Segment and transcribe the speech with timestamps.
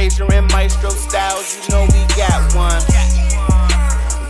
[0.00, 2.80] Fraser and Maestro Styles, you know we got one.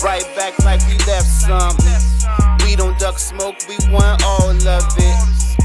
[0.02, 1.94] Right back like we left something.
[2.66, 5.60] We don't duck smoke, we want all of it.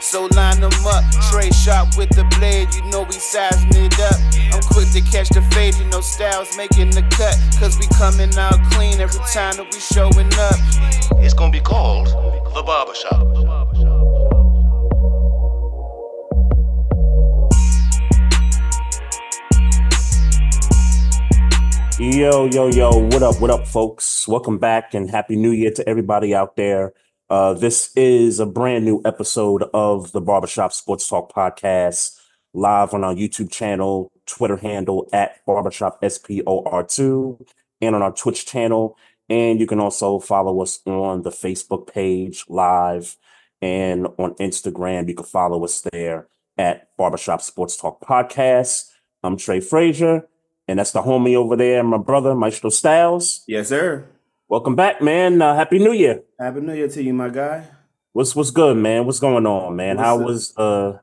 [0.00, 1.02] So line them up,
[1.32, 4.20] Trey shot with the blade, you know we sizing it up.
[4.54, 7.36] I'm quick to catch the fade, you know Styles making the cut.
[7.58, 11.18] Cause we coming out clean every time that we showing up.
[11.20, 12.06] It's gonna be called
[12.54, 13.31] The Barbershop.
[22.02, 24.26] Yo, yo, yo, what up, what up, folks?
[24.26, 26.94] Welcome back and Happy New Year to everybody out there.
[27.30, 32.18] Uh, this is a brand new episode of the Barbershop Sports Talk Podcast,
[32.54, 37.46] live on our YouTube channel, Twitter handle at Barbershop SPOR2,
[37.80, 38.98] and on our Twitch channel.
[39.28, 43.16] And you can also follow us on the Facebook page live
[43.60, 45.08] and on Instagram.
[45.08, 46.26] You can follow us there
[46.58, 48.90] at Barbershop Sports Talk Podcast.
[49.22, 50.26] I'm Trey Fraser.
[50.72, 53.44] And that's the homie over there, my brother, Maestro Styles.
[53.46, 54.08] Yes, sir.
[54.48, 55.42] Welcome back, man.
[55.42, 56.22] Uh, Happy New Year.
[56.40, 57.66] Happy New Year to you, my guy.
[58.14, 59.04] What's what's good, man?
[59.04, 59.98] What's going on, man?
[59.98, 60.24] What's How up?
[60.24, 60.98] was uh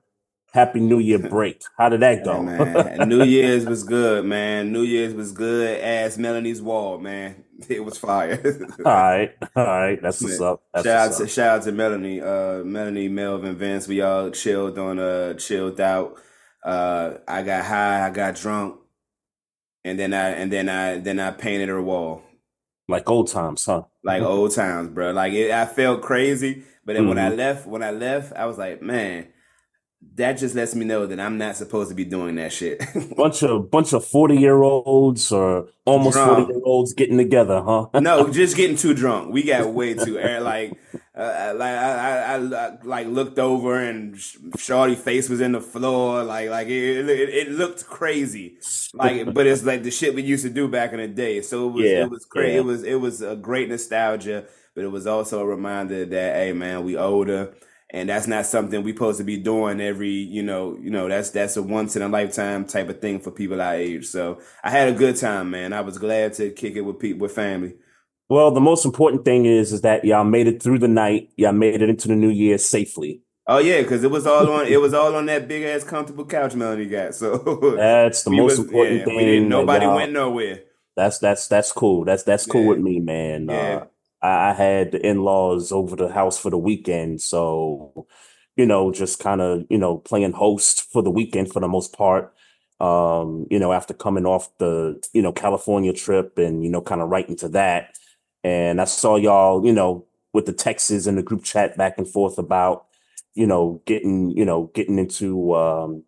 [0.54, 1.62] Happy New Year break?
[1.78, 2.42] How did that Hey, go?
[2.42, 3.08] man.
[3.10, 4.74] New Year's was good, man.
[4.74, 7.44] New Year's was good as Melanie's wall, man.
[7.70, 8.42] It was fire.
[8.86, 10.02] all right, all right.
[10.02, 10.64] That's what's up.
[10.74, 13.88] That's shout out what's to shout out to Melanie, uh, Melanie, Melvin, Vince.
[13.88, 16.16] We all chilled on, uh, chilled out.
[16.64, 18.80] Uh, I got high, I got drunk,
[19.84, 22.22] and then I and then I then I painted her wall
[22.88, 23.84] Like old times, huh?
[24.04, 25.12] like old times, bro.
[25.12, 27.38] Like it, I felt crazy, but then when I Mhm.
[27.38, 29.28] left, when I left, I was like, man,
[30.16, 32.82] that just lets me know that I'm not supposed to be doing that shit.
[33.18, 37.88] Bunch of bunch of forty year olds or almost forty year olds getting together, huh?
[38.00, 39.34] no, just getting too drunk.
[39.34, 40.74] We got way too like,
[41.20, 45.62] uh, like I, I, I like looked over and Sh- Shorty face was in the
[45.62, 46.24] floor.
[46.24, 48.58] Like, like it, it, it looked crazy.
[48.94, 51.42] Like, but it's like the shit we used to do back in the day.
[51.42, 52.54] So it was, Yeah, it was crazy.
[52.54, 52.60] yeah.
[52.60, 54.46] It was, it was a great nostalgia,
[54.76, 57.54] but it was also a reminder that hey, man, we older.
[57.92, 61.32] And that's not something we supposed to be doing every, you know, you know, that's
[61.32, 64.06] that's a once in a lifetime type of thing for people our age.
[64.06, 65.74] So I had a good time, man.
[65.74, 67.74] I was glad to kick it with people with family.
[68.30, 71.32] Well, the most important thing is is that y'all made it through the night.
[71.36, 73.22] Y'all made it into the new year safely.
[73.48, 76.26] Oh yeah, because it was all on it was all on that big ass comfortable
[76.26, 77.16] couch Melanie got.
[77.16, 77.38] So
[77.78, 79.18] That's the most was- important yeah, thing.
[79.18, 80.62] We didn't, nobody went nowhere.
[80.96, 82.06] That's that's that's cool.
[82.06, 82.68] That's that's cool Yeah.
[82.70, 83.48] with me, man.
[83.50, 83.56] Yeah.
[83.56, 83.86] Uh,
[84.22, 88.06] I, I had the in-laws over the house for the weekend, so
[88.58, 91.94] you know, just kind of you know playing host for the weekend for the most
[91.94, 92.34] part.
[92.82, 97.02] Um, you know, after coming off the you know California trip and you know kind
[97.02, 97.98] of right into that,
[98.44, 102.08] and I saw y'all you know with the texts and the group chat back and
[102.08, 102.86] forth about
[103.34, 106.04] you know getting you know getting into um,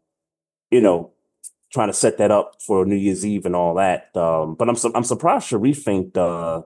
[0.70, 1.12] you know
[1.72, 4.16] trying to set that up for New Year's Eve and all that.
[4.16, 6.64] Um, but I'm su- I'm surprised Sharif ain't uh,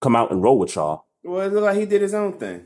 [0.00, 1.06] come out and roll with y'all.
[1.22, 2.64] Well, it looked like he did his own thing.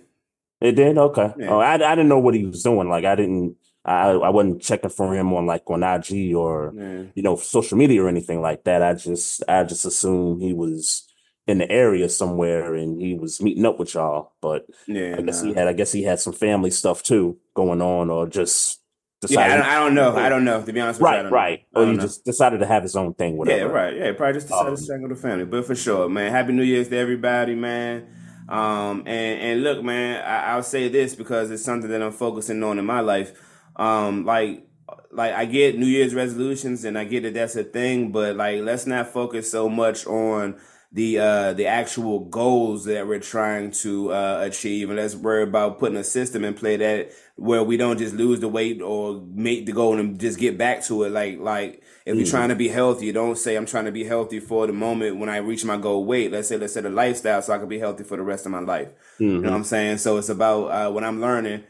[0.60, 1.32] It did okay.
[1.38, 1.48] Yeah.
[1.50, 2.88] Oh, I I didn't know what he was doing.
[2.88, 7.02] Like I didn't I I wasn't checking for him on like on IG or Yeah.
[7.14, 8.82] you know social media or anything like that.
[8.82, 11.06] I just I just assumed he was
[11.46, 14.32] in the area somewhere and he was meeting up with y'all.
[14.40, 17.82] But Yeah, I guess he had I guess he had some family stuff too going
[17.82, 18.80] on or just
[19.28, 19.40] yeah.
[19.40, 20.16] I decided don't, I don't know.
[20.16, 20.62] I don't know.
[20.62, 21.30] To be honest with you, right know.
[21.30, 22.02] right I or he know.
[22.02, 23.36] just decided to have his own thing.
[23.36, 23.58] Whatever.
[23.66, 23.96] Yeah, right.
[23.96, 25.44] Yeah, probably just decided Um, to strangle the family.
[25.44, 26.30] But for sure, man.
[26.32, 28.06] Happy New Year's to everybody, man.
[28.48, 32.62] Um, and and look, man, I, I'll say this because it's something that I'm focusing
[32.62, 33.32] on in my life.
[33.76, 34.66] Um, like
[35.12, 38.62] like I get New Year's resolutions and I get that that's a thing, but like
[38.62, 40.56] let's not focus so much on
[40.94, 44.90] the uh the actual goals that we're trying to uh achieve.
[44.90, 48.40] And let's worry about putting a system in play that where we don't just lose
[48.40, 51.10] the weight or make the goal and just get back to it.
[51.12, 52.30] Like like if you're Mhm.
[52.30, 55.28] trying to be healthy don't say i'm trying to be healthy for the moment when
[55.30, 56.30] i reach my goal weight.
[56.30, 58.52] Let's say let's set a lifestyle so i can be healthy for the rest of
[58.52, 58.88] my life.
[59.18, 59.44] You know Mhm.
[59.44, 59.98] what i'm saying?
[59.98, 61.62] So it's about uh what i'm learning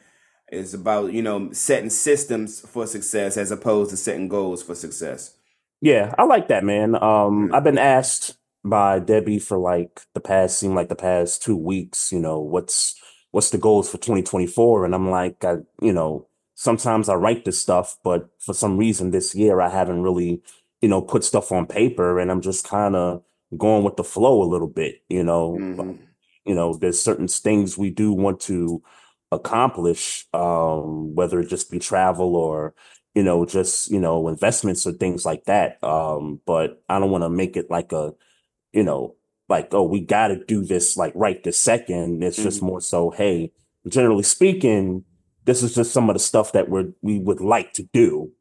[0.50, 5.34] is about you know setting systems for success as opposed to setting goals for success.
[5.80, 6.94] Yeah, I like that, man.
[7.02, 11.56] Um, I've been asked by Debbie for like the past, seem like the past two
[11.56, 12.94] weeks, you know, what's
[13.32, 14.84] what's the goals for 2024?
[14.84, 19.10] And I'm like, I, you know, sometimes I write this stuff, but for some reason
[19.10, 20.42] this year I haven't really,
[20.80, 23.22] you know, put stuff on paper and I'm just kind of
[23.56, 25.56] going with the flow a little bit, you know.
[25.58, 25.98] Mhm.
[26.44, 28.82] You know, there's certain things we do want to
[29.30, 32.74] accomplish, um, whether it just be travel or
[33.14, 35.82] you know, just, you know, investments or things like that.
[35.84, 38.14] Um, but I don't want to make it like a,
[38.72, 39.14] you know,
[39.48, 42.22] like, oh, we got to do this like right this second.
[42.22, 43.52] It's just more so, hey,
[43.88, 45.04] generally speaking,
[45.44, 48.32] this is just some of the stuff that we're, we would like to do.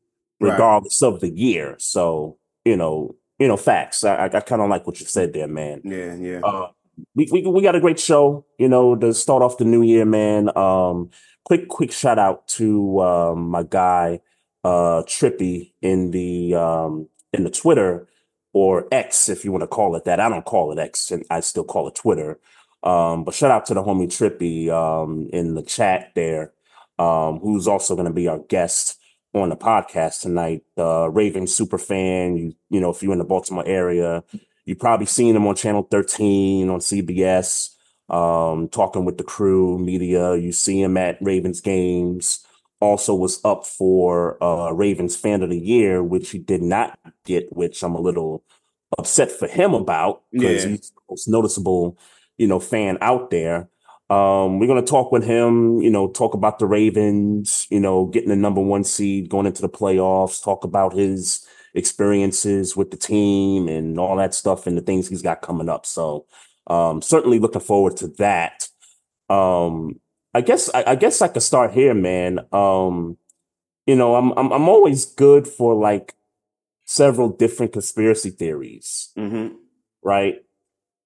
[0.42, 0.54] Right.
[0.54, 1.76] regardless of the year.
[1.78, 4.04] So you know, you know, facts.
[4.04, 5.82] I, I, I kind of like what you said there, man.
[5.84, 6.40] Yeah, yeah.
[6.44, 6.70] Uh,
[7.16, 10.06] we, we we got a great show, you know, to start off the new year,
[10.06, 10.56] man.
[10.58, 11.12] Um,
[11.46, 14.22] quick quick shout out to um, my guy
[14.64, 18.08] uh Trippy in the um in the Twitter
[18.54, 20.20] or X if you want to call it that.
[20.20, 22.40] I don't call it X and I still call it Twitter.
[22.84, 26.54] Um, but shout out to the homie Trippy um in the chat there,
[26.98, 28.98] um, who's also gonna be our guest
[29.34, 30.64] on the podcast tonight.
[30.78, 32.38] Uh Raven super fan.
[32.38, 34.24] You you know, if you're in the Baltimore area,
[34.66, 37.70] you probably seen him on channel 13 on CBS,
[38.10, 40.36] um, talking with the crew, media.
[40.36, 42.46] You see him at Ravens games.
[42.82, 47.48] Also was up for uh Ravens fan of the year, which he did not get,
[47.56, 48.44] which I'm a little
[48.98, 50.70] upset for him about because Yeah.
[50.72, 51.98] he's the most noticeable,
[52.38, 53.70] you know, fan out there.
[54.10, 58.30] Um, we're gonna talk with him, you know, talk about the Ravens, you know, getting
[58.30, 61.46] the number one seed, going into the playoffs, talk about his
[61.76, 65.86] experiences with the team and all that stuff and the things he's got coming up.
[65.86, 66.26] So
[66.68, 68.68] um certainly looking forward to that.
[69.30, 70.00] Um
[70.34, 72.40] I guess I, I guess I could start here, man.
[72.52, 73.18] Um,
[73.86, 76.16] you know, I'm I'm I'm always good for like
[76.86, 79.56] several different conspiracy theories, Mm-hmm.
[80.04, 80.44] right?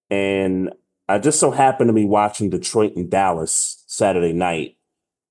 [0.09, 0.73] And
[1.07, 4.77] I just so happened to be watching Detroit and Dallas Saturday night.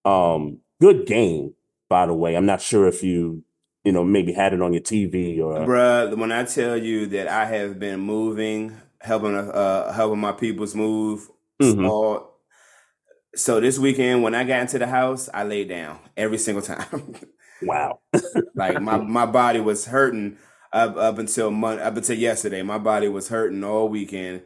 [0.05, 1.55] Um, good game,
[1.89, 2.37] by the way.
[2.37, 3.43] I'm not sure if you,
[3.85, 7.29] you know, maybe had it on your TV or Bruh, when I tell you that
[7.29, 11.29] I have been moving, helping uh helping my peoples move,
[11.61, 11.89] Mhm.
[11.89, 12.34] all
[13.37, 17.15] so this weekend when I got into the house, I laid down every single time.
[17.63, 18.01] wow.
[18.55, 20.39] like my my body was hurting
[20.73, 22.63] up up until mon- up until yesterday.
[22.63, 24.43] My body was hurting all weekend.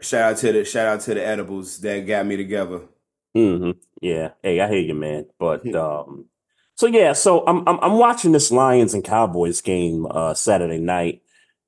[0.00, 2.82] Shout out to the shout out to the edibles that got me together.
[3.34, 3.70] hmm
[4.00, 4.30] Yeah.
[4.42, 5.26] Hey, I hear you, man.
[5.38, 6.26] But um,
[6.74, 11.22] so yeah, so I'm I'm I'm watching this Lions and Cowboys game uh Saturday night,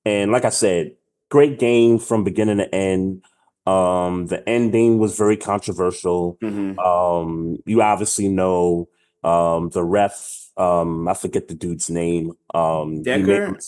[0.04, 0.96] and like I said,
[1.30, 3.24] great game from beginning to end.
[3.68, 6.38] Um, the ending was very controversial.
[6.40, 8.88] hmm Um, you obviously know
[9.24, 10.16] um the ref.
[10.56, 12.32] Um, I forget the dude's name.
[12.54, 13.50] Um, Decker?
[13.52, 13.60] made-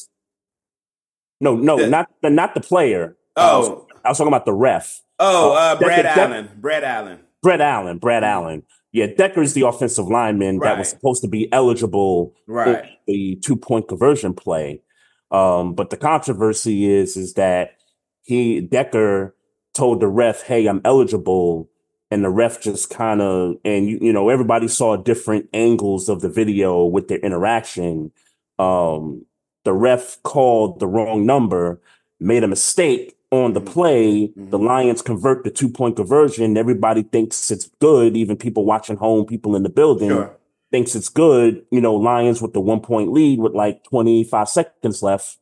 [1.41, 3.17] no, no, The- not the not the player.
[3.37, 5.01] I was, Oh, I was talking about the ref.
[5.19, 7.19] oh, Uh, uh, Brad Decker- Allen, Brad Allen.
[7.43, 8.63] Brad Allen, Brad Allen.
[8.93, 13.87] Yeah, Decker's the offensive lineman that was supposed to be eligible for the two point
[13.89, 14.83] conversion play.
[15.31, 17.77] Um, but the controversy is is that
[18.25, 19.35] he Decker
[19.81, 21.69] told the ref, "Hey, I'm eligible,"
[22.11, 26.21] and the ref just kind of and you you know everybody saw different angles of
[26.21, 28.13] the video with their interaction.
[28.59, 29.25] Um,
[29.65, 31.81] the ref called the wrong number,
[32.19, 33.73] made a mistake on the Mhm.
[33.75, 34.27] play.
[34.37, 34.67] The Mhm.
[34.67, 36.57] Lions convert the two point conversion.
[36.59, 40.37] Everybody thinks it's good, even people watching home, people in the building Sure.
[40.73, 41.65] thinks it's good.
[41.71, 45.39] You know, Lions with the one point lead with like 25 seconds left.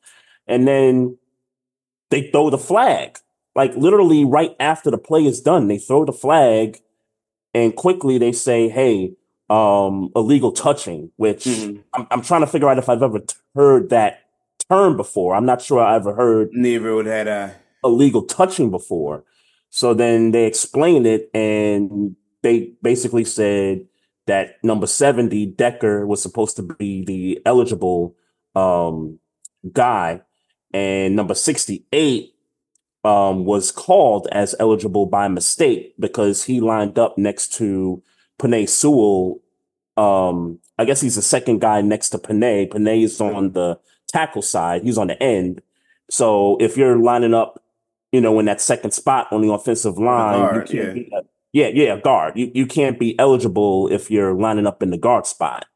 [0.47, 1.17] And then
[2.11, 3.19] they throw the flag.
[3.59, 6.79] Like literally right after the play is done, they throw the flag
[7.53, 9.15] and quickly they say, hey,
[9.51, 11.83] um, illegal touching, which Mhm.
[11.93, 13.21] I'm, I'm trying to figure out if I've ever
[13.57, 14.21] heard that
[14.71, 15.35] term before.
[15.35, 17.55] I'm not sure I ever heard Neither would had I.
[17.83, 19.25] illegal touching before.
[19.71, 23.87] So then they explained it and they basically said
[24.29, 28.15] that number 70, Decker, was supposed to be the eligible
[28.55, 29.19] um,
[29.73, 30.21] guy.
[30.73, 32.35] And number 68
[33.05, 38.03] um, was called as eligible by mistake because he lined up next to
[38.39, 39.41] Penei Sewell.
[39.97, 42.69] Um, I guess he's the second guy next to Penei.
[42.69, 45.63] Penei is on the tackle side, he's on the end.
[46.11, 47.63] So if you're lining up,
[48.13, 51.21] you know, in that second spot on the offensive line, guard, you can't yeah.
[51.21, 52.37] be yeah, yeah, guard.
[52.37, 55.67] You you can't be eligible if you're lining up in the guard spot.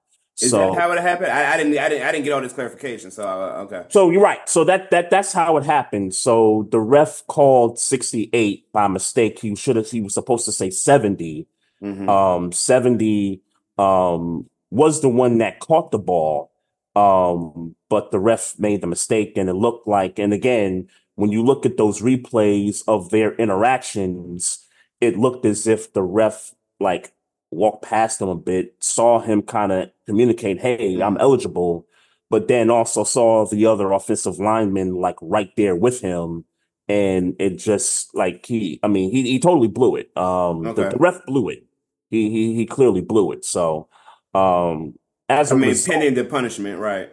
[0.43, 1.31] Is so that how it happened?
[1.31, 1.79] I, I didn't.
[1.79, 2.07] I didn't.
[2.07, 3.11] I didn't get all this clarification.
[3.11, 3.85] So uh, okay.
[3.89, 4.47] so you're right.
[4.49, 6.15] So that that that's how it happened.
[6.15, 9.39] So the ref called 68 by mistake.
[9.39, 11.47] He should have he was supposed to say 70.
[11.83, 12.09] Mhm.
[12.09, 13.41] Um 70
[13.79, 16.51] um was the one that caught the ball.
[16.97, 21.43] Um but the ref made the mistake and it looked like and again when you
[21.45, 24.67] look at those replays of their interactions
[25.01, 27.13] it looked as if the ref like
[27.53, 31.87] walked past him a bit, saw him kind of communicate, "Hey, I'm eligible,"
[32.31, 36.45] but then also saw the other offensive lineman like right there with him,
[36.89, 40.11] and it just like he, I mean, he he totally blew it.
[40.17, 40.89] Um, the, Okay.
[40.91, 41.65] the ref blew it.
[42.11, 43.45] He he he clearly blew it.
[43.45, 43.89] So,
[44.35, 44.95] um,
[45.29, 47.11] as I mean, result- pending the punishment, right?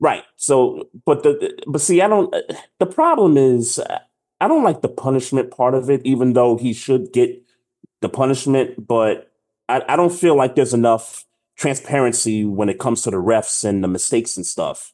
[0.00, 0.24] Right.
[0.36, 2.34] So, but the but see, I don't.
[2.78, 3.80] The problem is,
[4.40, 7.42] I don't like the punishment part of it, even though he should get
[8.00, 8.86] the punishment.
[8.86, 9.30] But
[9.68, 11.24] I, I don't feel like there's enough
[11.56, 14.92] transparency when it comes to the refs and the mistakes and stuff.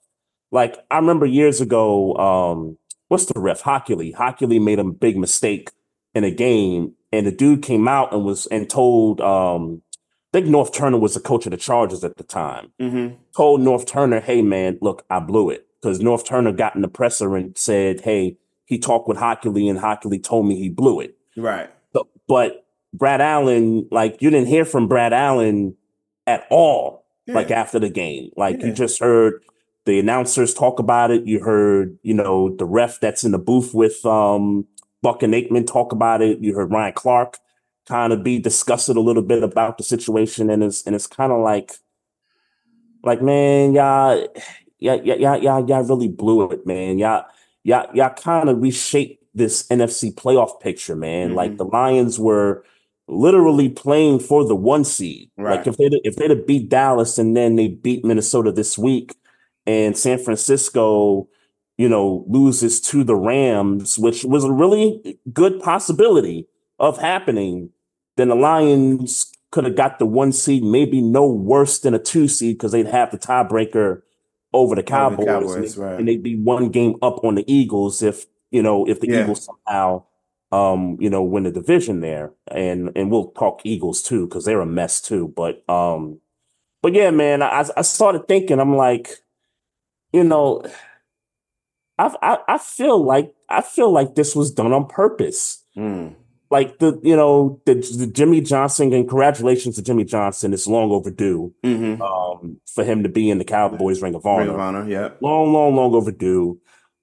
[0.51, 3.63] Like I remember years ago, um, what's the ref?
[3.63, 4.15] Hochuli.
[4.15, 5.71] Hochuli made a big mistake
[6.15, 9.83] in a game, and the dude came out and was and told um,
[10.33, 12.73] I think Norv Turner was the coach of the Chargers at the time.
[12.81, 13.17] Mm-hmm.
[13.37, 16.89] Told Norv Turner, "Hey man, look, I blew it." Because Norv Turner got in the
[16.89, 21.17] presser and said, "Hey, he talked with Hochuli, and Hochuli told me he blew it."
[21.37, 21.71] Right.
[21.93, 22.60] But, but
[22.93, 25.77] Brad Allen, like you didn't hear from Brad Allen
[26.27, 27.35] at all, Yeah.
[27.35, 28.31] like after the game.
[28.37, 28.67] Like Yeah.
[28.69, 29.43] you just heard
[29.87, 31.27] the announcers talk about it.
[31.27, 34.67] You heard, you know, the ref that's in the booth with um
[35.03, 36.41] Buck and Aikman talk about it.
[36.41, 37.39] You heard Ryan Clark
[37.87, 41.33] kind of be discussing a little bit about the situation, and it's and it's kind
[41.33, 41.73] of like,
[43.03, 44.29] like man, y'all,
[44.79, 46.99] y'all, y'all, y'all, y'all, really blew it, man.
[46.99, 47.25] Y'all,
[47.65, 51.35] y'all, y'all kind of reshaped this NFC playoff picture, man.
[51.35, 51.57] Like Mhm.
[51.59, 52.65] the Lions were
[53.11, 55.31] literally playing for the one seed.
[55.37, 55.59] Right.
[55.59, 59.15] Like if they if they'd have beat Dallas and then they beat Minnesota this week,
[59.67, 61.29] and San Francisco,
[61.77, 66.49] you know, loses to the Rams, which was a really good possibility
[66.79, 67.71] of happening,
[68.17, 72.29] then the Lions could have got the one seed, maybe no worse than a two
[72.29, 74.03] seed because they'd have the tiebreaker
[74.53, 76.07] over the Cowboys, Cowboys, and, they- right.
[76.07, 79.23] they'd be one game up on the Eagles if you know if the Yeah.
[79.23, 80.05] Eagles somehow
[80.53, 84.61] um you know win the division there and and we'll talk Eagles too because they're
[84.61, 86.19] a mess too but um
[86.83, 89.11] but yeah man I I started thinking I'm like
[90.13, 90.63] you know
[91.99, 96.17] I I, I feel like I feel like this was done on purpose Mm.
[96.51, 100.91] like the you know the, the Jimmy Johnson and congratulations to Jimmy Johnson it's long
[100.91, 102.03] overdue Mm-hmm.
[102.03, 104.89] um for him to be in the Cowboys Ring of Honor Ring of Honor.
[104.89, 105.19] Yep.
[105.23, 106.59] long, long, long overdue.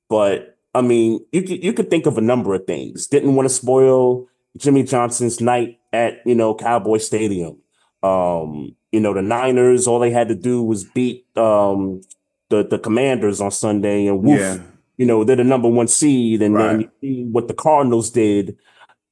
[0.09, 3.07] But I mean, you could you could think of a number of things.
[3.07, 7.57] Didn't want to spoil Jimmy Johnson's night at you know Cowboy Stadium.
[8.03, 9.87] Um, you know the Niners.
[9.87, 12.01] All they had to do was beat um
[12.49, 14.59] the the Commanders on Sunday, and woof, Yeah.
[14.97, 16.41] you know they're the number one seed.
[16.41, 18.57] And then you see what the Cardinals did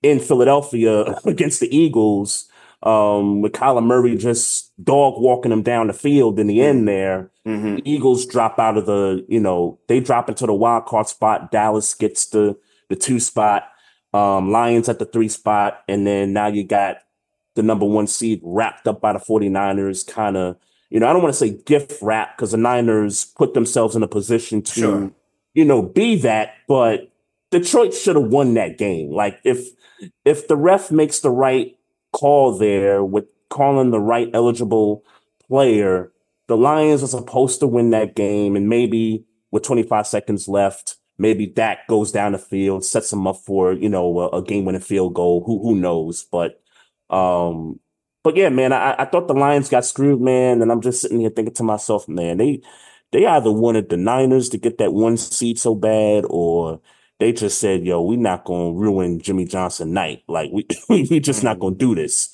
[0.04, 2.48] in Philadelphia against the Eagles.
[2.84, 7.32] Um, with Kyler Murray just dog walking them down the field in the end there.
[7.48, 7.76] Mm-hmm.
[7.78, 11.52] The Eagles drop out of the, you know, they drop into the wild card spot.
[11.52, 12.58] Dallas gets the
[12.90, 13.64] the two spot.
[14.14, 16.98] Um, Lions at the three spot, and then now you got
[17.56, 20.56] the number one seed wrapped up by the 49ers, kind of,
[20.90, 24.04] you know, I don't want to say gift wrap because the Niners put themselves in
[24.04, 25.12] a position to, Sure.
[25.54, 27.12] you know, be that, but
[27.52, 29.12] Detroit should have won that game.
[29.12, 29.68] Like if
[30.24, 31.78] if the ref makes the right
[32.16, 35.04] call there with calling the right eligible
[35.48, 36.12] player,
[36.48, 41.46] the Lions are supposed to win that game, and maybe with 25 seconds left, maybe
[41.46, 45.14] Dak goes down the field, sets them up for you know a, a game-winning field
[45.14, 45.44] goal.
[45.46, 46.26] Who who knows?
[46.32, 46.62] But
[47.10, 47.80] um,
[48.24, 51.20] but yeah, man, I, I thought the Lions got screwed, man, and I'm just sitting
[51.20, 52.62] here thinking to myself, man, they
[53.12, 56.80] they either wanted the Niners to get that one seed so bad, or
[57.20, 60.24] they just said, "Yo, we're not gonna ruin Jimmy Johnson night.
[60.28, 60.52] Like
[60.90, 62.30] we we just not gonna do this."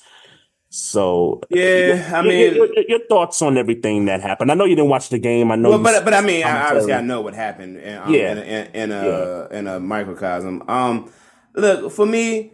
[0.74, 4.50] So Yeah, I mean, your, your, your thoughts on everything that happened?
[4.50, 5.52] I know you didn't watch the game.
[5.52, 7.76] I know, well, but but I mean, I, obviously, I know what happened.
[7.76, 8.32] In, um, Yeah.
[8.32, 10.62] in, a, in, in a in a microcosm.
[10.68, 11.12] Um,
[11.54, 12.52] look for me.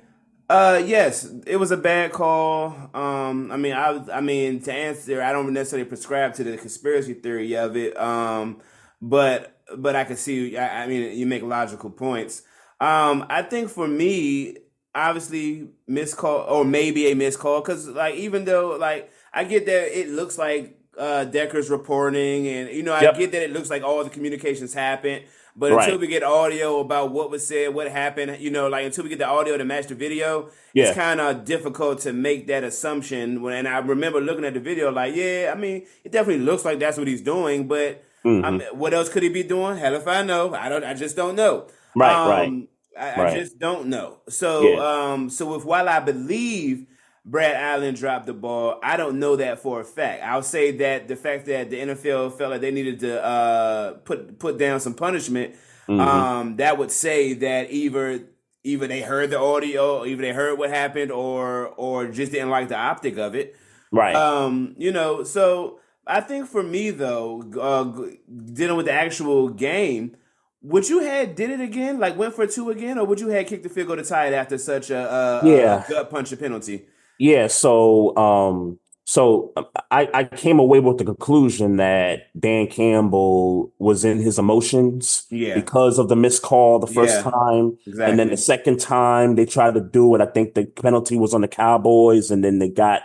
[0.51, 2.75] Uh, yes, it was a bad call.
[2.93, 7.15] Um, I mean, I I mean to answer, I don't necessarily prescribe to the conspiracy
[7.15, 7.97] theory of it.
[7.97, 8.61] Um,
[9.01, 10.57] but but I can see.
[10.57, 12.43] I, I mean, you make logical points.
[12.81, 14.57] Um, I think for me,
[14.95, 19.67] obviously, missed call or maybe a missed call because like even though like I get
[19.67, 23.19] that it looks like uh Decker's reporting and you know I Yep.
[23.19, 25.25] get that it looks like all the communications happened.
[25.57, 25.87] But Right.
[25.89, 29.11] until we get audio about what was said, what happened, you know, like until we
[29.11, 30.85] get the audio to match the video, Yeah.
[30.85, 33.43] it's kind of difficult to make that assumption.
[33.43, 36.65] When and I remember looking at the video, like, yeah, I mean, it definitely looks
[36.65, 37.67] like that's what he's doing.
[37.67, 38.45] But Mm-hmm.
[38.45, 39.77] I mean, what else could he be doing?
[39.79, 40.55] Hell if I know.
[40.55, 40.85] I don't.
[40.85, 41.67] I just don't know.
[41.95, 42.69] Right, Um, right.
[42.99, 43.37] I, I Right.
[43.39, 44.19] just don't know.
[44.29, 44.79] So, Yeah.
[45.13, 46.87] um, so if while I believe
[47.25, 50.23] Brad Allen dropped the ball, I don't know that for a fact.
[50.25, 54.39] I'll say that the fact that the NFL felt like they needed to uh, put
[54.39, 55.55] put down some punishment,
[55.89, 56.01] Mm-hmm.
[56.01, 58.21] um, that would say that either
[58.65, 62.69] either they heard the audio, either they heard what happened, or or just didn't like
[62.69, 63.57] the optic of it.
[63.91, 64.15] right.
[64.15, 68.09] Um, you know, so I think for me though, uh,
[68.53, 70.17] dealing with the actual game,
[70.63, 73.47] would you had did it again, like went for two again, or would you had
[73.47, 74.99] kicked the field goal to tie it after such a,
[75.43, 75.85] a, Yeah.
[75.85, 76.87] a gut punch of penalty?
[77.19, 79.53] Yeah, so um so
[79.91, 85.55] I I came away with the conclusion that Dan Campbell was in his emotions Yeah.
[85.55, 87.79] because of the missed call the first Yeah, time.
[87.87, 88.11] Exactly.
[88.11, 91.35] And then the second time they tried to do it, I think the penalty was
[91.35, 93.03] on the Cowboys and then they got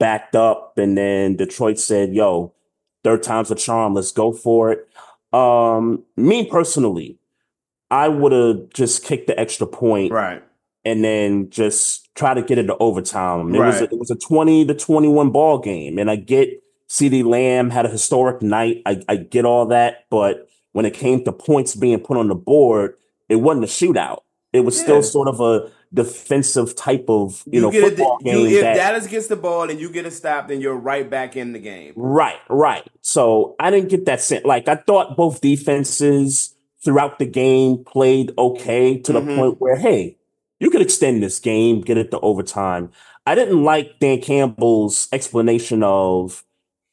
[0.00, 2.52] backed up, and then Detroit said, "Yo,
[3.04, 3.94] third time's a charm.
[3.94, 4.88] Let's go for it."
[5.32, 7.18] Um, me personally,
[7.92, 10.42] I would have just kicked the extra point, Right.
[10.84, 13.54] and then just try to get it to overtime.
[13.54, 16.60] It was a, it was a twenty to twenty one ball game, and I get
[16.88, 18.82] CeeDee Lamb had a historic night.
[18.86, 22.34] I, I get all that, but when it came to points being put on the
[22.34, 22.94] board,
[23.28, 24.18] it wasn't a shootout.
[24.52, 24.82] It was Yeah.
[24.84, 28.46] still sort of a defensive type of you, You, know football a, you, game.
[28.56, 31.36] if that- Dallas gets the ball and you get a stop, then you're right back
[31.36, 31.92] in the game.
[31.96, 32.86] Right, right.
[33.00, 34.44] So I didn't get that sense.
[34.44, 36.54] Like I thought both defenses
[36.84, 39.36] throughout the game played okay to the Mhm.
[39.36, 40.16] point where, hey,
[40.60, 42.90] you could extend this game, get it to overtime.
[43.26, 46.44] I didn't like Dan Campbell's explanation of,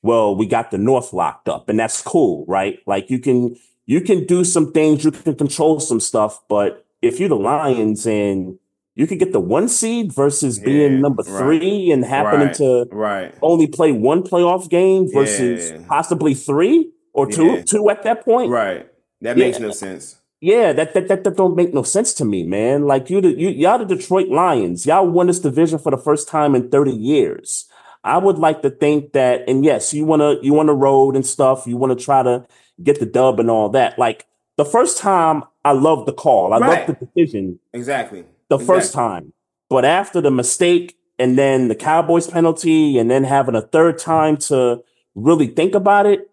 [0.04, 2.80] well, we got the North locked up, and that's cool, right?
[2.86, 7.20] Like you can you can do some things, you can control some stuff, but if
[7.22, 8.60] you're the Lions and
[8.98, 11.38] you could get the one seed versus Yeah, being number right.
[11.39, 12.56] three and happening Right.
[12.56, 13.34] to Right.
[13.42, 15.77] only play one playoff game versus Yeah.
[15.88, 17.62] possibly three or two, Yeah.
[17.62, 18.50] two at that point.
[18.51, 18.88] Right.
[19.22, 20.18] That makes no sense.
[20.42, 22.86] Yeah, that, that that that don't make no sense to me, man.
[22.86, 26.27] Like you, the- you y'all the Detroit Lions, y'all won this division for the first
[26.27, 27.66] time in thirty years.
[28.04, 31.25] I would like to think that, and yes, you wanna you want to road and
[31.25, 31.66] stuff.
[31.66, 32.46] You want to try to
[32.84, 33.98] get the dub and all that.
[33.98, 34.25] Like
[34.58, 36.54] the first time, I loved the call.
[36.54, 36.88] I Right.
[36.88, 38.24] loved the decision Exactly.
[38.50, 39.34] The first time.
[39.70, 44.38] But after the mistake and then the Cowboys penalty and then having a third time
[44.38, 44.82] to
[45.16, 46.30] really think about it,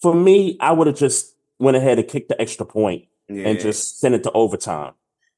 [0.00, 3.48] for me, I would have just went ahead and kicked the extra point Yeah.
[3.48, 4.92] and just sent it to overtime.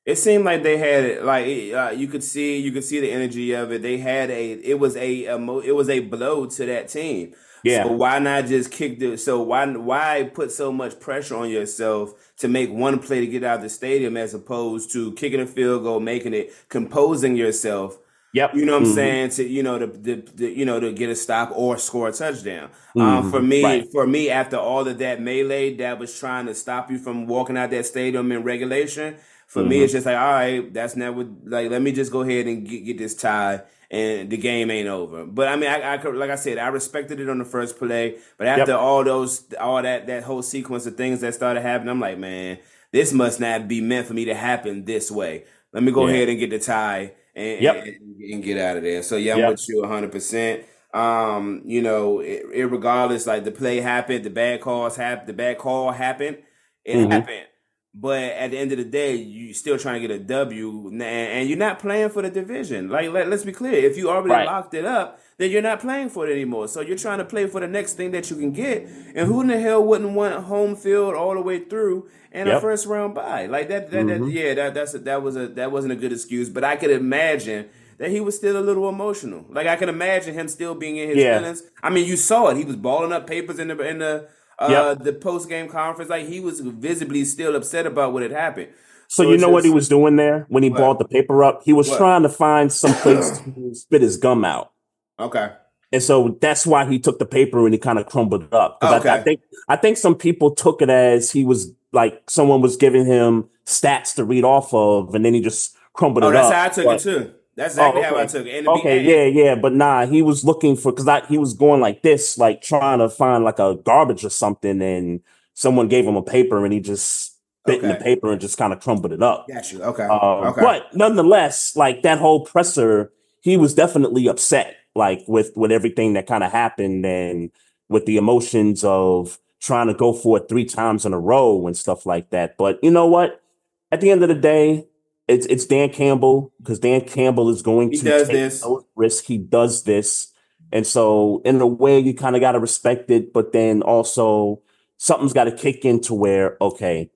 [0.05, 3.11] It seemed like they had it like uh, you could see you could see the
[3.11, 3.83] energy of it.
[3.83, 7.35] They had a it was a, a mo- it was a blow to that team.
[7.63, 7.85] Yeah.
[7.85, 12.28] So why not just kick the so why why put so much pressure on yourself
[12.39, 15.47] to make one play to get out of the stadium as opposed to kicking a
[15.47, 17.99] field goal, making it, composing yourself.
[18.35, 18.55] Yep.
[18.55, 18.95] You know what I'm Mhm.
[18.95, 19.31] saying?
[19.31, 22.13] To you know to, to, to you know to get a stop or score a
[22.13, 22.69] touchdown.
[22.95, 23.89] Um, for me, Right.
[23.91, 27.57] for me, after all of that melee that was trying to stop you from walking
[27.57, 29.15] out that stadium in regulation,
[29.47, 31.71] for me, it's just like, all right, that's never like.
[31.71, 35.25] Let me just go ahead and get, get this tie, and the game ain't over.
[35.25, 37.79] But I mean, I, I could, like I said, I respected it on the first
[37.79, 41.91] play, but after all those, all that that whole sequence of things that started happening,
[41.91, 42.59] I'm like, man,
[42.93, 45.45] this must not be meant for me to happen this way.
[45.73, 46.15] Let me go Yeah.
[46.15, 47.77] ahead and get the tie and, Yep.
[47.87, 49.03] and, and get out of there.
[49.03, 49.51] So yeah, I'm Yep.
[49.51, 50.13] with you 100.
[50.13, 55.35] percent Um, you know, it, regardless, like the play happened, the bad calls happened, the
[55.35, 56.39] bad call happened,
[56.85, 57.11] it Mhm.
[57.11, 57.47] happened.
[57.95, 61.03] But at the end of the day, you still trying to get a W, and,
[61.03, 62.89] and you're not playing for the division.
[62.91, 64.47] Like, let, let's be clear: if you already Right.
[64.47, 66.69] locked it up, then you're not playing for it anymore.
[66.69, 68.87] So you're trying to play for the next thing that you can get.
[69.15, 72.61] And who in the hell wouldn't want home field all the way through and a
[72.61, 73.47] first round bye?
[73.47, 74.33] Like that, that, that Mhm.
[74.33, 76.49] yeah, that that's a, that was a that wasn't a good excuse.
[76.51, 79.45] But I could imagine that he was still a little emotional.
[79.49, 81.39] Like I can imagine him still being in his Yeah.
[81.39, 81.63] feelings.
[81.83, 84.95] I mean, you saw it; he was balling up papers in the in the uh,
[84.95, 86.11] the post game conference.
[86.11, 88.69] Like he was visibly still upset about what had happened.
[89.11, 90.79] So, you it's know what he was doing there when he What?
[90.79, 91.63] balled the paper up?
[91.65, 91.97] He was What?
[91.97, 94.73] trying to find some place to spit his gum out.
[95.19, 95.51] Okay.
[95.93, 98.79] And so that's why he took the paper and he kind of crumbled it up.
[98.81, 102.61] 'Cause I, I think I think some people took it as he was like someone
[102.61, 106.33] was giving him stats to read off of, and then he just crumbled Oh, it
[106.33, 106.53] that's up.
[106.55, 107.33] how I took But- it too.
[107.59, 108.33] That's exactly Oh, how I okay.
[108.33, 108.55] took it.
[108.59, 111.39] And to be- Okay, yeah, yeah, but nah, he was looking for because I he
[111.39, 115.21] was going like this, like trying to find like a garbage or something, and
[115.55, 117.35] someone gave him a paper and he just
[117.67, 119.47] bit in the paper and just kind of crumbled it up.
[119.49, 119.83] Got you.
[119.83, 120.05] Okay.
[120.05, 120.61] Um, okay.
[120.63, 126.27] But nonetheless, like that whole presser, he was definitely upset, like with with everything that
[126.27, 127.51] kind of happened and
[127.89, 131.77] with the emotions of trying to go for it three times in a row and
[131.77, 132.57] stuff like that.
[132.57, 133.43] But you know what?
[133.91, 134.87] At the end of the day,
[135.29, 138.65] it's it's Dan Campbell because Dan Campbell is going He to does take this.
[138.97, 139.27] risks.
[139.27, 140.33] He does this,
[140.73, 143.33] and so in a way, you kind of got to respect it.
[143.33, 144.63] But then also,
[144.97, 147.11] something's got to kick into where okay,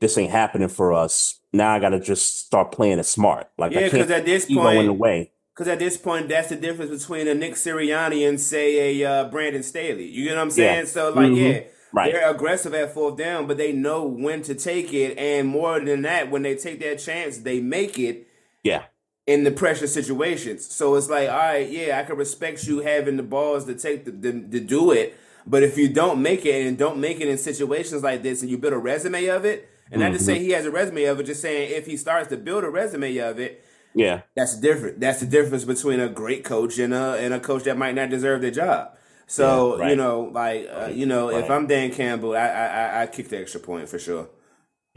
[0.00, 1.40] this ain't happening for us.
[1.52, 3.48] Now I got to just start playing it smart.
[3.56, 5.32] Like Yeah, because at this ego in the point, way.
[5.54, 9.24] because at this point, that's the difference between a Nick Sirianni and say a uh,
[9.30, 10.06] Brandon Staley.
[10.06, 10.54] You know what I'm Yeah.
[10.54, 10.86] saying?
[10.86, 11.36] So like, Mhm.
[11.54, 11.60] yeah,
[11.92, 12.12] Right.
[12.12, 16.02] they're aggressive at fourth down, but they know when to take it, and more than
[16.02, 18.26] that, when they take that chance, they make it
[18.62, 18.82] Yeah.
[19.26, 20.66] in the pressure situations.
[20.66, 24.04] So it's like, all right, yeah, I can respect you having the balls to take
[24.04, 27.28] the, the to do it, but if you don't make it and don't make it
[27.28, 30.24] in situations like this, and you build a resume of it, and not to Mm-hmm.
[30.24, 32.68] say he has a resume of it, just saying if he starts to build a
[32.70, 34.20] resume of it, Yeah.
[34.36, 35.00] that's different.
[35.00, 38.10] That's the difference between a great coach and a and a coach that might not
[38.10, 38.90] deserve the job.
[39.30, 39.90] So Yeah, right.
[39.90, 43.28] you know, like uh, you know, if I'm Dan Campbell, I I I, I kick
[43.28, 44.28] the extra point for sure.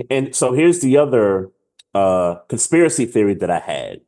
[0.09, 1.51] And so here's the other
[1.93, 4.01] uh conspiracy theory that I had.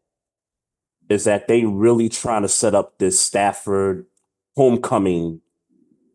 [1.10, 4.06] is that they really trying to set up this Stafford
[4.56, 5.42] homecoming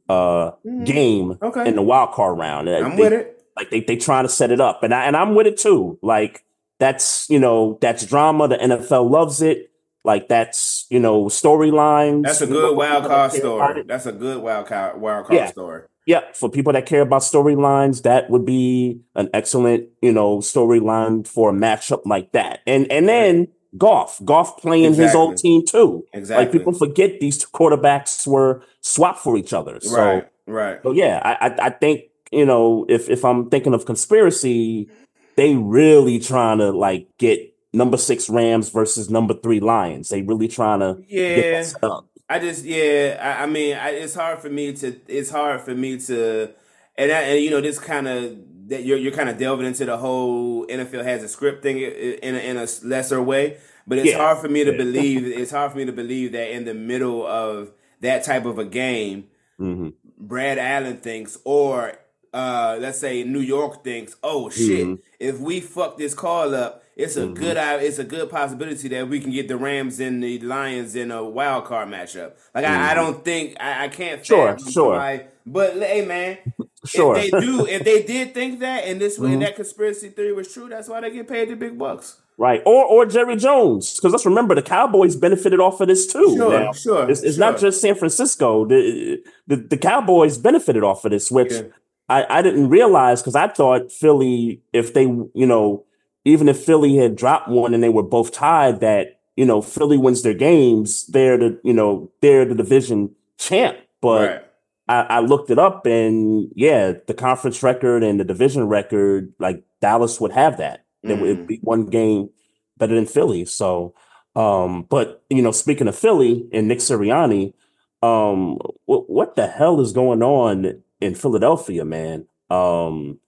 [0.08, 0.86] uh Mhm.
[0.86, 1.68] game Okay.
[1.68, 2.68] in the wild card round.
[2.68, 3.34] I'm they- with it.
[3.56, 5.98] Like they they trying to set it up, and I and I'm with it too.
[6.00, 6.44] Like
[6.78, 8.46] that's you know that's drama.
[8.48, 9.70] The NFL loves it.
[10.04, 12.24] Like that's you know storylines.
[12.24, 13.82] That's a good wild card story.
[13.86, 15.46] That's a good wild card wild card Yeah.
[15.46, 15.82] story.
[16.06, 21.26] Yeah, for people that care about storylines, that would be an excellent, you know, storyline
[21.26, 22.60] for a matchup like that.
[22.66, 26.06] And and then Goff, Goff playing his old team too.
[26.14, 26.44] Exactly.
[26.46, 29.78] Like people forget these two quarterbacks were swapped for each other.
[29.80, 30.28] So, right.
[30.46, 30.80] Right.
[30.82, 34.88] so yeah, I, I I think you know if if I'm thinking of conspiracy,
[35.36, 40.08] they really trying to like get number six Rams versus number three Lions.
[40.10, 41.50] They really trying to get Yeah.
[41.52, 42.06] that set up.
[42.28, 43.18] I just yeah.
[43.22, 44.96] I, I mean, I, it's hard for me to.
[45.08, 46.50] It's hard for me to,
[46.96, 48.36] and I, and you know this kind of
[48.68, 52.34] that you're you're kind of delving into the whole NFL has a script thing in
[52.34, 53.56] a, in a lesser way.
[53.86, 54.18] But it's Yeah.
[54.18, 54.76] hard for me to Yeah.
[54.76, 55.24] believe.
[55.26, 58.64] It's hard for me to believe that in the middle of that type of a
[58.66, 59.24] game,
[59.56, 59.88] hmm
[60.20, 61.94] Brad Allen thinks, or
[62.34, 64.98] uh, let's say New York thinks, oh shit, Mhm.
[65.18, 67.34] if we fuck this call up, it's a Mhm.
[67.34, 71.10] good it's a good possibility that we can get the Rams and the Lions in
[71.10, 72.32] a wild card matchup.
[72.54, 72.94] Like I, I Mhm.
[72.96, 74.70] don't think I, I can't Sure, sure.
[74.94, 76.36] somebody- but hey man,
[76.84, 77.16] Sure.
[77.16, 79.40] if they do, if they did think that, and this way Mhm.
[79.40, 82.16] that conspiracy theory was true, that's why they get paid the big bucks.
[82.36, 82.62] Right.
[82.66, 83.96] Or or Jerry Jones.
[83.96, 86.34] Because let's remember the Cowboys benefited off of this too.
[86.36, 87.10] Sure, Now, sure.
[87.10, 88.64] it's, it's not just San Francisco.
[88.66, 91.62] The, the the Cowboys benefited off of this, which Yeah.
[92.08, 95.84] I, I didn't realize because I thought Philly, if they, you know,
[96.28, 99.96] even if Philly had dropped one and they were both tied, that, you know, Philly
[99.96, 103.78] wins their games, they're the, you know, they're the division champ.
[104.00, 104.44] But right.
[104.88, 109.64] I, I looked it up and yeah, the conference record and the division record, like
[109.80, 110.84] Dallas would have that.
[111.04, 111.20] Mm.
[111.20, 112.30] would be one game
[112.76, 113.44] better than Philly.
[113.44, 113.94] So,
[114.34, 117.54] um, but you know, speaking of Philly and Nick Sirianni,
[118.02, 122.26] um, what what the hell is going on in Philadelphia, man?
[122.50, 123.20] Um,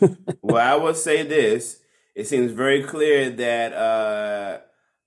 [0.42, 1.80] well, I will say this:
[2.16, 4.58] it seems very clear that uh,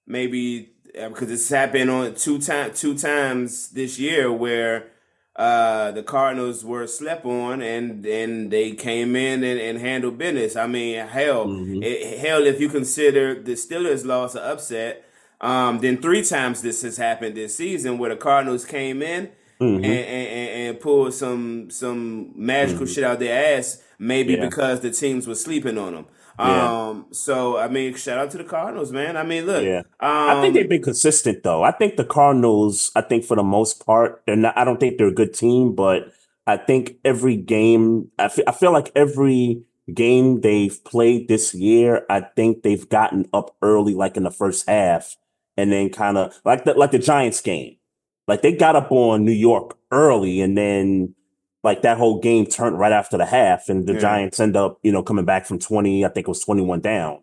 [0.08, 0.70] maybe
[1.00, 4.92] uh, because it's happened on two times, two times this year where
[5.36, 10.56] uh, the Cardinals were slept on, and and they came in and, and handled business.
[10.56, 11.84] I mean, hell, Mhm.
[11.84, 15.04] it, hell, if you consider the Steelers' loss an upset,
[15.42, 19.30] um, then three times this has happened this season where the Cardinals came in
[19.62, 19.76] mhm.
[19.78, 22.94] and, and, and, and pull some some magical Mhm.
[22.94, 24.46] shit out their ass, maybe Yeah.
[24.46, 26.06] because the teams were sleeping on them.
[26.40, 26.88] Yeah.
[26.90, 29.18] Um, so I mean, shout out to the Cardinals, man.
[29.18, 29.80] I mean, look, Yeah.
[30.00, 31.64] um, I think they've been consistent though.
[31.64, 34.98] I think the Cardinals, I think for the most part, they're not I don't think
[34.98, 36.12] they're a good team, but
[36.48, 42.22] I think every game I I feel like every game they've played this year, I
[42.22, 45.18] think they've gotten up early like in the first half
[45.58, 47.76] and then kind of like the like the Giants game.
[48.28, 51.16] Like they got up on New York early and then
[51.64, 54.00] like that whole game turned right after the half and the Yeah.
[54.00, 57.20] Giants end up, you know, coming back from 20, I think it was 21 down.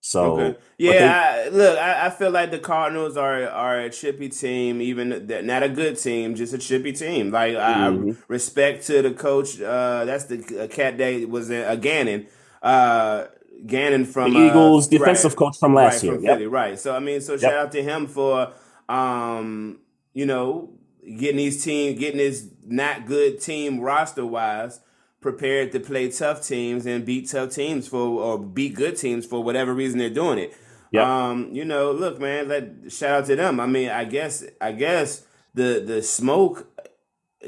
[0.00, 0.58] So Okay.
[0.78, 5.26] Yeah, I, look, I, I feel like the Cardinals are are a chippy team, even
[5.26, 7.30] th- not a good team, just a chippy team.
[7.32, 9.60] Like I, I respect to the coach.
[9.60, 12.26] Uh, that's the uh, cat that was in, uh, Gannon.
[12.62, 13.24] Uh,
[13.66, 16.14] Gannon from the Eagles uh, defensive right, coach from right last year.
[16.14, 16.34] from Yep.
[16.36, 16.78] Philly, right?
[16.78, 17.40] So I mean, so Yep.
[17.40, 18.52] shout out to him for
[18.88, 19.80] um,
[20.14, 20.70] you know,
[21.16, 24.80] getting these team, getting his not good team roster wise
[25.20, 29.42] prepared to play tough teams and beat tough teams for or beat good teams for
[29.42, 30.54] whatever reason they're doing it.
[30.92, 31.04] Yep.
[31.06, 33.60] Um, you know, look, man, let shout out to them.
[33.60, 36.66] I mean, I guess I guess the the smoke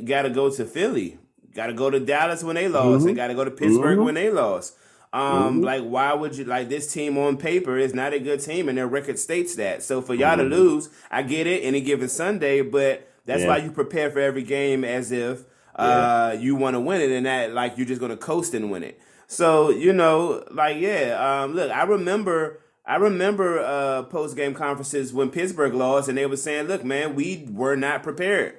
[0.05, 1.19] got to go to Philly,
[1.55, 3.09] got to go to Dallas when they lost, Mhm.
[3.09, 4.05] and got to go to Pittsburgh Mhm.
[4.05, 4.77] when they lost.
[5.13, 5.65] Um, Mhm.
[5.65, 8.79] like why would you like this team on paper is not a good team and
[8.79, 9.83] their record states that.
[9.83, 13.49] So for y'all to lose, I get it any given Sunday, but that's Yeah.
[13.49, 15.45] why you prepare for every game as if
[15.77, 18.83] uh you want to win it and that like you're just gonna coast and win
[18.83, 19.01] it.
[19.29, 25.13] So, you know, like yeah, um look, I remember I remember uh post game conferences
[25.13, 28.57] when Pittsburgh lost and they were saying, Look, man, we were not prepared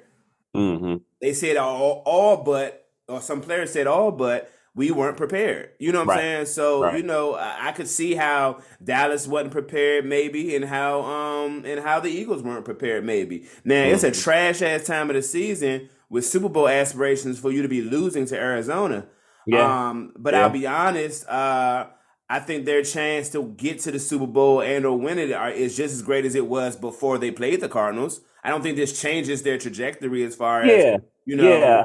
[0.54, 5.70] hmm they said all, all but, or some players said all but, we weren't prepared.
[5.78, 6.46] You know what I'm saying?
[6.46, 6.96] So Right.
[6.96, 11.80] you know, I, I could see how Dallas wasn't prepared, maybe, and how um and
[11.80, 13.46] how the Eagles weren't prepared, maybe.
[13.64, 14.22] Now it's a Mhm.
[14.22, 18.26] trash ass time of the season with Super Bowl aspirations for you to be losing
[18.26, 19.06] to Arizona.
[19.46, 19.88] Yeah.
[19.90, 20.42] Um, but Yeah.
[20.42, 21.86] I'll be honest, uh,
[22.30, 25.50] I think their chance to get to the Super Bowl and or win it are,
[25.50, 28.22] is just as great as it was before they played the Cardinals.
[28.42, 30.96] I don't think this changes their trajectory as far as yeah.
[31.26, 31.48] you know.
[31.48, 31.84] yeah.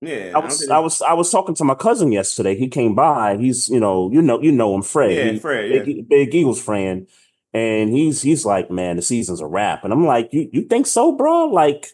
[0.00, 0.32] Yeah.
[0.34, 2.56] I was think- I was I was talking to my cousin yesterday.
[2.56, 3.36] He came by.
[3.36, 5.12] He's you know you know you know him Fred.
[5.12, 7.06] Yeah, He- Fred, big, big Eagles fan.
[7.54, 9.84] and he's he's like, man, the season's a wrap.
[9.84, 11.46] And I'm like, you you think so, bro?
[11.46, 11.88] Like,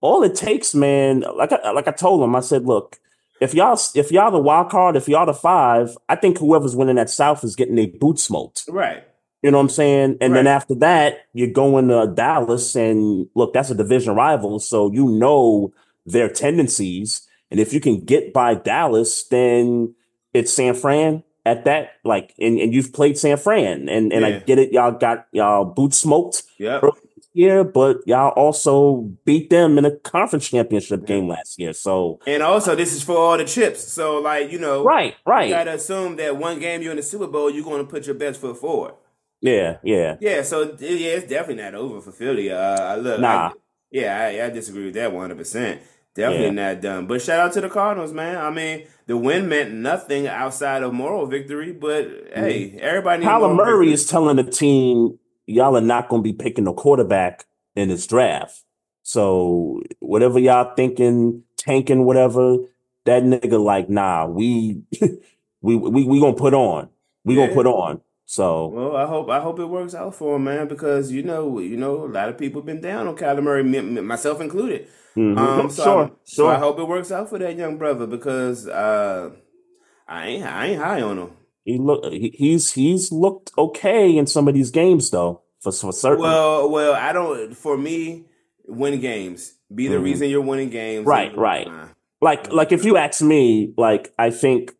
[0.00, 1.24] all it takes, man.
[1.36, 2.98] Like I, like I told him, I said, look,
[3.40, 6.96] if y'all if y'all the wild card, if y'all the five, I think whoever's winning
[6.96, 8.64] that South is getting their boots smoked.
[8.68, 9.04] Right.
[9.42, 10.16] You know what I'm saying?
[10.22, 10.38] And Right.
[10.38, 15.06] then after that, you're going to Dallas, and look, that's a division rival, so you
[15.06, 15.70] know
[16.06, 17.28] their tendencies.
[17.50, 19.94] And if you can get by Dallas, then
[20.32, 21.90] it's San Fran at that.
[22.04, 24.72] Like, and, and you've played San Fran, and and I get it.
[24.72, 26.80] Y'all got y'all boot smoked Yeah.
[27.32, 31.72] year, but y'all also beat them in a conference championship game last year.
[31.72, 33.80] So And also, this is for all the chips.
[33.82, 35.48] So, like, you know, right, right.
[35.48, 38.06] you gotta assume that one game you're in the Super Bowl, you're going to put
[38.06, 38.94] your best foot forward.
[39.40, 40.16] yeah, yeah.
[40.20, 42.50] Yeah, so yeah, it's definitely not over for Philly.
[42.50, 43.48] Uh, I look, Nah.
[43.48, 43.52] I,
[43.90, 45.36] yeah, I, I disagree with that 100.
[45.36, 45.80] percent
[46.14, 47.06] Definitely not done.
[47.06, 48.36] But shout out to the Cardinals, man.
[48.36, 52.40] I mean, the win meant nothing outside of moral victory, but mm-hmm.
[52.40, 53.20] hey, everybody.
[53.20, 53.92] needs Kyler Murray victory.
[53.92, 58.06] is telling the team, y'all are not going to be picking a quarterback in this
[58.06, 58.62] draft.
[59.02, 62.58] So whatever y'all thinking, tanking, whatever,
[63.04, 64.82] that nigga like, nah, we
[65.60, 66.88] we we we gonna put on.
[67.24, 68.00] We gonna put on.
[68.26, 71.58] So Well, I hope I hope it works out for him, man, because you know,
[71.58, 74.88] you know, a lot of people have been down on Kyler Murray, myself included.
[75.16, 75.36] mhm.
[75.38, 78.66] Um, so, sure, I, so I hope it works out for that young brother because
[78.66, 79.30] uh,
[80.08, 81.30] I ain't I ain't high on him.
[81.64, 86.20] He look he's he's looked okay in some of these games though, for for certain.
[86.20, 87.54] Well, well, I don't.
[87.54, 88.24] For me,
[88.66, 89.54] win games.
[89.74, 90.04] Be the Mhm.
[90.04, 91.06] reason you're winning games.
[91.06, 91.68] Right, right.
[92.20, 94.72] Like like if you ask me, like I think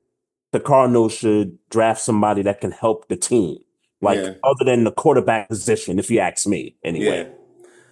[0.55, 3.59] the Cardinals should draft somebody that can help the team.
[4.01, 4.35] Like Yeah.
[4.45, 7.29] other than the quarterback position, if you ask me, anyway.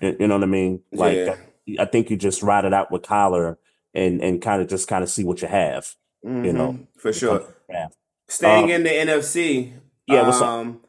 [0.01, 0.81] You, you know what I mean?
[0.93, 1.37] Like Yeah.
[1.81, 3.57] I think you just ride it out with Kyler
[3.95, 5.95] and and kind of just kind of see what you have.
[6.25, 7.43] mhm, know, for sure.
[7.69, 7.89] Yeah.
[8.29, 9.73] Staying Uh, in the NFC.
[10.07, 10.49] Yeah, what's up?
[10.49, 10.81] um,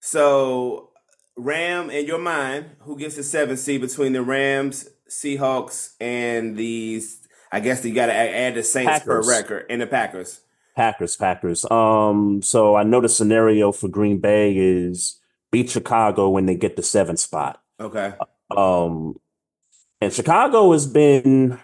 [0.00, 0.90] So,
[1.36, 7.18] Ram, in your mind, who gets the seven seed between the Rams, Seahawks, and these?
[7.52, 9.26] I guess you got to add the Saints Packers.
[9.26, 10.40] per record and the Packers.
[10.76, 11.70] Packers, Packers.
[11.70, 15.18] Um, so I know the scenario for Green Bay is
[15.50, 17.60] beat Chicago when they get the seventh spot.
[17.78, 18.12] Okay.
[18.56, 19.18] Um,
[20.00, 21.58] and Chicago has been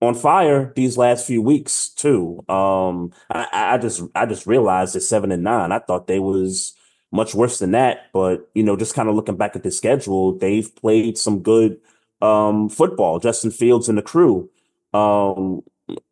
[0.00, 2.44] on fire these last few weeks too.
[2.48, 5.72] Um, I, I just I just realized that seven and nine.
[5.72, 6.74] I thought they was
[7.12, 10.36] much worse than that, but you know, just kind of looking back at the schedule,
[10.38, 11.78] they've played some good
[12.22, 13.18] um football.
[13.18, 14.48] Justin Fields and the crew.
[14.92, 15.62] Um,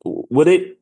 [0.04, 0.77] would it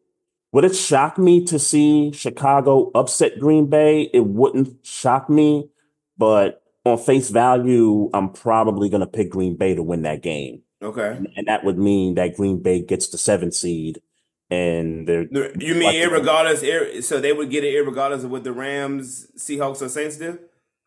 [0.56, 4.08] would it shock me to see Chicago upset Green Bay?
[4.14, 5.68] It wouldn't shock me,
[6.16, 10.62] but on face value, I'm probably going to pick Green Bay to win that game.
[10.80, 11.20] Okay.
[11.36, 14.00] And that would mean that Green Bay gets the seventh seed
[14.48, 15.24] and they're
[15.58, 17.02] You mean Like- irregardless?
[17.04, 20.38] So they would get it irregardless of what the Rams, Seahawks, or Saints do.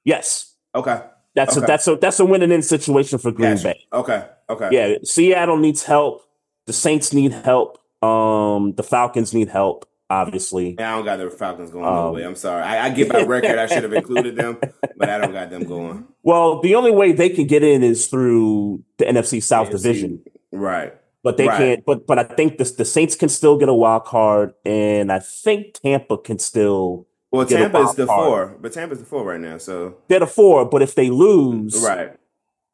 [0.03, 0.55] yes.
[0.73, 0.99] Okay.
[1.35, 3.63] That's a that's a that's a winning in situation for Green Gotcha.
[3.65, 3.85] Bay.
[3.93, 4.25] Okay.
[4.49, 4.69] Okay.
[4.71, 6.23] Yeah, Seattle needs help.
[6.65, 7.77] The Saints need help.
[8.01, 10.77] Um, the Falcons need help, obviously.
[10.79, 12.23] I don't got the Falcons going Um, way.
[12.23, 12.63] I'm sorry.
[12.63, 13.57] I, I get my record.
[13.57, 14.57] I should have included them,
[14.97, 16.05] but I don't got them going.
[16.21, 19.71] Well, the only way they can get in is through the NFC South NFC.
[19.71, 20.21] division.
[20.51, 20.93] Right.
[21.23, 21.57] But they Right.
[21.57, 21.85] can't.
[21.85, 25.19] But but I think the the Saints can still get a wild card, and I
[25.19, 28.25] think Tampa can still Well, Tampa is the card.
[28.51, 29.57] four, but Tampa's the four right now.
[29.57, 30.65] So they're the four.
[30.65, 32.11] But if they lose, right.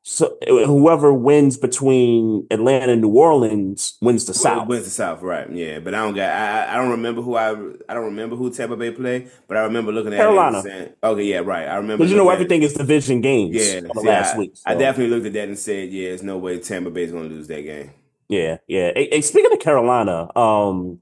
[0.07, 4.67] So whoever wins between Atlanta and New Orleans wins the Well, South.
[4.67, 5.49] Wins the South, right?
[5.51, 6.29] Yeah, but I don't got.
[6.31, 7.49] I I- don't remember who I.
[7.89, 10.59] I don't remember who Tampa Bay played, but I remember looking at Carolina.
[10.59, 13.21] it and saying, "Okay, yeah, right." I remember Because you know at everything is division
[13.21, 13.55] games.
[13.55, 14.53] Yeah, see, last I, week.
[14.67, 17.33] I definitely looked at that and said, "Yeah, there's no way Tampa Bay's going to
[17.35, 17.89] lose that game."
[18.29, 18.91] Yeah, yeah.
[18.93, 20.99] Hey, hey, speaking of Carolina, um,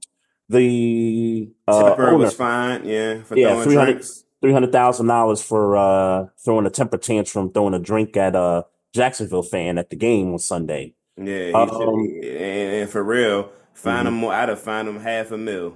[0.48, 4.24] the uh, Tepper owner, was fine, yeah, for Yeah, throwing 300 drinks.
[4.40, 8.64] three hundred thousand dollars for uh throwing a temper tantrum, throwing a drink at a
[8.94, 10.94] Jacksonville fan at the game on Sunday.
[11.16, 11.68] Yeah, Um,
[12.22, 14.08] and, and for real, find Mhm.
[14.08, 14.32] him more.
[14.32, 15.74] I'd have find him half a mil.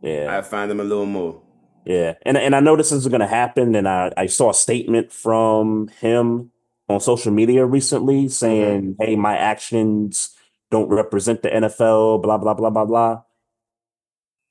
[0.00, 1.40] Yeah, I'd find him a little more.
[1.84, 4.54] yeah, and and I know this is going to happen, and I I saw a
[4.54, 6.50] statement from him
[6.88, 10.34] on social media recently saying, "Hey, my actions
[10.70, 13.22] don't represent the NFL." Blah blah blah blah blah.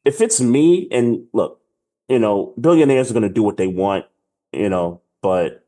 [0.06, 1.62] If it's me, and look,
[2.10, 4.06] you know, billionaires are going to do what they want,
[4.52, 5.63] you know, but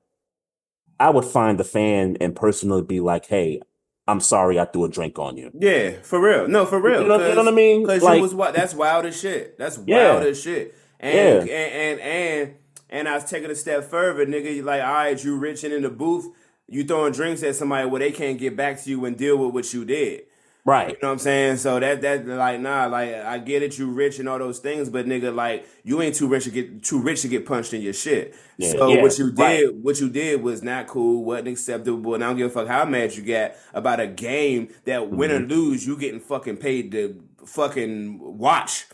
[0.99, 3.61] I would find the fan and personally be like, "Hey,
[4.07, 6.47] I'm sorry, I threw a drink on you." Yeah, for real.
[6.47, 7.01] No, for real.
[7.01, 7.81] You know, you know what I mean?
[7.83, 9.57] Because Like, was wi- that's wild as shit.
[9.57, 10.13] That's Yeah.
[10.13, 10.73] wild as shit.
[10.99, 11.55] And Yeah.
[11.55, 12.53] and and and
[12.89, 14.55] and I was taking a step further, nigga.
[14.55, 16.27] You like, all right, you rich and in the booth,
[16.67, 19.53] you throwing drinks at somebody where they can't get back to you and deal with
[19.53, 20.21] what you did.
[20.65, 20.89] Right.
[20.89, 21.57] You know what I'm saying?
[21.57, 24.89] So that that like nah, like I get it, you rich and all those things,
[24.89, 27.81] but nigga, like you ain't too rich to get too rich to get punched in
[27.81, 28.33] your shit.
[28.57, 29.75] Yeah, so yeah, what you did, right.
[29.75, 32.83] what you did was not cool, wasn't acceptable, and I don't give a fuck how
[32.85, 35.43] mad you got about a game that win Mm-hmm.
[35.45, 38.85] or lose, you getting fucking paid to fucking watch.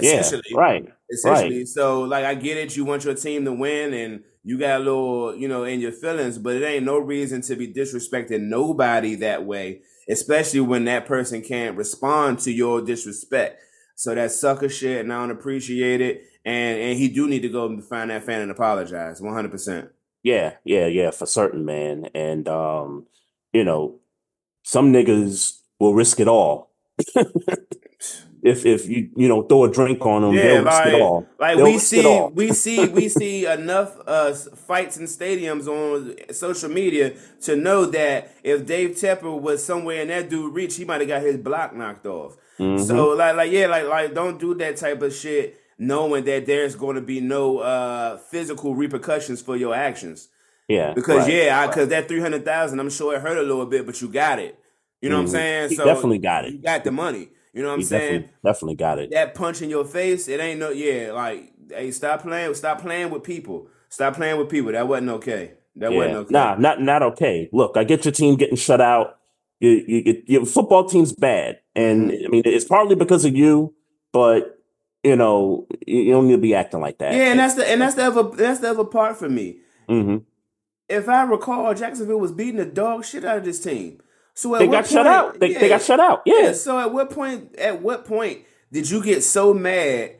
[0.00, 0.20] Yeah.
[0.20, 0.86] Essentially, Right.
[1.10, 1.64] essentially.
[1.64, 4.84] So like I get it, you want your team to win and you got a
[4.84, 9.16] little, you know, in your feelings, but it ain't no reason to be disrespecting nobody
[9.16, 13.62] that way, especially when that person can't respond to your disrespect.
[13.96, 16.22] So that sucker shit and I don't appreciate it.
[16.44, 19.20] And and he do need to go and find that fan and apologize.
[19.20, 19.90] One hundred percent.
[20.22, 22.08] Yeah, yeah, yeah, for certain, man.
[22.14, 23.06] And um,
[23.52, 24.00] you know,
[24.62, 26.70] some niggas will risk it all.
[28.46, 31.26] if if you you know throw a drink on them, Yeah, they'll like, it all.
[31.38, 36.70] like They'll we see, we see, we see enough uh, fights in stadiums on social
[36.70, 41.00] media to know that if Dave Tepper was somewhere in that dude reach, he might
[41.00, 42.36] have got his block knocked off.
[42.58, 42.80] Mhm.
[42.86, 46.74] So like, like yeah, like like don't do that type of shit, knowing that there's
[46.74, 50.28] going to be no uh, physical repercussions for your actions.
[50.68, 51.32] yeah, Because right.
[51.34, 54.08] yeah, because that three hundred thousand, I'm sure it hurt a little bit, but you
[54.08, 54.58] got it.
[55.02, 55.32] You know what I'm Mhm.
[55.32, 55.68] saying?
[55.70, 56.52] He definitely got it.
[56.54, 57.28] You got the money.
[57.56, 58.20] You know what I'm He saying?
[58.22, 59.10] definitely definitely got it.
[59.12, 63.08] that punch in your face, it ain't no yeah, like hey, stop playing, stop playing
[63.10, 63.68] with people.
[63.88, 64.72] Stop playing with people.
[64.72, 65.52] That wasn't okay.
[65.76, 66.32] That wasn't okay.
[66.32, 67.48] nah, not not okay.
[67.52, 69.18] Look, I get your team getting shut out.
[69.58, 72.26] You, you, you, your football team's bad, and Mm-hmm.
[72.26, 73.74] I mean it's partly because of you,
[74.12, 74.58] but
[75.02, 77.14] you know you, don't need to be acting like that.
[77.14, 79.60] Yeah, and that's the and that's the other that's the other part for me.
[79.88, 80.18] hmm
[80.90, 84.02] If I recall, Jacksonville was beating the dog shit out of this team.
[84.36, 85.40] So at They got shut out.
[85.40, 86.22] They, they got shut out.
[86.26, 86.40] Yeah.
[86.42, 87.56] Yeah, So at what point?
[87.56, 90.12] At what point did you get so mad?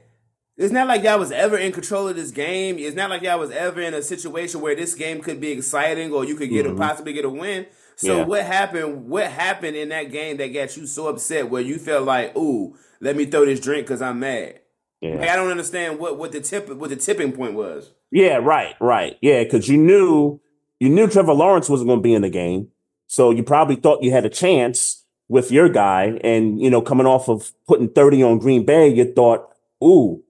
[0.56, 2.78] It's not like y'all was ever in control of this game.
[2.78, 6.12] It's not like y'all was ever in a situation where this game could be exciting
[6.12, 7.66] or you could get a possibly get a win.
[7.96, 8.18] So Mm-hmm.
[8.18, 8.24] Yeah.
[8.26, 9.08] what happened?
[9.08, 12.74] What happened in that game that got you so upset where you felt like, "Ooh,
[13.00, 14.60] let me throw this drink because I'm mad."
[15.02, 15.16] yeah.
[15.16, 17.92] Like, I don't understand what what the tip what the tipping point was.
[18.10, 19.18] Yeah, right, right.
[19.20, 20.40] Yeah, because you knew
[20.80, 22.68] you knew Trevor Lawrence wasn't going to be in the game,
[23.06, 26.18] so you probably thought you had a chance with your guy.
[26.22, 29.48] And you know, coming off of putting thirty on Green Bay, you thought,
[29.82, 30.22] "Ooh,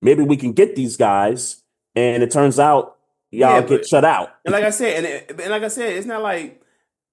[0.00, 1.62] maybe we can get these guys."
[1.94, 2.96] And it turns out
[3.30, 4.30] y'all Yeah, get but- shut out.
[4.44, 6.62] And like I said, and, it, and like I said, it's not like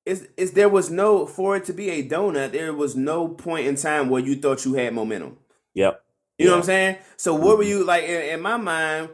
[0.05, 2.51] it's, it's there was no for it to be a donut.
[2.51, 5.37] There was no point in time where you thought you had momentum.
[5.73, 6.01] Yep.
[6.37, 6.97] You know what I'm saying?
[7.17, 7.71] So what were mm-hmm.
[7.71, 9.09] you like in, in my mind?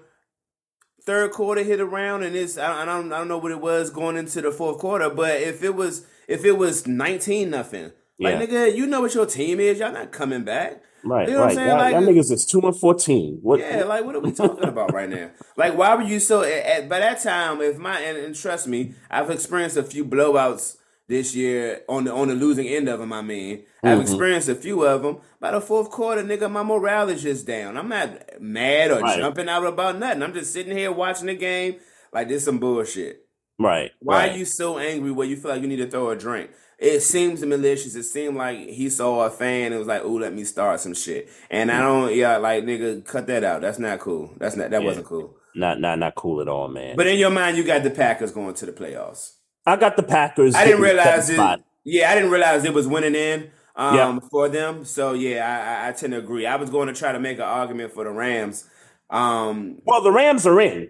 [1.05, 3.89] Third quarter hit around, and it's I, I don't I don't know what it was
[3.91, 8.39] going into the fourth quarter, but if it was if it was nineteen nothing, like
[8.39, 8.45] Yeah.
[8.45, 9.79] nigga, you know what your team is.
[9.79, 10.81] Y'all not coming back.
[11.03, 11.67] Right, You know what I'm saying?
[11.67, 13.37] Y'all, Like- y'all niggas is two and fourteen.
[13.43, 13.59] What?
[13.59, 15.29] Yeah, like what are we talking about right now?
[15.57, 16.41] Like, why were you so?
[16.41, 20.03] At, at- by that time, if my and, and trust me, I've experienced a few
[20.03, 23.13] blowouts this year on the on the losing end of them.
[23.13, 23.87] I mean, Mm-hmm.
[23.87, 25.17] I've experienced a few of them.
[25.39, 27.77] By the fourth quarter, nigga, my morale is just down.
[27.77, 29.19] I'm not mad or Right.
[29.19, 30.23] jumping out about nothing.
[30.23, 31.75] I'm just sitting here watching the game
[32.11, 33.21] like this some bullshit.
[33.59, 33.91] right.
[33.99, 34.31] Why right.
[34.31, 36.49] are you so angry where you feel like you need to throw a drink?
[36.79, 37.93] It seems malicious.
[37.95, 40.93] It seemed like he saw a fan and was like, "Oh, let me start some
[40.93, 43.61] shit." And I don't, yeah, like nigga, cut that out.
[43.61, 44.33] That's not cool.
[44.39, 44.71] That's not.
[44.71, 44.87] That Yeah.
[44.87, 45.37] wasn't cool.
[45.55, 46.97] not not not cool at all, man?
[46.97, 49.34] But in your mind, you got the Packers going to the playoffs.
[49.65, 50.55] I got the Packers.
[50.55, 51.33] I didn't realize it.
[51.35, 51.61] spot.
[51.83, 54.19] Yeah, I didn't realize it was winning in um, Yeah.
[54.29, 54.85] for them.
[54.85, 55.45] So yeah,
[55.81, 56.45] I, I, I tend to agree.
[56.45, 58.67] I was going to try to make an argument for the Rams.
[59.09, 60.89] Um, Well, the Rams are in.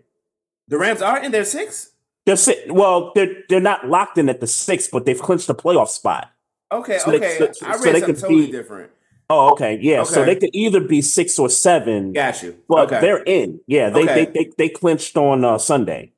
[0.67, 1.91] the Rams are in their six.
[2.25, 5.53] They're sit- well, they're they're not locked in at the six, but they've clinched the
[5.55, 6.31] playoff spot.
[6.71, 7.37] Okay, So okay.
[7.37, 8.91] so- so I read they something could totally be- different.
[9.29, 10.03] Oh, okay, yeah.
[10.03, 12.57] So they could either be six or seven, Got you.
[12.69, 13.01] but okay.
[13.01, 13.59] they're in.
[13.67, 14.25] Yeah, they Okay.
[14.25, 16.13] they, they they clinched on uh, Sunday.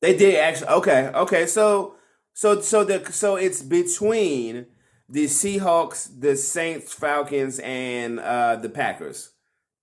[0.00, 0.68] They did actually.
[0.68, 1.46] Okay, okay.
[1.46, 1.93] So,
[2.34, 4.66] so, so the so it's between
[5.08, 9.30] the Seahawks, the Saints, Falcons, and uh the Packers.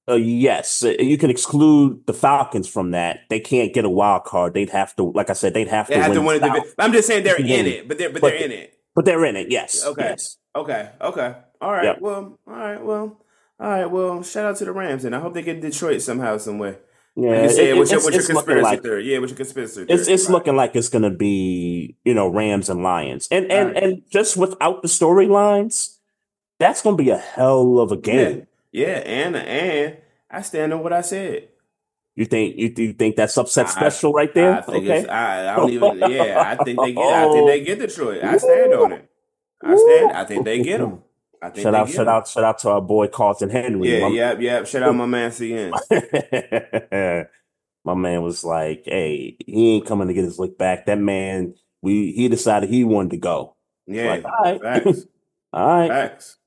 [0.10, 3.20] Uh, yes, Uh, you can exclude the Falcons from that.
[3.30, 4.54] They can't get a wild card.
[4.56, 6.42] They'd have to, like I said, they'd have They to have win.
[6.42, 6.64] to win.
[6.80, 8.80] I'm just saying they're in it, but they're but But they're in it.
[8.96, 9.52] but they're in it.
[9.52, 9.86] Yes.
[9.86, 10.04] Okay.
[10.10, 10.38] Yes.
[10.56, 10.90] Okay.
[11.00, 11.36] Okay.
[11.62, 11.86] All right.
[11.86, 11.98] Yep.
[12.02, 12.40] Well.
[12.48, 12.84] All right.
[12.84, 13.22] Well.
[13.60, 13.86] All right.
[13.86, 14.24] Well.
[14.24, 16.78] Shout out to the Rams, and I hope they get Detroit somehow, some way.
[17.16, 17.30] Yeah.
[17.30, 19.12] You it- what's your, it's- what's your looking conspiracy like theory?
[19.12, 20.00] Yeah, what's your conspiracy theory?
[20.00, 20.32] it's it's Right.
[20.34, 23.84] looking like it's gonna be you know Rams and Lions, and and Right.
[23.84, 25.98] and just without the storylines,
[26.60, 28.48] that's gonna be a hell of a game.
[28.72, 29.02] Yeah.
[29.06, 29.98] And and
[30.30, 31.50] I stand on what I said.
[32.16, 34.58] You think you, you think that's upset I- special right there?
[34.58, 35.00] I think okay.
[35.00, 35.98] it's, I, I don't even.
[36.12, 37.04] Yeah, I think they get.
[37.14, 38.24] I think they get Detroit.
[38.24, 39.10] I stand on it.
[39.64, 40.12] I stand.
[40.12, 41.04] I think they get them.
[41.42, 43.90] I think Shout out, shout out, shout out to our boy Carlton Henry.
[44.00, 44.68] Yeah, My- yep, yep.
[44.68, 45.72] Shout out my man CN.
[47.84, 51.56] My man was like, "Hey, he ain't coming to get his lick back." That man,
[51.82, 53.56] we he decided he wanted to go.
[53.88, 55.08] Yeah, Like, all right, facts,
[55.54, 56.38] all right, facts.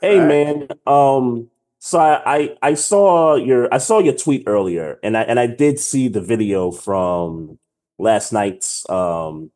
[0.00, 0.28] Hey Right.
[0.28, 5.40] man, um, so I, I saw your I saw your tweet earlier, and I and
[5.40, 7.58] I did see the video from
[7.98, 9.50] last night's um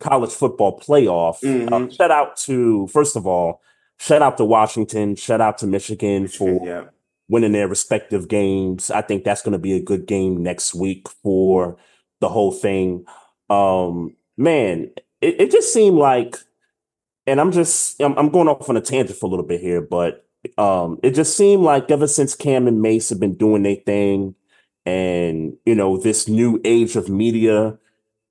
[0.00, 1.34] college football playoff.
[1.44, 1.94] Uh, Mhm.
[1.94, 3.60] shout out to first of all,
[4.02, 6.84] shout out to Washington, shout out to Michigan for Yeah.
[7.28, 8.90] winning their respective games.
[8.90, 11.76] I think that's going to be a good game next week for
[12.20, 13.04] the whole thing.
[13.48, 14.90] Um, man,
[15.20, 16.36] it, it just seemed like,
[17.26, 19.80] and I'm just I'm, I'm going off on a tangent for a little bit here,
[19.80, 20.26] but
[20.58, 24.34] um, it just seemed like ever since Cam and Mase have been doing their thing,
[24.84, 27.78] and you know this new age of media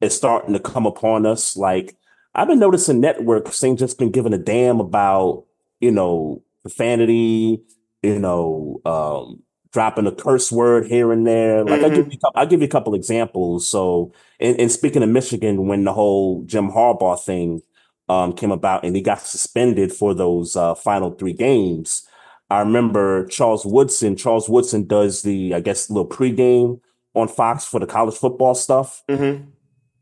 [0.02, 1.56] is starting to come upon us.
[1.56, 1.96] Like
[2.36, 5.46] I've been noticing networks ain't just been giving a damn about
[5.82, 7.62] you know profanity,
[8.02, 9.42] you know, um,
[9.74, 11.64] dropping a curse word here and there.
[11.64, 13.68] Like I give you, a cou- I'll give you a couple examples.
[13.68, 17.62] So, and, and speaking of Michigan, when the whole Jim Harbaugh thing
[18.10, 22.08] um, came about and he got suspended for those uh, final three games,
[22.50, 24.16] I remember Charles Woodson.
[24.16, 26.82] Charles Woodson does the, I guess, little pregame
[27.14, 29.04] on Fox for the college football stuff.
[29.10, 29.51] Mm-hmm.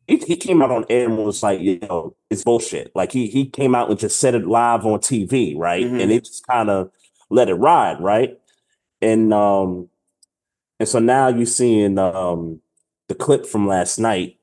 [0.09, 2.91] He, he came out on air and was like, you know, it's bullshit.
[2.95, 5.85] Like he he came out and just said it live on TV, right?
[5.85, 6.01] Mhm.
[6.01, 6.91] And it just kind of
[7.29, 8.39] let it ride, right?
[9.01, 9.89] And um
[10.79, 12.61] and so now you're seeing um
[13.09, 14.37] the clip from last night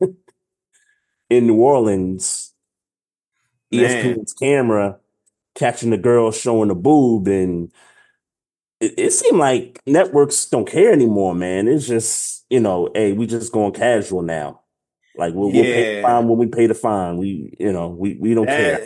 [1.30, 2.52] in New Orleans,
[3.72, 3.82] Man.
[3.82, 4.98] ESPN's camera
[5.54, 7.72] catching the girl showing the boob and
[8.80, 11.68] it, it seemed like networks don't care anymore, man.
[11.68, 14.60] It's just, you know, hey, we just going casual now.
[15.16, 17.16] Like we'll, we'll pay the fine when we pay the fine.
[17.18, 18.80] We, you know, we, we don't care.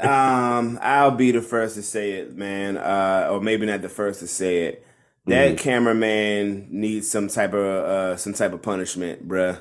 [0.00, 2.76] Um, I'll be the first to say it, man.
[2.76, 4.86] Uh, or maybe not the first to say it.
[5.26, 5.58] That Mhm.
[5.58, 9.58] cameraman needs some type of uh some type of punishment, bruh.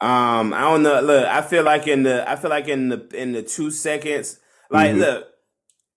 [0.00, 1.00] Um, I don't know.
[1.00, 4.38] Look, I feel like in the I feel like in the in the two seconds,
[4.70, 4.98] like Mhm.
[4.98, 5.26] look,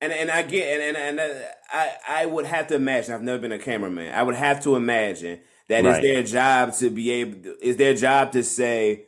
[0.02, 3.14] and and I get and and, and uh, I I would have to imagine.
[3.14, 4.14] I've never been a cameraman.
[4.14, 5.40] I would have to imagine
[5.82, 6.02] that Right.
[6.02, 7.56] their job to be able.
[7.62, 9.06] Is their job to say,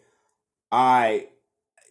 [0.71, 1.27] I,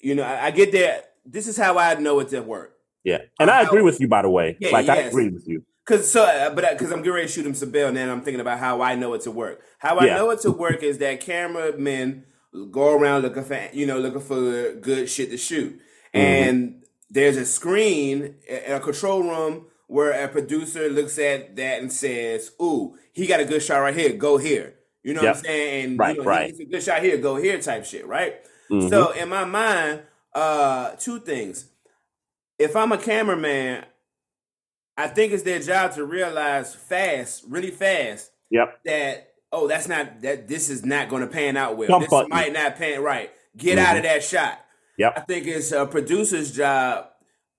[0.02, 1.12] you know, I, I get that.
[1.24, 2.72] This is how I know it's at work.
[3.04, 3.18] Yeah.
[3.38, 4.56] And I agree with you, by the way.
[4.60, 5.64] Yeah, like I agree with you.
[5.86, 8.08] Cause so, uh, but because I'm getting ready to shoot him some bail, and then
[8.08, 9.60] I'm thinking about how I know it to work.
[9.78, 10.16] How I Yeah.
[10.16, 12.24] know it to work is that cameramen
[12.70, 15.72] go around looking for, you know, looking for good shit to shoot,
[16.14, 16.18] Mm-hmm.
[16.18, 21.92] and there's a screen in a control room where a producer looks at that and
[21.92, 24.12] says, "Ooh, he got a good shot right here.
[24.12, 25.84] Go here." You know what I'm saying?
[25.84, 26.54] And Right, you know, right.
[26.58, 27.18] A good shot here.
[27.18, 28.36] Go here, type shit, right?
[28.70, 28.88] Mhm.
[28.88, 30.02] So in my mind,
[30.34, 31.66] uh, two things.
[32.58, 33.84] If I'm a cameraman,
[34.96, 38.80] I think it's their job to realize fast, really fast, Yep.
[38.84, 41.88] that oh, that's not that this is not going to pan out well.
[41.88, 42.30] Jump this button.
[42.30, 43.30] might not pan right.
[43.56, 44.58] Get out of that shot.
[44.98, 45.12] Yep.
[45.16, 47.08] I think it's a producer's job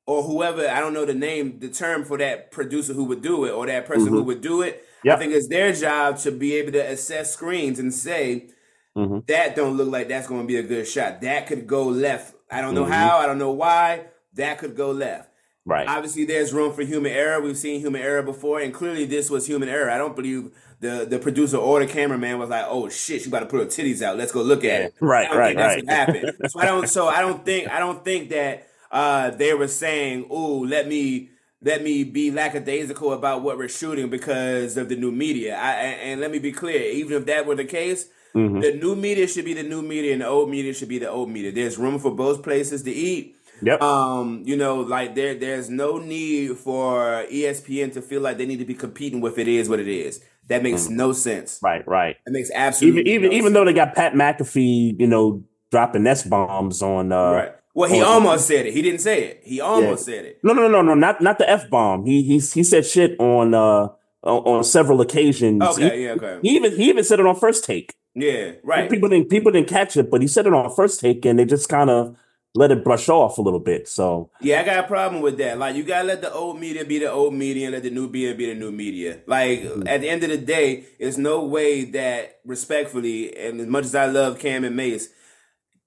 [0.07, 3.45] or whoever, I don't know the name, the term for that producer who would do
[3.45, 4.83] it or that person who would do it.
[5.09, 8.49] I think it's their job to be able to assess screens and say,
[8.97, 9.25] Mhm.
[9.27, 11.21] that don't look like that's going to be a good shot.
[11.21, 12.33] That could go left.
[12.49, 12.89] I don't know Mhm.
[12.91, 14.05] how, I don't know why.
[14.35, 15.29] That could go left.
[15.65, 15.87] Right.
[15.87, 17.41] Obviously, there's room for human error.
[17.41, 19.89] We've seen human error before, and clearly this was human error.
[19.89, 23.39] I don't believe the, the producer or the cameraman was like, "Oh shit, she about
[23.39, 24.15] to put her titties out.
[24.17, 25.85] Let's go look at it." Right, right, think that's right.
[25.85, 26.51] what happened.
[26.51, 26.87] so I don't.
[26.87, 27.67] So I don't think.
[27.69, 31.29] I don't think that uh, they were saying, "Ooh, let me."
[31.61, 35.55] Let me be lackadaisical about what we're shooting because of the new media.
[35.55, 38.61] I, and, and let me be clear, even if that were the case, Mhm.
[38.61, 41.09] the new media should be the new media and the old media should be the
[41.09, 41.51] old media.
[41.51, 43.35] There's room for both places to eat.
[43.63, 43.81] Yep.
[43.81, 48.59] Um, you know, like there there's no need for ESPN to feel like they need
[48.59, 50.21] to be competing with it is what it is.
[50.49, 51.57] That makes no sense.
[51.63, 51.87] right.
[51.87, 52.17] Right.
[52.27, 56.23] It makes absolutely even no even though they got Pat McAfee, you know, dropping S
[56.27, 57.11] bombs on.
[57.11, 57.51] uh right.
[57.75, 58.73] Well, he on- almost said it.
[58.73, 59.41] He didn't say it.
[59.43, 60.39] He almost said it.
[60.43, 62.05] No, no, no, no, not not the f bomb.
[62.05, 63.89] He he he said shit on uh
[64.23, 65.61] on, on several occasions.
[65.61, 66.39] Okay, He, yeah, okay.
[66.41, 67.93] he even he even said it on first take.
[68.15, 68.89] Yeah, right.
[68.89, 71.45] People didn't people didn't catch it, but he said it on first take, and they
[71.45, 72.15] just kind of
[72.57, 73.85] let it brush off a little bit.
[73.85, 75.57] So Yeah, I got a problem with that.
[75.57, 78.07] Like, you gotta let the old media be the old media and let the new
[78.07, 79.19] media be the new media.
[79.27, 79.87] Like, Mm-hmm.
[79.89, 83.93] at the end of the day, there's no way that, respectfully, and as much as
[83.95, 85.09] I love Cam and Mase,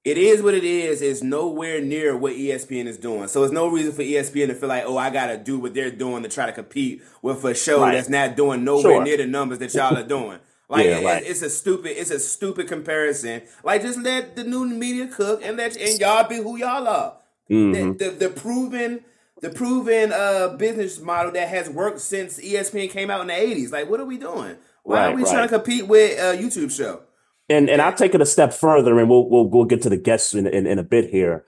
[0.08, 1.02] it is what it is.
[1.02, 3.28] It's nowhere near what ESPN is doing.
[3.28, 5.90] So, it's no reason for ESPN to feel like, oh, I gotta do what they're
[5.90, 7.92] doing to try to compete with a show Right.
[7.94, 9.04] that's not doing nowhere Sure.
[9.04, 10.38] near the numbers that y'all are doing.
[10.70, 13.40] Like Yeah, it- it's a stupid, it's a stupid comparison.
[13.64, 17.14] Like just let the new media cook and let and y'all be who y'all are
[17.50, 17.96] mhm.
[17.98, 19.00] the, the, the proven
[19.40, 23.72] the proven uh business model that has worked since ESPN came out in the 80s.
[23.72, 24.56] Like what are we doing?
[24.82, 25.32] Why Right, are we right.
[25.32, 27.00] trying to compete with a YouTube show?
[27.48, 29.96] And and I'll take it a step further, and we'll we'll we'll get to the
[29.96, 31.44] guests in in, in a bit here.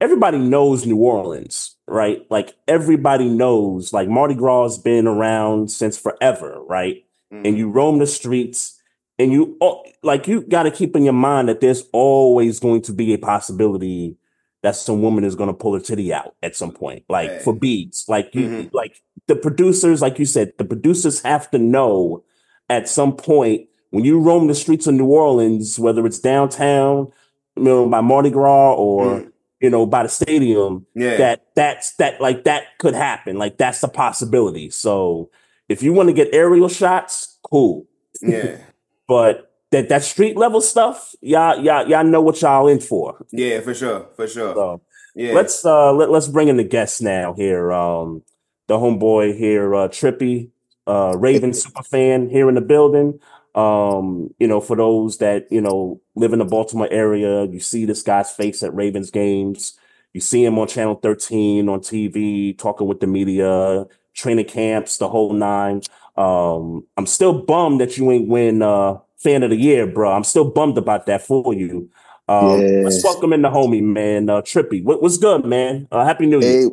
[0.00, 1.76] Everybody knows New Orleans.
[1.86, 2.26] right?
[2.30, 7.04] Like everybody knows, like Mardi Gras has been around since forever, right?
[7.32, 7.46] Mm.
[7.48, 8.80] And you roam the streets
[9.18, 9.58] and you
[10.02, 13.18] like you got to keep in your mind that there's always going to be a
[13.18, 14.16] possibility
[14.62, 17.42] that some woman is going to pull her titty out at some point, like Right.
[17.42, 18.04] for beads.
[18.08, 18.70] Like you, Mhm.
[18.72, 22.22] like the producers, like you said, the producers have to know
[22.70, 27.12] at some point when you roam the streets of New Orleans, whether it's downtown,
[27.56, 29.32] you know, by Mardi Gras or Mm.
[29.60, 31.16] you know by the stadium, Yeah.
[31.18, 33.38] that that's that like that could happen.
[33.38, 34.70] Like that's a possibility.
[34.70, 35.30] So
[35.68, 37.86] if you want to get aerial shots, cool.
[38.20, 38.56] yeah.
[39.08, 43.24] But that that street level stuff, y'all y'all y'all know what y'all in for.
[43.30, 44.06] Yeah, for sure.
[44.16, 44.54] For sure.
[44.54, 44.80] So
[45.14, 45.32] yeah.
[45.34, 47.72] let's uh let, let's bring in the guests now here.
[47.72, 48.22] Um
[48.68, 50.50] the homeboy here, uh Trippy,
[50.86, 53.18] uh Raven super fan here in the building.
[53.54, 57.84] Um, you know, for those that, you know, live in the Baltimore area, you see
[57.84, 59.78] this guy's face at Ravens games.
[60.14, 65.08] You see him on channel 13 on TV, talking with the media, training camps, the
[65.08, 65.80] whole nine.
[66.16, 70.12] Um, I'm still bummed that you ain't win uh fan of the year, bro.
[70.12, 71.88] I'm still bummed about that for you.
[72.28, 73.04] Um, let's Yes.
[73.04, 74.28] welcome in the homie, man.
[74.28, 75.88] Uh, Trippy, what, what's good, man?
[75.92, 76.68] Uh, Happy New Year.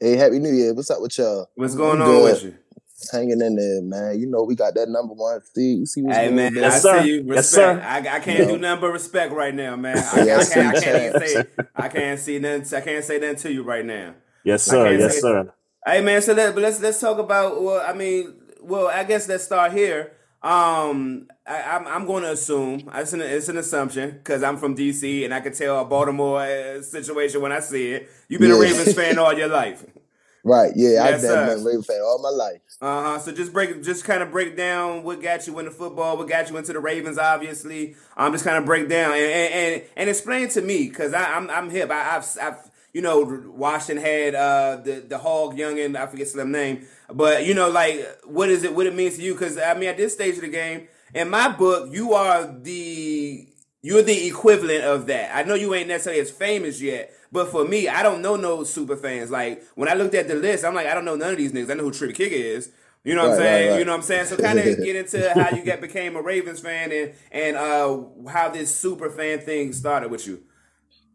[0.00, 0.74] Hey, hey, happy New Year.
[0.74, 1.48] What's up with y'all?
[1.54, 2.32] What's going I'm on good.
[2.34, 2.54] with you?
[3.10, 4.20] Hanging in there, man.
[4.20, 5.80] You know we got that number one seed.
[5.80, 6.64] You see what's Hey going man, on?
[6.64, 7.02] I sir.
[7.02, 7.16] see you.
[7.24, 7.34] Respect.
[7.36, 7.80] Yes, sir.
[7.80, 8.46] I, I can't Yo.
[8.48, 9.98] do nothing but respect right now, man.
[10.12, 11.44] I, I, Yes, can't, I can't even say
[11.74, 12.78] I can't see nothing.
[12.78, 14.14] I can't say nothing to you right now.
[14.44, 14.92] Yes, sir.
[14.92, 15.52] Yes, sir.
[15.84, 17.60] Hey man, so let, but let's let's talk about.
[17.62, 20.12] Well, I mean, well, I guess let's start here.
[20.42, 24.74] Um, I, I'm I'm going to assume it's an it's an assumption because I'm from
[24.76, 28.08] DC and I can tell a Baltimore uh, situation when I see it.
[28.28, 29.84] You've been a Ravens fan all your life.
[30.44, 31.46] Right, yeah, Yes, I've sir.
[31.54, 32.60] been a Ravens fan all my life.
[32.82, 33.18] Uh huh.
[33.20, 36.50] So just break, just kind of break down what got you into football, what got
[36.50, 37.16] you into the Ravens.
[37.16, 41.48] Obviously, um, just kind of break down and and and, explain to me because I'm
[41.48, 41.92] I'm hip.
[41.92, 43.20] I, I've I've you know
[43.54, 48.04] Washington had uh the the hog youngin I forget his name, but you know like
[48.24, 49.34] what is it what it means to you?
[49.34, 53.46] Because I mean at this stage of the game, in my book, you are the
[53.80, 55.36] you're the equivalent of that.
[55.36, 58.62] I know you ain't necessarily as famous yet, but for me, I don't know no
[58.62, 59.30] super fans.
[59.30, 61.52] Like when I looked at the list, I'm like, I don't know none of these
[61.52, 61.70] niggas.
[61.70, 62.70] I know who Trippy Kicker is.
[63.04, 63.70] You know what I'm Right, right, saying?
[63.70, 63.78] right.
[63.80, 64.26] You know what I'm saying?
[64.26, 68.00] So kind of get into how you get became a Ravens fan and and uh
[68.30, 70.42] how this super fan thing started with you.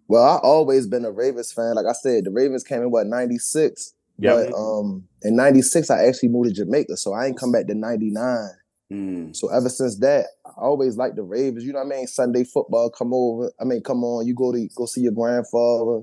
[0.10, 1.76] Well, I always been a Ravens fan.
[1.76, 3.94] Like I said, the Ravens came in what ninety six.
[4.20, 4.50] Yep.
[4.52, 7.68] But um in ninety six I actually moved to Jamaica, so I ain't come back
[7.68, 8.50] to ninety nine.
[8.92, 9.36] Mm.
[9.36, 10.26] So ever since that,
[10.58, 11.64] I always like the Ravens.
[11.64, 12.08] You know what I mean?
[12.08, 13.52] Sunday football come over.
[13.60, 16.02] I mean, come on, you go to go see your grandfather.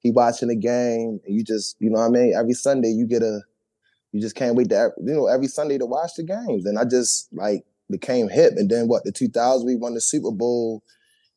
[0.00, 2.34] He watching the game, and you just, you know what I mean?
[2.38, 3.40] Every Sunday you get a
[4.14, 6.66] you just can't wait to you know, every Sunday to watch the games.
[6.66, 8.52] And I just like became hip.
[8.56, 10.84] And then what, the 2000s we won the Super Bowl.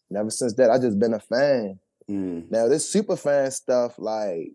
[0.10, 1.80] And ever since that, I just been a fan.
[2.08, 2.52] Mm.
[2.52, 4.52] Now this super fan stuff, like,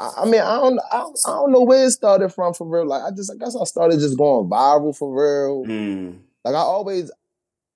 [0.00, 2.66] I, I mean, I don't, I don't, I don't know where it started from for
[2.66, 2.86] real.
[2.86, 5.66] Like, I just, I guess I started just going viral for real.
[5.66, 6.20] Mm.
[6.46, 7.10] Like, I always,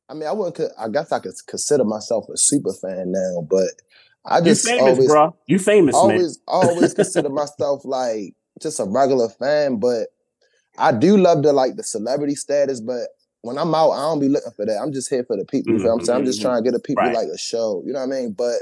[0.09, 3.69] I mean, I wouldn't, I guess I could consider myself a super fan now, but
[4.25, 5.37] I just You famous, always, bro.
[5.47, 6.03] You famous, man.
[6.03, 9.79] always, always consider myself like just a regular fan.
[9.79, 10.09] But
[10.79, 13.09] I do love the like the celebrity status, but.
[13.43, 14.79] When I'm out, I don't be looking for that.
[14.83, 15.73] I'm just here for the people.
[15.73, 16.17] You feel what I'm saying?
[16.19, 16.43] I'm just Mhm.
[16.43, 17.15] trying to get the people Right.
[17.15, 17.83] like a show.
[17.87, 18.33] You know what I mean?
[18.33, 18.57] But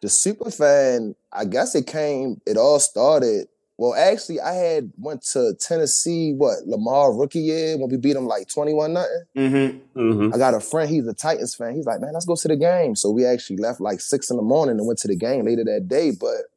[0.00, 3.48] the super fan, I guess it came, it all started.
[3.78, 8.26] Well, actually, I had went to Tennessee, what, Lamar rookie year when we beat him
[8.26, 9.22] like 21 nothing.
[9.36, 9.98] Mm-hmm.
[10.00, 10.34] Mhm.
[10.34, 11.76] I got a friend, he's a Titans fan.
[11.76, 12.96] He's like, man, let's go to the game.
[12.96, 15.62] So we actually left like six in the morning and went to the game later
[15.64, 16.10] that day.
[16.10, 16.50] But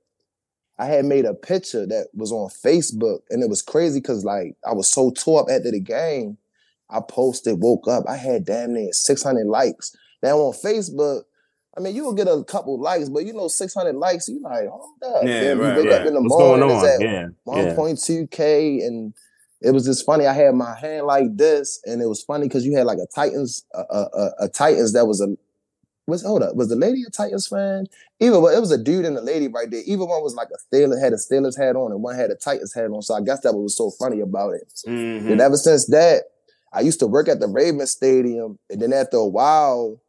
[0.80, 4.56] I had made a picture that was on Facebook and it was crazy because like
[4.66, 6.40] I was so tore up after the game.
[6.90, 9.96] I posted, woke up, I had damn near 600 likes.
[10.24, 11.24] Now on Facebook,
[11.78, 14.68] I mean, you will get a couple likes, but you know, 600 likes, you like,
[14.68, 15.24] hold up.
[15.24, 16.02] Yeah, right, you wake right.
[16.02, 16.86] up in the What's going morning, on?
[16.86, 17.28] it's at Yeah.
[17.46, 17.76] Yeah.
[17.76, 19.14] 1.2k and
[19.62, 20.26] it was just funny.
[20.26, 23.06] I had my hand like this, and it was funny because you had like a
[23.14, 25.38] Titans, a, a, a- Titans that was a
[26.08, 27.86] was hold up, was the lady a Titans fan?
[28.20, 29.84] Either way, it was a dude and a lady right there.
[29.86, 32.36] Either one was like a Steelers had a Steelers hat on, and one had a
[32.36, 33.04] Titans hat on.
[33.04, 34.74] So I guess that was so funny about it.
[34.88, 35.32] Mm-hmm.
[35.32, 36.24] And ever since that,
[36.74, 40.02] I used to work at the Ravens Stadium, and then after a while,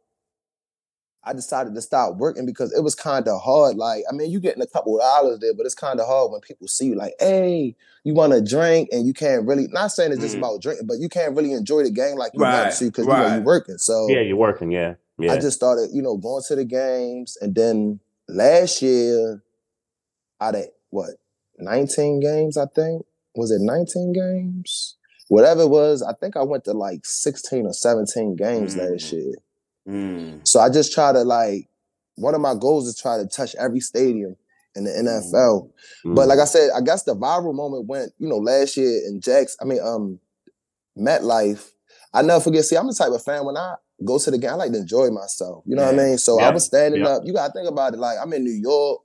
[1.25, 3.77] I decided to stop working because it was kind of hard.
[3.77, 6.31] Like, I mean, you getting a couple of dollars there, but it's kind of hard
[6.31, 9.67] when people see you like, hey, you want a drink, and you can't really.
[9.69, 10.39] Not saying it's just Mhm.
[10.39, 13.05] about drinking, but you can't really enjoy the game like you Right, want to because
[13.05, 13.35] you know right.
[13.35, 13.77] you're working.
[13.77, 14.71] So Yeah, you're working.
[14.71, 14.95] Yeah.
[15.17, 15.31] Yeah.
[15.31, 19.41] I just started, you know, going to the games, and then last year,
[20.41, 21.11] out of what,
[21.57, 23.05] 19 games, I think
[23.35, 24.95] was it 19 games?
[25.29, 29.11] Whatever it was, I think I went to like 16 or 17 games last Mhm.
[29.13, 29.33] year.
[29.87, 30.47] Mm.
[30.47, 31.67] So I just try to like,
[32.15, 34.35] one of my goals is try to touch every stadium
[34.75, 35.69] in the NFL.
[36.05, 36.15] Mm.
[36.15, 39.19] But like I said, I guess the viral moment went, you know, last year in
[39.21, 39.57] Jacks.
[39.61, 40.19] I mean, um,
[40.97, 41.69] MetLife.
[42.13, 42.65] I never forget.
[42.65, 43.75] See, I'm the type of fan when I
[44.05, 45.63] go to the game, I like to enjoy myself.
[45.65, 46.17] You know what I mean?
[46.17, 47.09] So I was standing Yeah.
[47.09, 47.23] up.
[47.25, 47.99] You gotta think about it.
[47.99, 49.01] Like I'm in New York.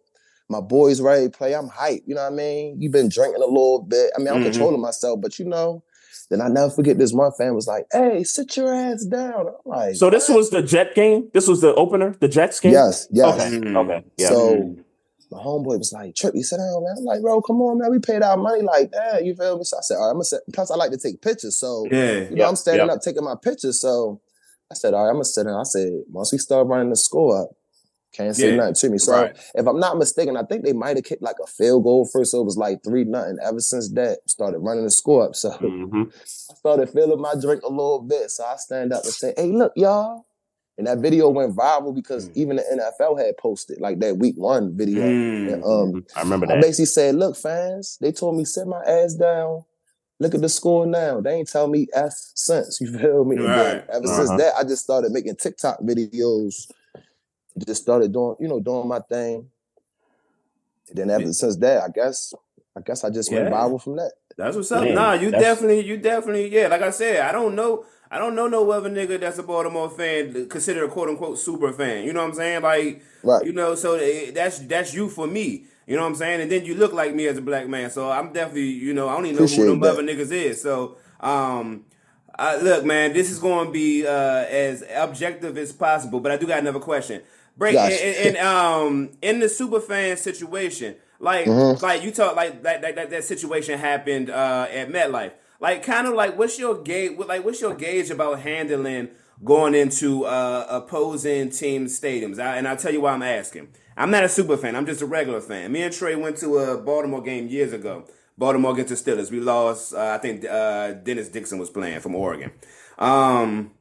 [0.50, 1.54] My boys ready to play.
[1.54, 2.02] I'm hyped.
[2.06, 2.80] You know what I mean?
[2.80, 4.10] You've been drinking a little bit.
[4.16, 4.44] I mean, I'm Mhm.
[4.50, 5.82] controlling myself, but you know.
[6.30, 9.54] Then I never forget this one fan was like, "Hey, sit your ass down." I'm
[9.64, 11.30] like, so this "What?" was the Jet game.
[11.32, 12.72] This was the opener, the Jets game.
[12.72, 13.34] yes, yes.
[13.40, 13.56] Okay.
[13.56, 13.76] Mhm.
[13.84, 14.04] Okay.
[14.18, 14.28] Yeah.
[14.28, 14.76] So
[15.30, 16.94] my homeboy was like, "Trip, Trippy, sit down, man.
[16.98, 17.90] I'm like, bro, come on, man.
[17.90, 19.24] We paid our money like that.
[19.24, 19.64] You feel me?
[19.64, 20.40] So I said, all right, I'm gonna sit.
[20.52, 21.58] Plus, I like to take pictures.
[21.58, 22.12] So, Yeah.
[22.12, 22.96] you know, Yep, I'm standing yep.
[22.96, 23.80] up taking my pictures.
[23.80, 24.20] So
[24.70, 25.60] I said, all right, I'm gonna sit down.
[25.60, 27.50] I said, once we start running the score up,
[28.18, 28.98] can't say Yeah, nothing to me.
[28.98, 29.36] So right.
[29.54, 32.32] if I'm not mistaken, I think they might have kicked like a field goal first.
[32.32, 33.38] So it was like three nothing.
[33.42, 35.36] Ever since that, started running the score up.
[35.36, 36.12] So Mhm.
[36.50, 38.30] I started filling my drink a little bit.
[38.30, 40.26] So I stand up and say, hey, look, y'all.
[40.76, 42.36] And that video went viral because Mm.
[42.36, 45.02] even the NFL had posted like that week one video.
[45.04, 45.52] Mm.
[45.54, 46.60] And, um, I remember I that.
[46.62, 49.64] basically said, look, fans, they told me sit my ass down.
[50.20, 51.20] Look at the score now.
[51.20, 52.80] They ain't tell me F since.
[52.80, 53.36] You feel me?
[53.36, 53.84] Right.
[53.88, 54.16] ever Uh-huh.
[54.26, 56.68] since that, I just started making TikTok videos.
[57.66, 59.48] Just started doing, you know, doing my thing.
[60.90, 62.32] And then ever since that, I guess,
[62.76, 63.50] I guess I just went Yeah.
[63.50, 64.12] viral from that.
[64.36, 64.84] That's what's up.
[64.84, 66.68] Man, nah, you definitely, you definitely, yeah.
[66.68, 69.90] Like I said, I don't know, I don't know no other nigga that's a Baltimore
[69.90, 72.04] fan considered a quote unquote super fan.
[72.04, 72.62] You know what I'm saying?
[72.62, 73.44] Like, Right.
[73.44, 75.66] you know, so eh, that's that's you for me.
[75.88, 76.40] You know what I'm saying?
[76.42, 79.08] And then you look like me as a black man, so I'm definitely, you know,
[79.08, 79.92] I don't even know who Appreciate them that.
[79.92, 80.62] other niggas is.
[80.62, 81.84] So, um,
[82.38, 86.20] I, look, man, this is going to be uh, as objective as possible.
[86.20, 87.22] But I do got another question.
[87.58, 88.02] Break Gotcha.
[88.06, 91.82] and, and, um in the super fan situation, like Mhm.
[91.82, 95.32] like you talk like that that, that, that situation happened uh, at MetLife.
[95.60, 97.18] Like kind of like what's your gauge?
[97.18, 99.08] Like what's your gauge about handling
[99.44, 102.38] going into uh, opposing team stadiums?
[102.38, 103.68] I, and I'll tell you why I'm asking.
[103.96, 104.76] I'm not a super fan.
[104.76, 105.72] I'm just a regular fan.
[105.72, 108.04] Me and Trey went to a Baltimore game years ago.
[108.36, 109.32] Baltimore against the Steelers.
[109.32, 109.92] We lost.
[109.92, 112.52] Uh, I think uh, Dennis Dixon was playing from Oregon.
[112.96, 113.72] Um,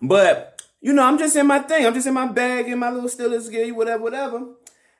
[0.00, 0.53] but
[0.84, 1.86] you know, I'm just in my thing.
[1.86, 4.44] I'm just in my bag, in my little Steelers gear, whatever, whatever.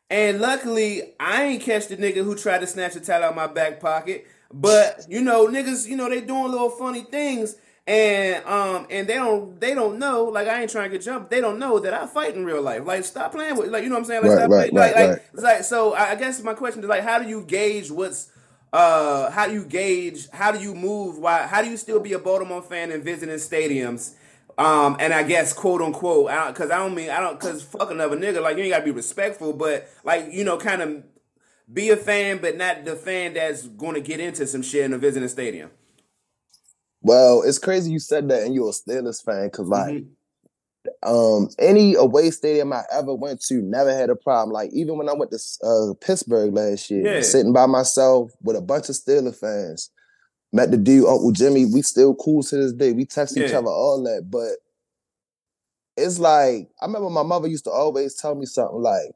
[0.09, 3.47] And luckily, I ain't catch the nigga who tried to snatch the towel out my
[3.47, 4.27] back pocket.
[4.51, 7.57] But you know, niggas, you know, they doing little funny things,
[7.87, 10.25] and um, and they don't, they don't know.
[10.25, 11.31] Like I ain't trying to get jumped.
[11.31, 12.87] They don't know that I fight in real life.
[12.87, 14.23] Like stop playing with, like you know what I'm saying?
[14.23, 14.75] Like Right, stop right, playing.
[14.75, 15.93] Like, right, like, it's like so.
[15.93, 18.31] I I guess my question is like, how do you gauge what's
[18.73, 20.31] uh, how do you gauge?
[20.31, 21.19] How do you move?
[21.19, 21.47] Why?
[21.47, 24.15] How do you still be a Baltimore fan and visiting stadiums?
[24.57, 27.91] Um, and I guess quote unquote, I, because I, don't mean I don't because fuck
[27.91, 28.41] another nigga.
[28.41, 31.05] Like you ain't gotta be respectful, but like you know, kind of
[31.73, 34.93] be a fan, but not the fan that's going to get into some shit in
[34.93, 35.71] a visiting stadium.
[37.03, 40.09] Well, it's crazy you said that and you're a Steelers fan because like Mhm.
[41.03, 44.53] um any away stadium I ever went to never had a problem.
[44.53, 47.23] Like even when I went to uh, Pittsburgh last year, Yeah.
[47.23, 49.91] sitting by myself with a bunch of Steeler fans,
[50.55, 51.67] met the dude Uncle Jimmy.
[51.67, 52.93] We still cool to this day.
[52.93, 54.53] We text each other all that, but
[55.97, 59.11] it's like I remember my mother used to always tell me something like.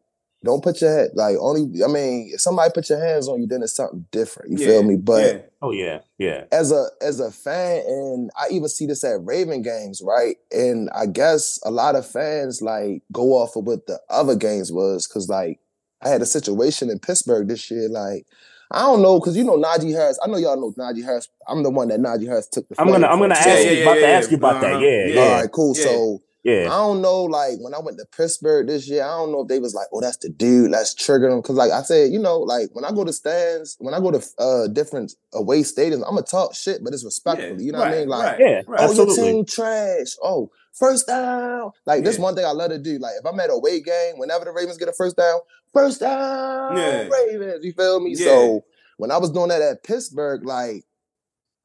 [0.44, 1.82] Don't put your head like only.
[1.82, 4.52] I mean, if somebody put your hands on you, then it's something different.
[4.52, 4.94] You Yeah, feel me?
[4.94, 5.40] But yeah.
[5.60, 6.44] Oh yeah, yeah.
[6.52, 10.36] as a as a fan, and I even see this at Raven games, right?
[10.52, 14.70] And I guess a lot of fans like go off of what the other games
[14.70, 15.58] was, because like
[16.02, 18.24] I had a situation in Pittsburgh this year, like.
[18.70, 20.18] I don't know, cause you know Najee Harris.
[20.22, 21.28] I know y'all know Najee Harris.
[21.46, 22.74] I'm the one that Najee Harris took the.
[22.78, 24.72] I'm gonna flame I'm gonna ask So- you about to ask you about that.
[24.74, 24.80] Uh-huh.
[24.84, 25.14] Yeah, Yeah.
[25.14, 25.74] yeah, All right, cool.
[25.74, 26.22] So.
[26.44, 26.66] Yeah.
[26.72, 29.48] I don't know, like when I went to Pittsburgh this year, I don't know if
[29.48, 32.18] they was like, "Oh, that's the dude, let's trigger him." Because, like I said, you
[32.18, 36.04] know, like when I go to stands, when I go to uh different away stadiums,
[36.06, 37.64] I'm gonna talk shit, but it's respectfully.
[37.64, 38.08] You know what I mean?
[38.08, 39.16] Like, right, Yeah, oh, absolutely.
[39.16, 40.16] your team trash.
[40.22, 40.48] Oh,
[40.78, 41.72] first down.
[41.86, 42.22] Like this Yeah.
[42.22, 42.98] one thing I love to do.
[42.98, 45.40] Like if I'm at a away game, whenever the Ravens get a first down,
[45.72, 47.08] first down, Yeah.
[47.08, 47.64] Ravens.
[47.64, 48.14] You feel me?
[48.16, 48.26] Yeah.
[48.26, 48.64] So
[48.96, 50.84] when I was doing that at Pittsburgh, like,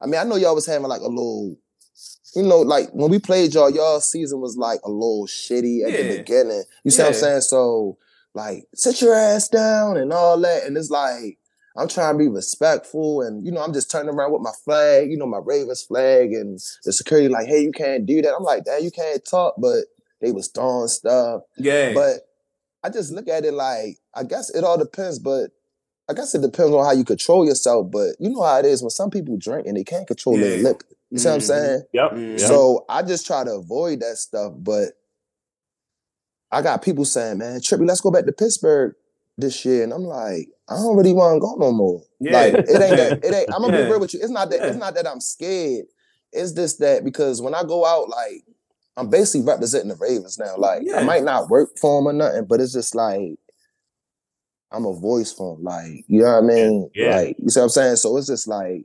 [0.00, 1.56] I mean, I know y'all was having like a little.
[2.36, 5.92] You know, like when we played y'all, y'all season was like a little shitty at
[5.96, 6.64] the beginning.
[6.82, 7.40] You see what I'm saying?
[7.42, 7.96] So,
[8.34, 10.64] like, sit your ass down and all that.
[10.64, 11.38] And it's like,
[11.76, 15.10] I'm trying to be respectful, and you know, I'm just turning around with my flag,
[15.10, 18.44] you know, my Ravens flag, and the security like, "Hey, you can't do that." I'm
[18.44, 19.84] like, "Dad, you can't talk," but
[20.20, 21.42] they was throwing stuff.
[21.56, 21.92] Yeah.
[21.92, 22.20] But
[22.84, 25.50] I just look at it like, I guess it all depends, but
[26.08, 27.90] I guess it depends on how you control yourself.
[27.90, 30.56] But you know how it is when some people drink and they can't control their
[30.58, 30.62] Yeah.
[30.68, 30.86] liquor.
[31.10, 31.42] You see what I'm Mhm.
[31.42, 31.82] saying?
[31.92, 32.10] Yep.
[32.12, 32.38] Mm.
[32.38, 32.48] yep.
[32.48, 34.52] So I just try to avoid that stuff.
[34.58, 34.90] But
[36.50, 38.94] I got people saying, man, Trippy, let's go back to Pittsburgh
[39.36, 39.82] this year.
[39.82, 42.02] And I'm like, I don't really want to go no more.
[42.20, 42.32] Yeah.
[42.32, 43.84] Like it ain't that it ain't I'm gonna Yeah.
[43.84, 44.20] be real with you.
[44.22, 45.86] It's not that it's not that I'm scared.
[46.32, 48.42] It's just that because when I go out, like
[48.96, 50.56] I'm basically representing the Ravens now.
[50.56, 50.96] Like Yeah.
[50.98, 53.36] I might not work for them or nothing, but it's just like
[54.72, 55.62] I'm a voice for him.
[55.62, 56.90] Like, you know what I mean?
[56.94, 57.16] Yeah.
[57.16, 57.96] Like, you see what I'm saying?
[57.96, 58.84] So it's just like,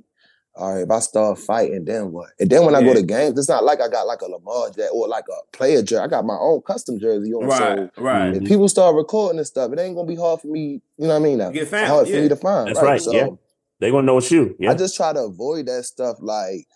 [0.60, 2.32] all right, if I start fighting, then what?
[2.38, 4.68] And then when I go to games, it's not like I got like a Lamar
[4.72, 6.04] jersey or like a player jersey.
[6.04, 7.48] I got my own custom jersey on.
[7.48, 8.36] Right, So right.
[8.36, 10.82] if people start recording this stuff, it ain't gonna be hard for me.
[10.98, 11.38] You know what I mean?
[11.38, 12.68] Now, Get found, hard for me to find.
[12.68, 13.28] That's right, So yeah.
[13.80, 14.56] They're gonna know it's you.
[14.60, 14.72] Yeah.
[14.72, 16.18] I just try to avoid that stuff.
[16.20, 16.68] Like,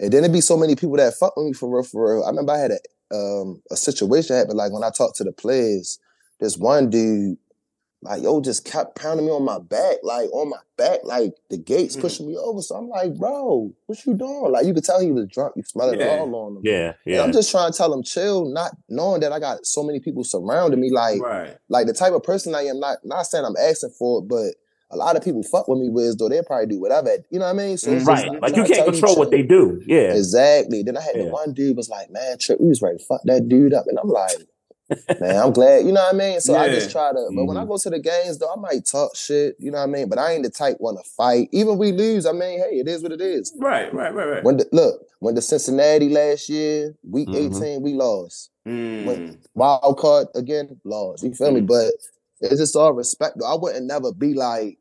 [0.00, 2.24] and then it be so many people that fuck with me for real, for real.
[2.24, 4.56] I remember I had a um a situation happen.
[4.56, 6.00] Like when I talked to the players,
[6.40, 7.38] this one dude,
[8.02, 11.56] like yo, just kept pounding me on my back, like on my back, like the
[11.56, 12.00] gates Mhm.
[12.00, 12.60] pushing me over.
[12.60, 14.50] So I'm like, bro, what you doing?
[14.50, 15.52] Like you could tell he was drunk.
[15.56, 16.18] You smell it Yeah.
[16.18, 16.62] all on him.
[16.64, 17.22] yeah, And yeah.
[17.22, 20.24] I'm just trying to tell him chill, not knowing that I got so many people
[20.24, 20.90] surrounding me.
[20.90, 21.56] Like, Right.
[21.68, 22.80] like the type of person I am.
[22.80, 24.54] Not not saying I'm asking for it, but
[24.90, 27.10] a lot of people fuck with me with though they'll probably do whatever.
[27.30, 27.78] You know what I mean?
[27.78, 28.28] So it's right.
[28.28, 29.80] I'm Like you can't tell control what they do.
[29.86, 30.12] Yeah.
[30.12, 30.82] Exactly.
[30.82, 31.24] Then I had Yeah.
[31.26, 33.86] the one dude was like, man, Trip, we was ready to fuck that dude up.
[33.86, 34.36] And I'm like,
[35.20, 36.40] man, I'm glad, you know what I mean?
[36.40, 37.68] So I just try to, but when I Mhm.
[37.68, 40.08] go to the games though, I might talk shit, you know what I mean?
[40.08, 41.48] But I ain't the type want to fight.
[41.52, 43.52] Even we lose, I mean, hey, it is what it is.
[43.58, 44.44] Right, right, right, right.
[44.44, 47.56] When the, look, when the Cincinnati last year, week Mhm.
[47.56, 48.50] 18, we lost.
[48.66, 49.38] Mm.
[49.54, 51.22] Wild card again, lost.
[51.24, 51.60] You feel me?
[51.60, 51.66] Mhm.
[51.66, 51.92] But
[52.40, 53.46] it's just all respect though.
[53.46, 54.78] I wouldn't never be like,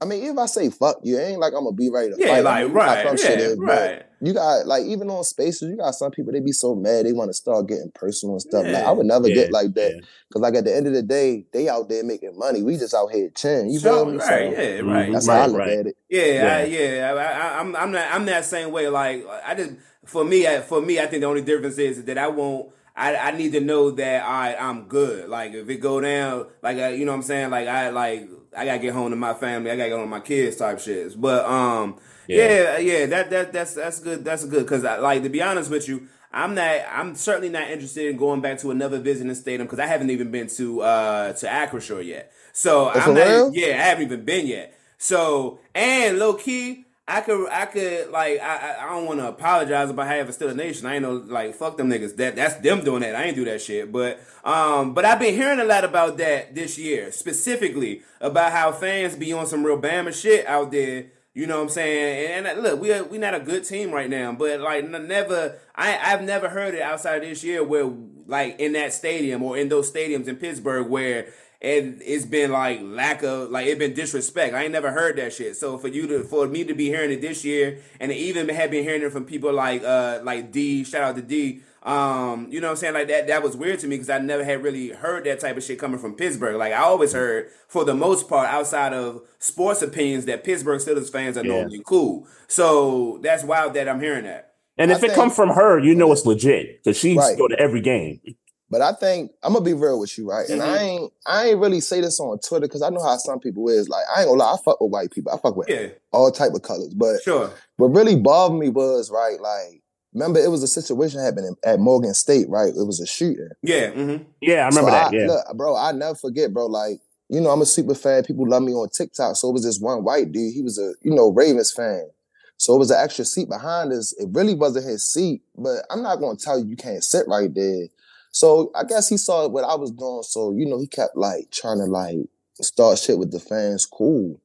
[0.00, 2.16] I mean, if I say fuck you, it ain't like I'm gonna be ready to
[2.18, 2.38] Yeah, fight.
[2.38, 4.02] I like mean, you know how right, some yeah, is, but right.
[4.20, 7.12] you got like even on spaces, you got some people they be so mad they
[7.12, 8.66] want to start getting personal and stuff.
[8.66, 10.00] Like I would never Yeah, get like that yeah.
[10.28, 12.62] because like at the end of the day, they out there making money.
[12.62, 13.70] We just out here chilling.
[13.70, 14.18] You Sure, feel me?
[14.18, 15.12] right, So yeah, right.
[15.12, 15.78] that's Right, how I look right.
[15.78, 15.96] at it.
[16.08, 16.56] Yeah, Yeah.
[16.56, 17.12] I, yeah.
[17.12, 18.88] I, I, I'm, I'm not, I'm that same way.
[18.88, 19.72] Like, I just,
[20.04, 22.70] for me, I, for me, I think the only difference is that I won't.
[22.98, 25.28] I, I need to know that I, I'm good.
[25.28, 27.50] Like, if it go down, like, I, you know what I'm saying?
[27.50, 28.26] Like, I, like,
[28.56, 29.70] I gotta get home to my family.
[29.70, 31.18] I gotta get home to my kids, type shits.
[31.20, 31.96] But, um,
[32.26, 32.78] Yeah.
[32.78, 34.24] yeah, yeah, that, that, that's, that's good.
[34.24, 34.66] That's good.
[34.66, 38.16] Cause I, like, to be honest with you, I'm not, I'm certainly not interested in
[38.16, 42.04] going back to another visiting stadium because I haven't even been to, uh, to Acrisure
[42.04, 42.32] yet.
[42.52, 43.50] So Oh, I'm not, real?
[43.54, 44.78] yeah, I haven't even been yet.
[44.98, 49.90] So and low key, I could I could like I I- don't want to apologize
[49.90, 50.86] about having Steeler Nation.
[50.86, 52.16] I ain't no like fuck them niggas.
[52.16, 53.14] That that's them doing that.
[53.14, 53.92] I ain't do that shit.
[53.92, 58.72] But um, but I've been hearing a lot about that this year, specifically about how
[58.72, 61.06] fans be on some real Bama shit out there.
[61.32, 62.32] You know what I'm saying?
[62.32, 65.58] And, and look, we are, we not a good team right now, but like never,
[65.74, 67.92] I I've never heard it outside of this year where
[68.26, 71.28] like in that stadium or in those stadiums in Pittsburgh where
[71.62, 74.54] and it's been like lack of like it been disrespect.
[74.54, 75.56] I ain't never heard that shit.
[75.56, 78.70] So for you to for me to be hearing it this year, and even have
[78.70, 81.60] been hearing it from people like uh like D, shout out to D.
[81.82, 82.94] Um, you know what I'm saying?
[82.94, 85.56] Like that that was weird to me because I never had really heard that type
[85.56, 86.56] of shit coming from Pittsburgh.
[86.56, 91.10] Like I always heard, for the most part, outside of sports opinions, that Pittsburgh Steelers
[91.12, 91.52] fans are Yeah.
[91.52, 92.26] normally cool.
[92.48, 94.54] So that's wild that I'm hearing that.
[94.76, 97.38] And if I it comes think- from her, you know it's legit because she Right.
[97.38, 98.20] go to every game.
[98.68, 100.48] But I think I'm gonna be real with you, right?
[100.48, 100.74] And Mm-hmm.
[100.74, 103.68] I ain't I ain't really say this on Twitter because I know how some people
[103.68, 103.88] is.
[103.88, 105.32] Like I ain't gonna lie, I fuck with white people.
[105.32, 106.92] I fuck with Yeah, all type of colors.
[106.94, 107.50] But sure.
[107.76, 112.14] what really bothered me was right, like remember it was a situation happening at Morgan
[112.14, 112.68] State, right?
[112.70, 113.50] It was a shooting.
[113.62, 114.24] Yeah, mm-hmm.
[114.40, 115.12] Yeah, I remember So that.
[115.12, 115.26] Yeah.
[115.26, 116.66] Look, bro, I never forget, bro.
[116.66, 118.24] Like, you know, I'm a super fan.
[118.24, 119.36] People love me on TikTok.
[119.36, 120.54] So it was this one white dude.
[120.54, 122.08] He was a, you know, Ravens fan.
[122.56, 124.14] So it was an extra seat behind us.
[124.18, 127.52] It really wasn't his seat, but I'm not gonna tell you you can't sit right
[127.54, 127.88] there.
[128.36, 130.22] So I guess he saw what I was doing.
[130.22, 132.18] So, you know, he kept like trying to like
[132.60, 133.86] start shit with the fans.
[133.86, 134.38] Cool.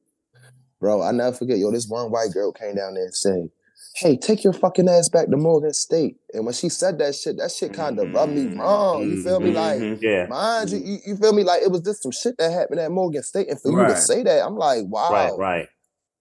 [0.80, 3.50] Bro, I never forget, yo, this one white girl came down there and said,
[3.94, 6.16] Hey, take your fucking ass back to Morgan State.
[6.32, 9.10] And when she said that shit, that shit kind of rubbed me wrong.
[9.10, 9.50] You feel me?
[9.50, 9.98] Like, Mhm.
[10.00, 10.24] Yeah.
[10.26, 11.44] Mind you, you, you feel me?
[11.44, 13.96] Like it was just some shit that happened at Morgan State, and for you to
[13.96, 15.68] say that, I'm like, wow, Right, right.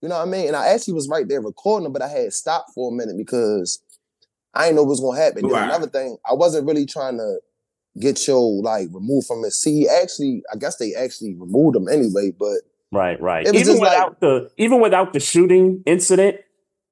[0.02, 0.48] you know what I mean?
[0.48, 3.80] And I actually was right there recording but I had stopped for a minute because
[4.54, 5.48] I didn't know what was gonna happen.
[5.48, 5.64] Right.
[5.64, 7.38] another thing, I wasn't really trying to
[8.00, 9.88] get your like removed from his seat.
[10.02, 12.60] Actually, I guess they actually removed him anyway, but
[12.94, 13.48] Right, right.
[13.48, 16.38] Even just like- without the even without the shooting incident,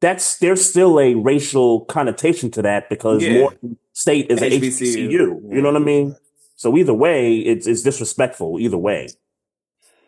[0.02, 3.40] that's there's still a racial connotation to that because Yeah.
[3.40, 5.10] Morgan State is a HBCU.
[5.10, 5.54] HBCU.
[5.54, 6.16] You know what I mean?
[6.56, 8.60] So either way, it's it's disrespectful.
[8.60, 9.10] Either way.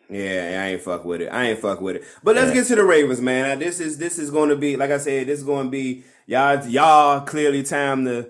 [0.10, 1.30] Yeah, I ain't fuck with it.
[1.30, 2.04] I ain't fuck with it.
[2.24, 2.56] But let's Yeah.
[2.56, 3.48] get to the Ravens, man.
[3.48, 5.28] Now, this is this is going to be like I said.
[5.28, 6.66] This is going to be y'all.
[6.68, 8.28] Y'all clearly time to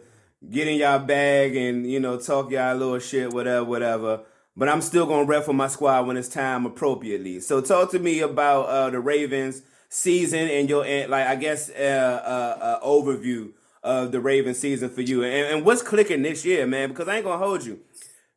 [0.49, 4.21] get in y'all bag and you know talk y'all little shit, whatever, whatever.
[4.55, 7.39] But I'm still gonna rep for my squad when it's time appropriately.
[7.39, 11.69] So talk to me about uh, the Ravens season and your and like I guess
[11.69, 13.51] uh, uh, uh, overview
[13.83, 16.89] of the Ravens season for you and, and what's clicking this year, man.
[16.89, 17.79] Because I ain't gonna hold you.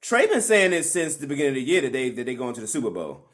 [0.01, 2.55] Trey been saying this since the beginning of the year that they that they going
[2.55, 3.29] to the Super Bowl.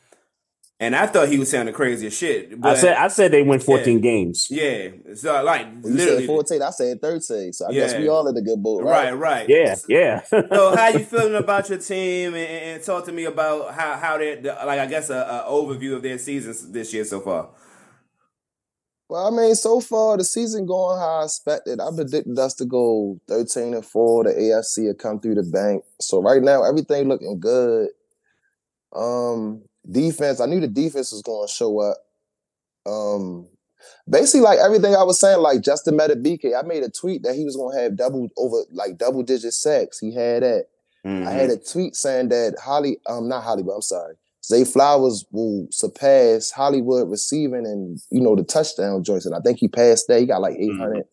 [0.81, 2.53] And I thought he was saying the craziest shit.
[2.55, 4.49] I But said I said they win 14 games.
[4.51, 7.53] yeah, so like You literally, said 14, I said 13.
[7.53, 9.19] So I guess we all in the good boat, right, right?
[9.19, 10.23] right, Yeah, yeah.
[10.25, 14.19] so how you feeling about your team, and, and talk to me about how how
[14.19, 17.51] they like I guess a, a overview of their seasons this year so far.
[19.09, 21.81] Well, I mean, so far the season going how I expected.
[21.81, 24.23] I predicted us to go 13 and 4.
[24.25, 25.83] The AFC will come through the bank.
[26.01, 27.89] So right now, everything looking good.
[28.95, 31.97] Um, defense, I knew the defense was going to show up.
[32.87, 33.47] Um,
[34.09, 37.45] basically, like everything I was saying, like Justin Madubuike, I made a tweet that he
[37.45, 39.99] was going to have double over, like double digit sacks.
[39.99, 40.67] He had that.
[41.05, 44.17] I had a tweet saying that Holly, um, not Hollywood, I'm sorry.
[44.45, 49.59] Zay Flowers will surpass Hollywood receiving and you know the touchdown joints, and I think
[49.59, 50.21] he passed that.
[50.21, 51.05] He got like 800.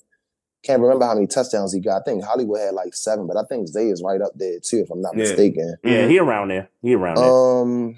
[0.63, 2.01] Can't remember how many touchdowns he got.
[2.01, 4.79] I think Hollywood had like seven, but I think Zay is right up there too,
[4.79, 5.21] if I'm not Yeah.
[5.23, 5.77] mistaken.
[5.83, 6.69] yeah, he around there.
[6.81, 7.31] He around there.
[7.31, 7.95] Um,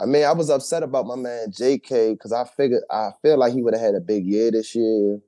[0.00, 3.52] I mean, I was upset about my man JK because I figured I feel like
[3.52, 5.20] he would have had a big year this year.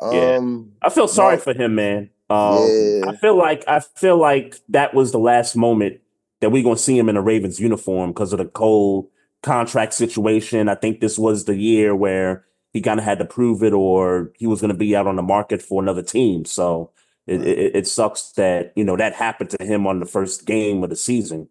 [0.00, 0.36] Yeah.
[0.36, 2.10] Um, I feel sorry Mark- for him, man.
[2.28, 3.08] Um, Yeah.
[3.08, 6.00] I feel like I feel like that was the last moment
[6.40, 9.08] that we're gonna see him in a Ravens uniform because of the cold
[9.42, 10.68] contract situation.
[10.68, 14.32] I think this was the year where he kind of had to prove it, or
[14.36, 16.44] he was gonna be out on the market for another team.
[16.44, 16.90] So
[17.26, 20.84] it, it, it sucks that you know that happened to him on the first game
[20.84, 21.48] of the season.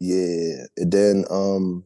[0.00, 1.84] Yeah, and then um,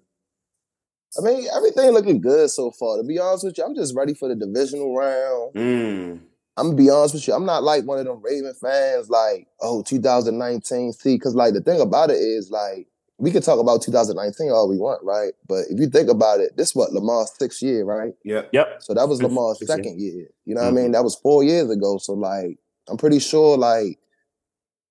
[1.19, 2.97] I mean everything looking good so far.
[2.97, 5.55] To be honest with you, I'm just ready for the divisional round.
[5.55, 6.21] Mm.
[6.57, 9.49] I'm gonna be honest with you, I'm not like one of them Raven fans like,
[9.61, 10.93] oh, 2019.
[10.93, 12.87] See, because like the thing about it is like
[13.19, 15.33] we could talk about 2019 all we want, right?
[15.49, 18.15] But if you think about it, this what Lamar's sixth year, right?
[18.25, 18.51] Yep.
[18.53, 18.83] Yep.
[18.83, 20.29] So that was Lamar's second year.
[20.45, 20.93] You know what I mean?
[20.93, 21.99] That was four years ago.
[21.99, 22.59] So like,
[22.89, 23.99] I'm pretty sure like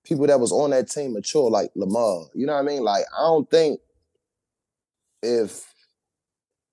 [0.03, 2.25] people that was on that team mature like Lamar.
[2.33, 2.83] You know what I mean?
[2.83, 3.79] Like, I don't think
[5.21, 5.73] if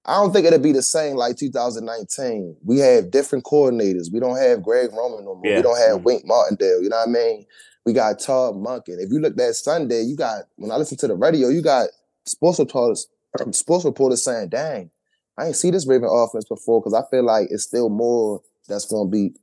[0.05, 2.57] I don't think it'll be the same like 2019.
[2.64, 4.12] We have different coordinators.
[4.12, 5.43] We don't have Greg Roman no more.
[5.45, 5.57] Yeah.
[5.57, 6.05] We don't have Mhm.
[6.05, 6.83] Wink Martindale.
[6.83, 7.47] You know what I mean?
[7.85, 8.99] We got Todd Monken.
[8.99, 11.89] If you look at Sunday, you got when I listen to the radio, you got
[12.24, 13.09] sports reporters,
[13.53, 14.91] sports reporters saying, "Dang,
[15.37, 18.87] I ain't see this Raven offense before." Because I feel like it's still more that's
[18.87, 19.35] going to be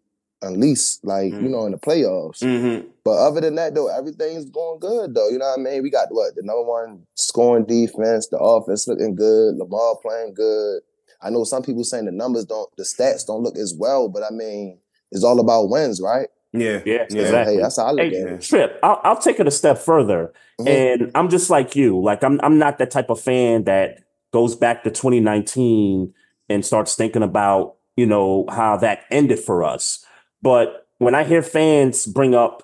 [0.42, 1.50] unleashed, like you Mhm.
[1.52, 2.40] know, in the playoffs.
[2.44, 2.88] Mm-hmm.
[3.04, 5.30] But other than that, though, everything's going good, though.
[5.30, 5.84] You know what I mean?
[5.84, 10.82] We got what the number one scoring defense, the offense looking good, Lamar playing good.
[11.22, 14.22] I know some people saying the numbers don't, the stats don't look as well, but
[14.24, 14.78] I mean,
[15.12, 16.28] it's all about wins, right?
[16.54, 16.82] Yeah.
[16.86, 17.22] Yeah, Yeah.
[17.22, 17.56] exactly.
[17.56, 18.42] Hey, that's how I look Hey, at it.
[18.42, 20.32] Trip, I'll, I'll take it a step further.
[20.62, 20.68] Mhm.
[20.68, 22.00] And I'm just like you.
[22.02, 24.00] Like I'm I'm not that type of fan that
[24.32, 26.14] goes back to 2019
[26.50, 30.04] and starts thinking about, you know, how that ended for us.
[30.42, 32.64] But when I hear fans bring up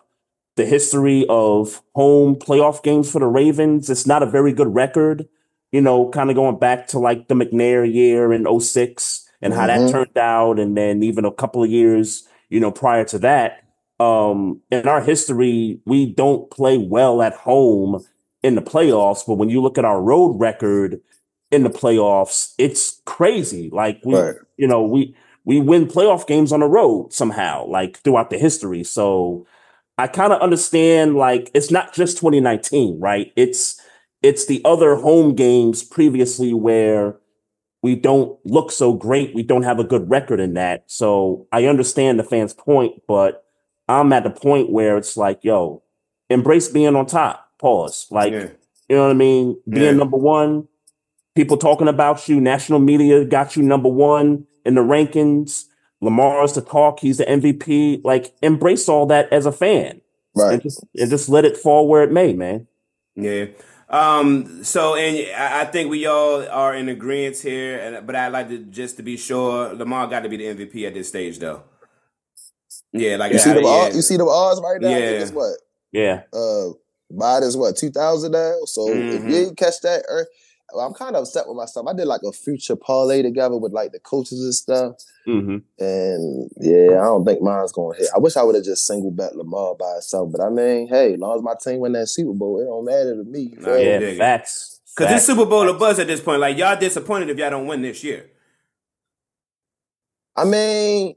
[0.55, 5.27] the history of home playoff games for the Ravens, it's not a very good record.
[5.71, 9.67] You know, kind of going back to like the McNair year in 06 and how
[9.67, 9.91] that Mhm.
[9.91, 13.63] turned out, and then even a couple of years, you know, prior to that.
[13.99, 18.03] Um, in our history, we don't play well at home
[18.43, 21.01] in the playoffs, but when you look at our road record
[21.51, 23.69] in the playoffs, it's crazy.
[23.71, 24.35] Like we, Right.
[24.57, 25.15] you know, we
[25.45, 28.83] we win playoff games on the road somehow, like throughout the history.
[28.83, 29.45] So
[29.97, 33.31] I kind of understand like it's not just 2019, right?
[33.35, 33.79] It's
[34.21, 37.17] it's the other home games previously where
[37.81, 39.35] we don't look so great.
[39.35, 40.85] We don't have a good record in that.
[40.87, 43.43] So I understand the fans' point, but
[43.89, 45.83] I'm at the point where it's like, yo,
[46.29, 47.49] embrace being on top.
[47.59, 48.07] Pause.
[48.09, 48.47] Like, yeah.
[48.87, 49.57] you know what I mean?
[49.69, 49.91] Being Yeah.
[49.91, 50.69] number one,
[51.35, 55.65] people talking about you, national media got you number one in the rankings.
[56.01, 58.01] Lamar's the talk, he's the MVP.
[58.03, 60.01] Like, embrace all that as a fan.
[60.35, 60.53] Right.
[60.55, 62.67] And just and just let it fall where it may, man.
[63.15, 63.45] Yeah.
[63.89, 64.63] Um.
[64.63, 67.77] So, and I I think we all are in agreement here.
[67.79, 70.87] And but I'd like to just to be sure, Lamar got to be the MVP
[70.87, 71.63] at this stage, though.
[72.91, 73.17] Yeah.
[73.17, 73.89] Like You see I- them yeah.
[73.93, 74.89] you see them odds right now?
[74.89, 74.95] Yeah.
[74.97, 75.55] it's what?
[75.91, 76.23] Yeah.
[76.33, 76.69] Uh
[77.11, 78.55] Biden's what, two thousand now?
[78.65, 79.23] So if Mhm.
[79.25, 80.25] you didn't catch that ear- well,
[80.79, 81.87] I'm kind of upset with myself.
[81.87, 84.95] I did like a future parlay together with like the coaches and stuff.
[85.25, 88.09] hmm And yeah, I don't think mine's gonna hit.
[88.15, 90.31] I wish I would have just single bet Lamar by itself.
[90.31, 92.85] But I mean, hey, as long as my team win that Super Bowl, it don't
[92.85, 93.53] matter to me.
[93.53, 93.75] you Nah.
[93.75, 94.81] Yeah, dig facts.
[94.95, 95.79] Because this Super Bowl a Facts.
[95.79, 96.39] buzz at this point.
[96.39, 98.29] Like y'all disappointed if y'all don't win this year.
[100.35, 101.15] I mean,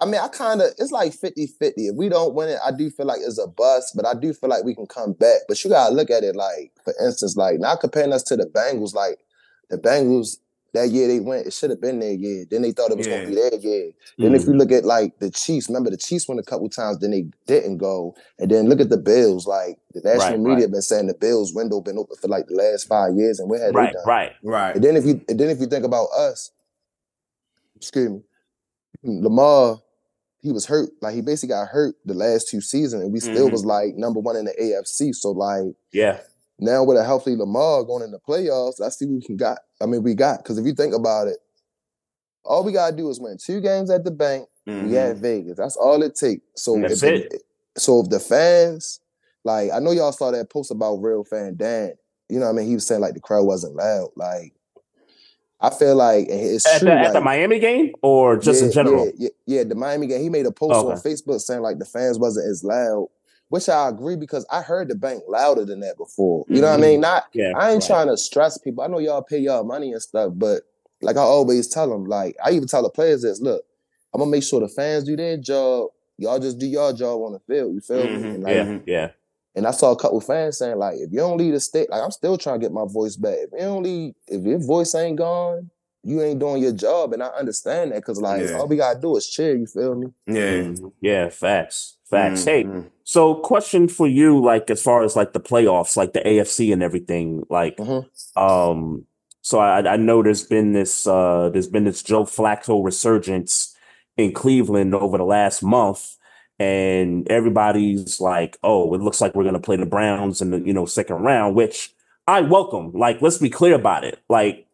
[0.00, 1.88] I mean, I kind of, it's like 50 50.
[1.88, 4.32] If we don't win it, I do feel like it's a bust, but I do
[4.32, 5.40] feel like we can come back.
[5.48, 8.36] But you got to look at it like, for instance, like, not comparing us to
[8.36, 9.18] the Bengals, like,
[9.70, 10.38] the Bengals
[10.74, 12.44] that year they went, it should have been their year.
[12.48, 13.18] Then they thought it was Yeah.
[13.18, 13.92] gonna be their year.
[14.18, 14.58] Then if you mm.
[14.58, 17.78] look at like the Chiefs, remember the Chiefs went a couple times, then they didn't
[17.78, 18.14] go.
[18.38, 19.46] And then look at the Bills.
[19.46, 20.72] Like the national Right, media right.
[20.72, 23.64] been saying the Bills window been open for like the last five years, and where
[23.64, 24.02] had right, they done?
[24.06, 24.32] right.
[24.42, 24.74] Right.
[24.74, 26.50] And then if you and then if you think about us,
[27.76, 28.20] excuse me,
[29.02, 29.80] Lamar,
[30.40, 30.90] he was hurt.
[31.02, 33.52] Like he basically got hurt the last two seasons, and we still Mhm.
[33.52, 35.12] was like number one in the AFC.
[35.12, 36.20] So like Yeah.
[36.58, 39.58] now with a healthy Lamar going in the playoffs, let's see what we can got.
[39.80, 41.38] I mean, we got because if you think about it,
[42.44, 44.48] all we gotta do is win two games at the bank.
[44.66, 44.88] Mhm.
[44.88, 45.56] We at Vegas.
[45.56, 46.42] That's all it takes.
[46.56, 47.42] So That's if it.
[47.76, 49.00] So if the fans,
[49.44, 51.94] like I know y'all saw that post about real fan Dan.
[52.28, 52.66] You know what I mean?
[52.68, 54.10] He was saying like the crowd wasn't loud.
[54.16, 54.52] Like
[55.60, 56.88] I feel like it's At true.
[56.90, 59.06] the, like, at the Miami game or just in general?
[59.06, 59.10] Yeah,
[59.46, 60.22] yeah, yeah, the Miami game.
[60.22, 63.08] He made a post on Facebook saying like the fans wasn't as loud,
[63.48, 66.44] which I agree because I heard the bank louder than that before.
[66.48, 67.00] You know what I mean?
[67.00, 67.52] Not Yeah.
[67.56, 67.86] I ain't right.
[67.88, 68.84] trying to stress people.
[68.84, 70.62] I know y'all pay y'all money and stuff, but
[71.02, 73.64] like I always tell them, like I even tell the players this: look,
[74.14, 75.88] I'm gonna make sure the fans do their job.
[76.18, 77.74] Y'all just do your job on the field.
[77.74, 78.38] You feel Mhm, me?
[78.38, 79.10] Like, Yeah, yeah.
[79.54, 82.02] And I saw a couple fans saying like, if you don't leave the state, like
[82.02, 83.36] I'm still trying to get my voice back.
[83.38, 85.70] If you don't leave, if your voice ain't gone,
[86.04, 87.12] you ain't doing your job.
[87.12, 88.58] And I understand that because like Yeah.
[88.58, 89.56] all we gotta do is cheer.
[89.56, 90.08] You feel me?
[90.26, 90.62] Yeah.
[90.62, 90.92] Mhm.
[91.00, 91.96] Yeah, facts.
[92.08, 92.42] Facts.
[92.42, 96.26] Mhm, Hey, so question for you, like as far as like the playoffs, like the
[96.26, 98.06] AFC and everything, like Mhm.
[98.36, 99.04] um
[99.42, 103.74] so I I know there's been this uh there's been this Joe Flacco resurgence
[104.16, 106.16] in Cleveland over the last month.
[106.60, 110.72] And everybody's like, oh, it looks like we're gonna play the Browns in the you
[110.72, 111.94] know second round, which
[112.26, 112.92] I welcome.
[112.92, 114.18] Like, let's be clear about it.
[114.28, 114.66] Like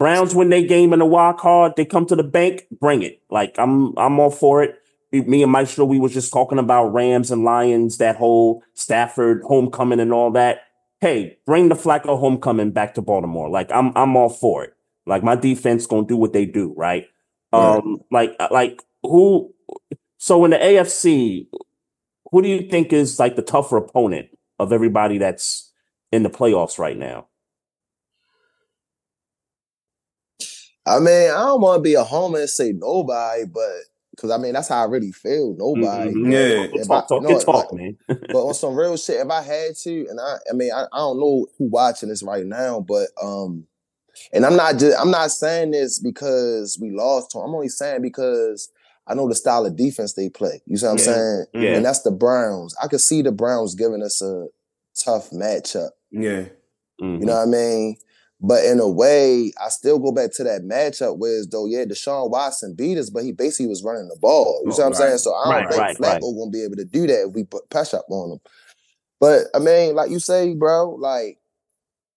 [0.00, 3.20] Browns win their game in the wild card, they come to the bank, bring it.
[3.30, 4.80] Like I'm I'm all for it.
[5.12, 10.00] Me- and Maestro, we was just talking about Rams and Lions, that whole Stafford homecoming
[10.00, 10.62] and all that.
[11.00, 13.50] Hey, bring the Flacco homecoming back to Baltimore.
[13.50, 14.74] Like I'm I'm all for it.
[15.04, 17.06] Like my defense gonna do what they do, right?
[17.52, 17.76] Right.
[17.76, 19.52] Um, like like who
[20.22, 21.46] so in the AFC,
[22.30, 25.72] who do you think is like the tougher opponent of everybody that's
[26.12, 27.28] in the playoffs right now?
[30.86, 33.70] I mean, I don't want to be a homer and say nobody, but
[34.10, 35.54] because I mean that's how I really feel.
[35.56, 36.12] Nobody.
[36.12, 36.32] Mhm.
[36.32, 36.66] Yeah.
[36.66, 37.98] Good if talk, I- talk, no, talk, like- man.
[38.08, 40.98] but on some real shit, if I had to, and I, I mean, I, I
[40.98, 43.64] don't know who watching this right now, but um,
[44.34, 47.30] and I'm not just, I'm not saying this because we lost.
[47.30, 47.44] to 'em.
[47.44, 48.68] I'm only saying because
[49.06, 50.60] I know the style of defense they play.
[50.66, 51.04] You see what I'm Yeah.
[51.04, 51.44] saying?
[51.54, 51.76] Yeah.
[51.76, 52.74] And that's the Browns.
[52.82, 54.46] I could see the Browns giving us a
[54.96, 55.90] tough matchup.
[56.10, 56.46] Yeah.
[57.00, 57.20] Mhm.
[57.20, 57.96] You know what I mean?
[58.42, 62.30] But in a way, I still go back to that matchup where though, yeah, Deshaun
[62.30, 64.62] Watson beat us, but he basically was running the ball.
[64.64, 65.18] You see what I'm saying?
[65.18, 66.20] So I don't Right, think right, Flacco right.
[66.38, 68.40] gonna be able to do that if we put pressure up on him.
[69.18, 71.38] But I mean, like you say, bro, like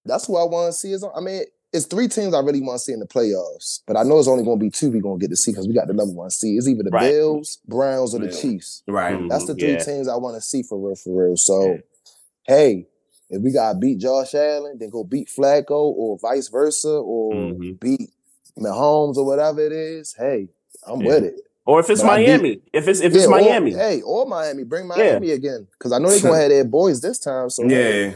[0.06, 0.94] that's what I want to see.
[0.94, 1.44] Is I mean,
[1.74, 4.28] it's three teams I really want to see in the playoffs, but I know it's
[4.28, 6.30] only gonna be two we're gonna get to see because we got the number one
[6.30, 6.58] seed.
[6.58, 7.12] It's either the Right.
[7.12, 8.40] Bills, Browns, or the Yeah.
[8.42, 8.84] Chiefs.
[8.88, 9.16] Right.
[9.18, 9.30] Mhm.
[9.30, 9.84] That's the three Yeah.
[9.84, 11.36] teams I want to see for real, for real.
[11.38, 11.78] So, Yeah.
[12.48, 12.88] hey,
[13.30, 17.80] if we gotta beat Josh Allen, then go beat Flacco, or vice versa, or Mhm.
[17.80, 18.10] beat
[18.60, 20.14] Mahomes or whatever it is.
[20.18, 20.50] Hey,
[20.86, 21.08] I'm Yeah.
[21.16, 21.42] with it.
[21.66, 24.02] Or if it's But I do- Miami, if it's if it's Yeah, or- Miami, hey,
[24.02, 27.50] or Miami, bring Miami again because I know they're gonna have their boys this time.
[27.50, 27.78] So Yeah.
[27.78, 28.14] Yeah,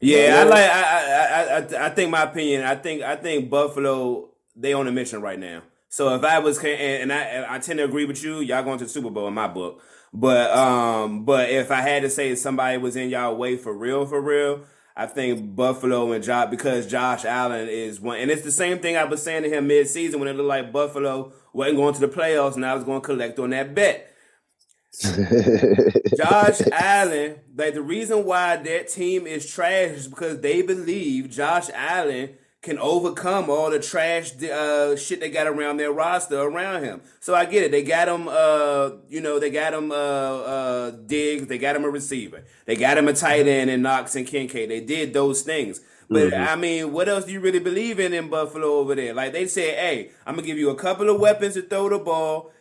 [0.00, 0.40] Yeah.
[0.40, 0.70] I like.
[0.70, 2.62] I, I, I, I, think my opinion.
[2.62, 5.62] I think, I think Buffalo they on a mission right now.
[5.88, 8.40] So if I was, and, and I, I tend to agree with you.
[8.40, 9.82] Y'all going to the Super Bowl in my book.
[10.12, 14.06] But, um, but if I had to say somebody was in y'all way for real,
[14.06, 14.64] for real,
[14.96, 18.96] I think Buffalo and Josh because Josh Allen is one, and it's the same thing
[18.96, 22.00] I was saying to him mid season when it looked like Buffalo wasn't going to
[22.00, 24.13] the playoffs, and I was going to collect on that bet.
[26.16, 31.68] Josh Allen, like the reason why that team is trash is because they believe Josh
[31.74, 37.02] Allen can overcome all the trash uh, shit they got around their roster around him.
[37.20, 37.70] So I get it.
[37.70, 41.46] They got him, uh, you know, they got him uh, uh, Diggs.
[41.46, 42.44] They got him a receiver.
[42.64, 44.70] They got him a tight end in Knox and Kincaid.
[44.70, 45.80] They did those things.
[46.08, 49.14] But I mean, what else do you really believe in in Buffalo over there?
[49.14, 51.98] Like they said, hey, I'm gonna give you a couple of weapons to throw the
[51.98, 52.52] ball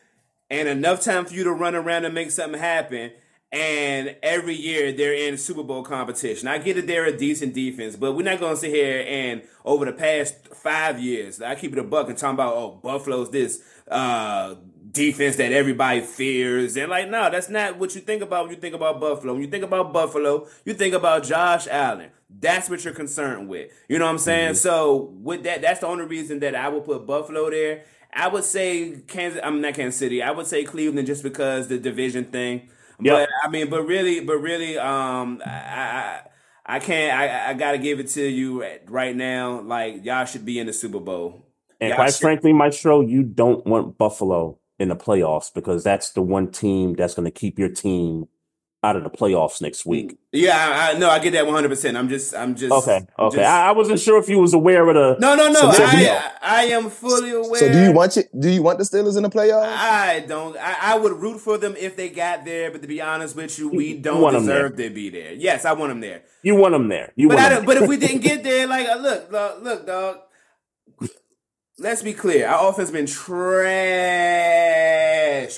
[0.53, 3.11] and enough time for you to run around and make something happen.
[3.51, 6.47] And every year they're in Super Bowl competition.
[6.47, 9.41] I get it, they're a decent defense, but we're not going to sit here and
[9.65, 13.31] over the past five years, I keep it a buck and talking about, oh, Buffalo's
[13.31, 14.55] this uh,
[14.91, 16.77] defense that everybody fears.
[16.77, 19.33] And like, no, that's not what you think about when you think about Buffalo.
[19.33, 22.11] When you think about Buffalo, you think about Josh Allen.
[22.29, 23.71] That's what you're concerned with.
[23.87, 24.55] You know what I'm saying?
[24.55, 27.85] So with that, that's the only reason that I would put Buffalo there.
[28.15, 29.41] I would say Kansas.
[29.43, 30.21] I'm not Kansas City.
[30.21, 32.69] I would say Cleveland just because the division thing.
[32.99, 33.13] Yeah.
[33.13, 36.21] But I mean, but really, but really, um, I, I,
[36.65, 37.17] I can't.
[37.17, 39.61] I, I got to give it to you right now.
[39.61, 41.45] Like y'all should be in the Super Bowl.
[41.81, 42.21] And Yeah, quite shit.
[42.21, 47.13] frankly, Maestro, you don't want Buffalo in the playoffs because that's the one team that's
[47.13, 48.27] going to keep your team
[48.83, 50.17] out of the playoffs next week.
[50.33, 51.95] Yeah, I, I no, I get that one hundred percent.
[51.95, 53.37] I'm just, I'm just Okay, okay.
[53.37, 55.15] just- I, I wasn't sure if you was aware of the.
[55.25, 55.71] no, no, no.
[55.71, 56.11] scenario.
[56.11, 57.59] I, I am fully aware.
[57.59, 59.67] So do you want you, do you want the Steelers in the playoffs?
[59.67, 60.57] I don't.
[60.57, 63.57] I, I would root for them if they got there, but to be honest with
[63.57, 65.33] you, we don't want 'em deserve to be there.
[65.33, 66.23] Yes, I want them there.
[66.41, 67.13] You want them there.
[67.15, 69.31] You But want I 'em don't, but if we didn't get there, like uh, look,
[69.31, 70.17] look, look, dog.
[71.79, 72.47] Let's be clear.
[72.47, 73.49] Our offense been trash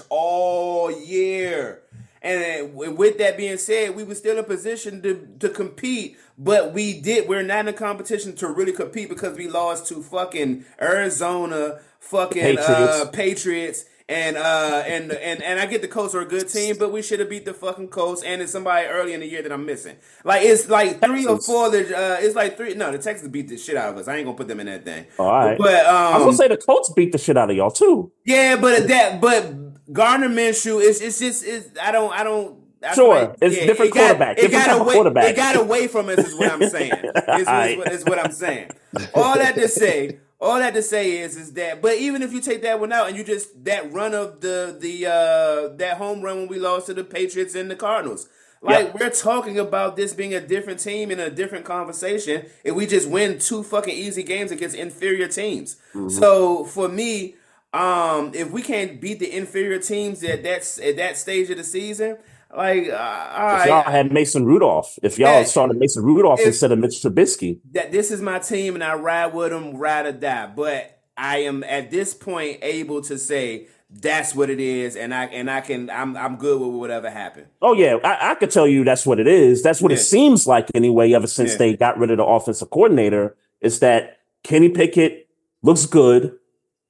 [0.09, 1.81] all year.
[2.25, 6.73] And uh, with that being said, we were still in position to, to compete, but
[6.73, 7.29] we did.
[7.29, 12.41] We're not in a competition to really compete because we lost to fucking Arizona, fucking
[12.41, 12.71] Patriots.
[12.71, 16.77] uh, Patriots, and uh, and and and I get the Colts are a good team,
[16.79, 19.43] but we should have beat the fucking Colts, and it's somebody early in the year
[19.43, 19.95] that I'm missing.
[20.23, 21.69] Like it's like three or four.
[21.69, 22.73] That uh, it's like three.
[22.73, 24.07] No, the Texans beat the shit out of us.
[24.07, 25.05] I ain't gonna put them in that thing.
[25.19, 25.57] All right.
[25.59, 28.11] But I was um, gonna say the Colts beat the shit out of y'all too.
[28.25, 32.59] yeah, but that but Gardner Minshew is it's just it's I don't I don't.
[32.83, 33.35] I Sure.
[33.41, 34.93] It's different it got- quarterback, It got away.
[34.93, 35.29] quarterback.
[35.31, 36.19] It got away from us.
[36.19, 36.91] Is what I'm saying.
[37.39, 38.69] Is, is, what, is what I'm saying.
[39.15, 40.19] All that to say.
[40.39, 41.81] All that to say is is that.
[41.81, 44.77] But even if you take that one out and you just that run of the
[44.79, 48.27] the uh that home run when we lost to the Patriots and the Cardinals.
[48.61, 48.99] Like Yep.
[48.99, 53.07] we're talking about this being a different team in a different conversation, if we just
[53.07, 55.75] win two fucking easy games against inferior teams.
[55.93, 56.09] Mm-hmm.
[56.09, 57.35] So for me,
[57.75, 61.63] um, if we can't beat the inferior teams at that at that stage of the
[61.63, 62.17] season,
[62.55, 65.43] like uh, all If y'all had Mason Rudolph, if y'all Yeah.
[65.43, 68.93] started Mason Rudolph If- instead of Mitch Trubisky, that this is my team and I
[68.95, 70.49] ride with them, ride or die.
[70.55, 75.25] But I am at this point able to say that's what it is, and I
[75.25, 77.47] and I can I'm I'm good with whatever happened.
[77.61, 79.63] oh yeah, I, I could tell you that's what it is.
[79.63, 79.97] That's what Yeah.
[79.97, 81.13] it seems like anyway.
[81.13, 81.57] Ever since Yeah.
[81.57, 85.27] they got rid of the offensive coordinator, is that Kenny Pickett
[85.61, 86.33] looks good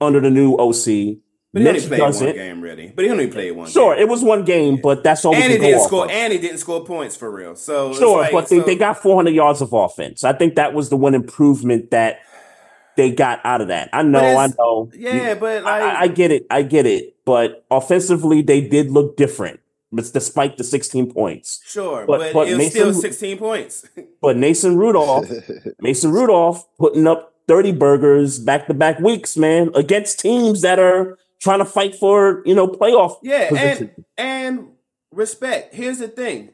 [0.06, 1.18] under the new OC.
[1.54, 2.92] But he only played one game, really.
[2.94, 3.70] But he only played one.
[3.70, 4.04] Sure, game.
[4.04, 6.04] it was one game, but that's all and he didn't score.
[6.06, 6.12] of.
[6.12, 7.56] And he didn't score points for real.
[7.56, 10.26] So Sure, like- but they, so- they got 400 yards of offense.
[10.26, 12.20] I think that was the one improvement that
[12.98, 13.90] they got out of that.
[13.94, 14.92] I know, I know.
[14.96, 16.46] yeah, but like I, I get it.
[16.50, 17.16] I get it.
[17.26, 19.62] But offensively, they did look different,
[19.94, 21.62] despite the 16 points.
[21.66, 23.88] sure, but- but, but it was still 16 points.
[24.22, 25.30] But Mason Rudolph,
[25.80, 31.18] Mason Rudolph putting up 30 burgers back to back weeks, man, against teams that are
[31.40, 33.92] trying to fight for, you know, playoff Yeah, position.
[34.18, 34.68] and and
[35.12, 35.74] respect.
[35.76, 36.50] Here's the thing,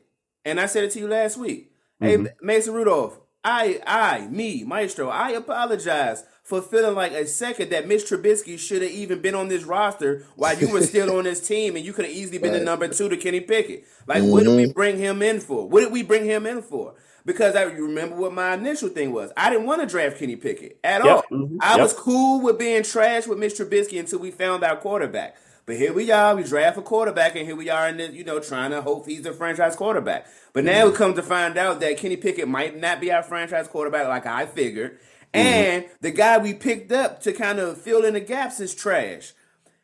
[0.46, 1.72] and I said it to you last week.
[2.00, 2.46] Hey, Mm-hmm.
[2.46, 8.04] Mason Rudolph, I, I, me, Maestro, I apologize for feeling like a second that Mitch
[8.10, 11.76] Trubisky should have even been on this roster while you were still on this team,
[11.76, 13.86] and you could have easily been the number two to Kenny Pickett.
[14.08, 14.72] Like, what did we Mm-hmm.
[14.74, 15.68] bring him in for?
[15.70, 16.96] What did we bring him in for?
[17.26, 19.32] Because I you remember what my initial thing was.
[19.38, 21.24] I didn't want to draft Kenny Pickett at Yep, all.
[21.32, 21.82] mhm, I yep.
[21.82, 25.36] was cool with being trash with Mitch Trubisky until we found our quarterback.
[25.66, 28.24] But here we are, we draft a quarterback, and here we are in the, you
[28.24, 30.28] know, trying to hope he's the franchise quarterback.
[30.54, 33.68] But now we come to find out that Kenny Pickett might not be our franchise
[33.68, 35.00] quarterback like I figured.
[35.34, 35.38] Mm-hmm.
[35.38, 39.34] And the guy we picked up to kind of fill in the gaps is trash.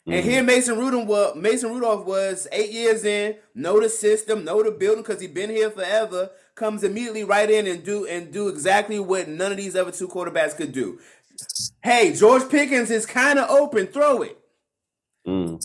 [0.06, 0.48] And here mm-hmm.
[0.48, 5.04] Mason Rudolph was Mason Rudolph was eight years in, know the system, know the building
[5.04, 6.32] because he's been here forever.
[6.58, 10.08] Comes immediately right in and do and do exactly what none of these other two
[10.08, 10.98] quarterbacks could do.
[11.84, 14.40] Hey, George Pickens is kind of open, throw it.
[15.28, 15.64] Mm.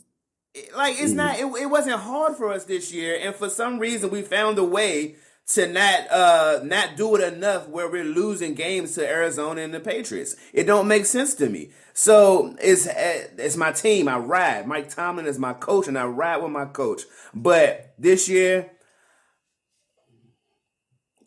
[0.76, 4.10] Like it's not, it, it wasn't hard for us this year, and for some reason
[4.10, 5.14] we found a way
[5.54, 9.80] to not uh not do it enough where we're losing games to Arizona and the
[9.80, 10.36] Patriots.
[10.52, 11.70] It don't make sense to me.
[11.94, 14.08] So it's uh, it's my team.
[14.08, 14.66] I ride.
[14.66, 17.02] Mike Tomlin is my coach, and I ride with my coach.
[17.34, 18.70] But this year,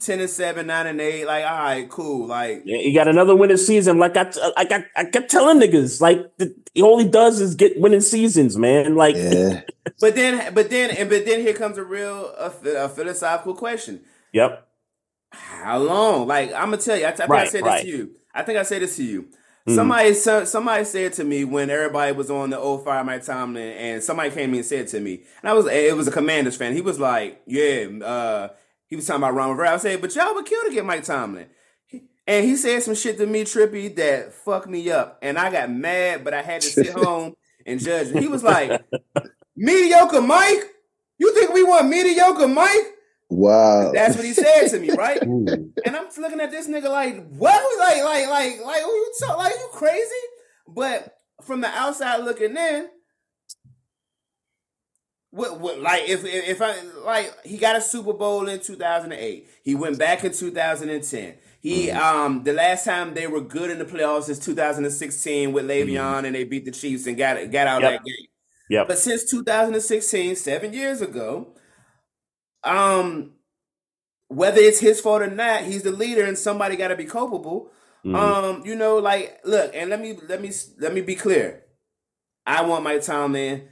[0.06, 1.26] ten and seven, nine and eight.
[1.26, 2.28] Like all right, cool.
[2.28, 3.97] Like Yeah, You got another winning season.
[3.99, 7.80] Like I, like I, I kept telling niggas, like the, all he does is get
[7.80, 8.95] winning seasons, man.
[8.95, 9.61] Like yeah.
[10.02, 12.52] But then, but then, and but then here comes a real a,
[12.86, 14.02] a philosophical question.
[14.34, 14.68] yep,
[15.32, 16.27] How long?
[16.27, 17.06] Like I'm gonna tell you.
[17.06, 17.84] I, I think I said right.
[17.84, 18.11] this to you.
[18.34, 19.30] I think I said this to you.
[19.68, 19.76] Mhm.
[19.76, 23.72] Somebody, so- somebody said to me when everybody was on the old Fire Mike Tomlin,
[23.77, 26.56] and somebody came in and said to me, and I was, it was a Commanders
[26.56, 26.73] fan.
[26.73, 28.49] He was like, "Yeah," uh,
[28.95, 29.73] he was talking about Ron Rivera.
[29.73, 31.47] I said, "But y'all would kill to get Mike Tomlin."
[32.27, 35.69] And he said some shit to me, Trippy, that fucked me up, and I got
[35.69, 37.35] mad, but I had to sit home
[37.65, 38.17] and judge.
[38.17, 38.81] He was like,
[39.57, 40.63] "Mediocre Mike,
[41.17, 42.93] you think we want mediocre Mike?"
[43.30, 43.91] Wow.
[43.91, 45.22] That's what he said to me, right?
[45.22, 47.80] And I'm looking at this nigga like, what?
[47.80, 50.09] Like, like, like, like, who you talk, like, you crazy?
[50.67, 52.88] But from the outside looking in,
[55.36, 56.74] What, what, like if if I
[57.06, 59.48] like he got a Super Bowl in 2008.
[59.64, 61.34] He went back in 2010.
[61.60, 61.98] He Mm-hmm.
[61.99, 66.26] um the last time they were good in the playoffs is 2016 with Le'Veon Mm-hmm.
[66.26, 67.91] and they beat the Chiefs and got it got out Yep.
[67.91, 68.28] that game.
[68.70, 68.88] Yep.
[68.88, 71.53] But since 2016, seven years ago,
[72.64, 73.34] um,
[74.28, 77.72] whether it's his fault or not, he's the leader, and somebody got to be culpable.
[78.06, 78.16] Mhm.
[78.16, 81.64] Um, you know, like look, and let me let me let me be clear.
[82.45, 83.68] I want Mike Tomlin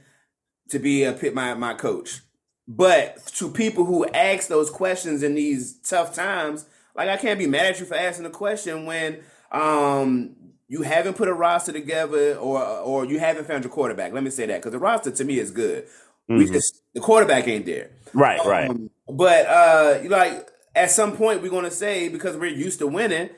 [0.70, 2.20] to be a pit my my coach,
[2.66, 6.66] but to people who ask those questions in these tough times,
[6.96, 9.20] like I can't be mad at you for asking a question when
[9.52, 10.34] um
[10.68, 14.12] you haven't put a roster together or or you haven't found your quarterback.
[14.12, 15.86] Let me say that because the roster to me is good.
[16.28, 16.52] We Mhm.
[16.52, 17.90] just the quarterback ain't there.
[18.14, 18.70] Right, right.
[18.70, 23.28] Um, but uh, like at some point we're gonna say because we're used to winning.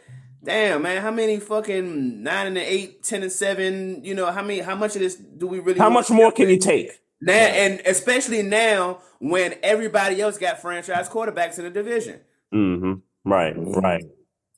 [0.44, 4.05] Damn man, how many fucking nine and eight, ten and seven?
[4.05, 4.61] You know how many?
[4.61, 5.81] How much of this do we really?
[5.81, 7.01] How much more can you take?
[7.20, 7.32] Now?
[7.32, 12.20] And especially now when everybody else got franchise quarterbacks in the division.
[12.55, 12.94] Mm-hmm.
[13.30, 14.05] Right, right.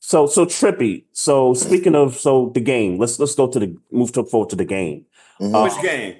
[0.00, 1.04] So, so trippy.
[1.12, 2.98] So, speaking of, so the game.
[2.98, 5.06] Let's let's go to the move to forward to the game.
[5.40, 5.54] Mhm.
[5.54, 6.16] Uh, Which game?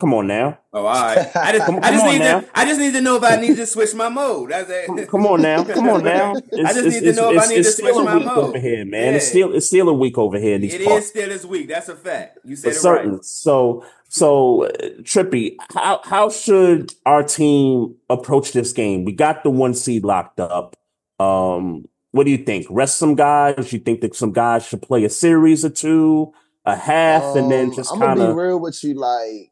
[0.00, 1.18] Come on now, Oh, all right.
[1.36, 2.40] I just, Come- I just need now.
[2.40, 4.50] to, I just need to know if I need to switch my mode.
[4.50, 4.86] That's it.
[4.88, 6.34] come, come on now, come on now.
[6.52, 8.26] It's, I just need to it's, know if I need to switch Steeler my week
[8.26, 8.38] mode.
[8.38, 9.14] over here, man.
[9.14, 11.04] It's still it's still a week over here in these It parts.
[11.04, 11.68] is still this week.
[11.68, 12.38] That's a fact.
[12.44, 13.12] You for said it certain.
[13.12, 13.24] right.
[13.24, 13.84] So,
[14.14, 14.70] so
[15.02, 19.04] Trippy, how how should our team approach this game?
[19.04, 20.76] We got the one seed locked up.
[21.18, 22.66] Um, what do you think?
[22.70, 23.72] Rest some guys.
[23.72, 26.32] You think that some guys should play a series or two,
[26.64, 28.94] a half, and then Um, just I'm kind gonna be of real with you.
[28.94, 29.50] Like,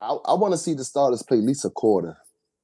[0.00, 2.16] I, I want to see the starters play at least a quarter,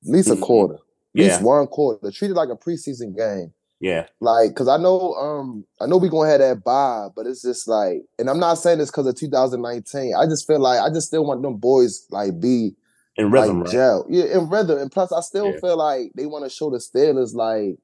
[0.07, 0.41] at least a Mhm.
[0.41, 0.81] quarter, at
[1.13, 2.11] yeah, least one quarter.
[2.11, 3.53] Treat it like a preseason game.
[3.81, 7.43] Yeah, Like, cause I know, um, I know we gonna have that bye, but it's
[7.43, 10.15] just like, and I'm not saying this because of 2019.
[10.15, 12.75] I just feel like I just still want them boys like be
[13.17, 13.75] in rhythm, like right?
[14.09, 14.79] yeah, in rhythm.
[14.79, 15.61] And plus, I still Yeah.
[15.61, 17.79] feel like they want to show the Steelers like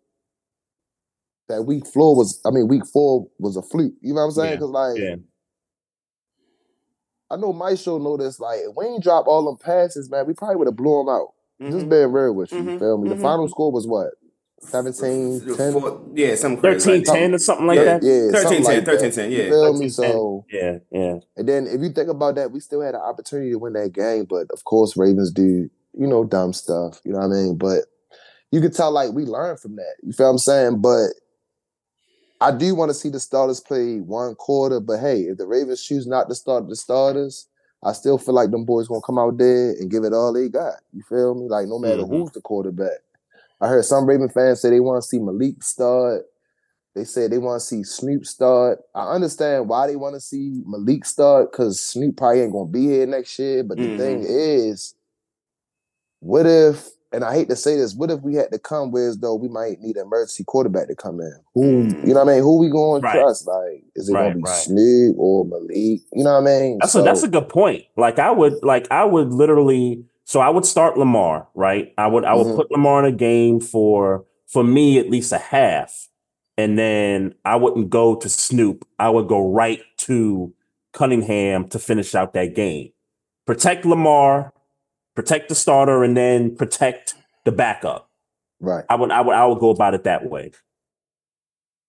[1.48, 3.94] that week four was, I mean, week four was a fluke.
[4.00, 4.50] You know what I'm saying?
[4.50, 5.16] Yeah, Because like, yeah.
[7.30, 8.38] I know Maestro know this.
[8.40, 11.08] Like, if we ain't drop all them passes, man, we probably would have blew them
[11.08, 11.28] out.
[11.70, 11.90] Just Mhm.
[11.90, 12.78] being real with you, you Mhm.
[12.78, 13.08] feel me?
[13.08, 13.20] The Mhm.
[13.22, 14.10] final score was what?
[14.68, 15.72] 17, 10?
[15.72, 16.78] Four- yeah, something crazy.
[17.04, 18.02] 13 like 10 or something like yeah, that.
[18.02, 19.14] yeah, 13, 10, like 13, that.
[19.14, 19.48] 10, You yeah.
[19.48, 19.84] feel 13, me?
[19.86, 19.90] 10.
[19.90, 21.14] So, Yeah, yeah.
[21.36, 23.92] and then if you think about that, we still had an opportunity to win that
[23.92, 25.68] game, but of course, Ravens do,
[25.98, 27.00] you know, dumb stuff.
[27.04, 27.56] You know what I mean?
[27.56, 27.80] But
[28.50, 29.94] you could tell, like, we learned from that.
[30.02, 30.80] You feel what I'm saying?
[30.80, 31.08] But
[32.40, 34.80] I do want to see the starters play one quarter.
[34.80, 37.48] But hey, if the Ravens choose not to start the starters,
[37.82, 40.48] I still feel like them boys gonna come out there and give it all they
[40.48, 40.74] got.
[40.92, 41.48] You feel me?
[41.48, 42.08] Like no matter Mhm.
[42.08, 42.98] who's the quarterback.
[43.64, 46.24] I heard some Raven fans say they want to see Malik start.
[46.94, 48.78] They said they want to see Snoop start.
[48.94, 52.82] I understand why they want to see Malik start because Snoop probably ain't gonna be
[52.86, 53.64] here next year.
[53.64, 53.96] But the Mhm.
[53.96, 54.94] thing is,
[56.20, 56.90] what if?
[57.10, 59.34] And I hate to say this, what if we had to come where as though
[59.36, 61.34] we might need an emergency quarterback to come in?
[61.54, 62.06] Who Mm.
[62.08, 62.42] you know what I mean?
[62.42, 63.46] Who we going to trust?
[63.46, 64.64] Like, is it Right, gonna be right.
[64.64, 66.02] Snoop or Malik?
[66.12, 66.78] You know what I mean?
[66.80, 67.84] That's a that's a good point.
[67.96, 71.92] Like I would like I would literally so I would start Lamar, right?
[71.98, 72.56] I would I would Mhm.
[72.56, 76.08] put Lamar in a game for for me at least a half.
[76.56, 78.86] And then I wouldn't go to Snoop.
[78.98, 80.52] I would go right to
[80.92, 82.90] Cunningham to finish out that game.
[83.46, 84.52] Protect Lamar,
[85.16, 87.14] protect the starter, and then protect
[87.44, 88.08] the backup.
[88.60, 88.84] right.
[88.88, 90.52] I would I would I would go about it that way.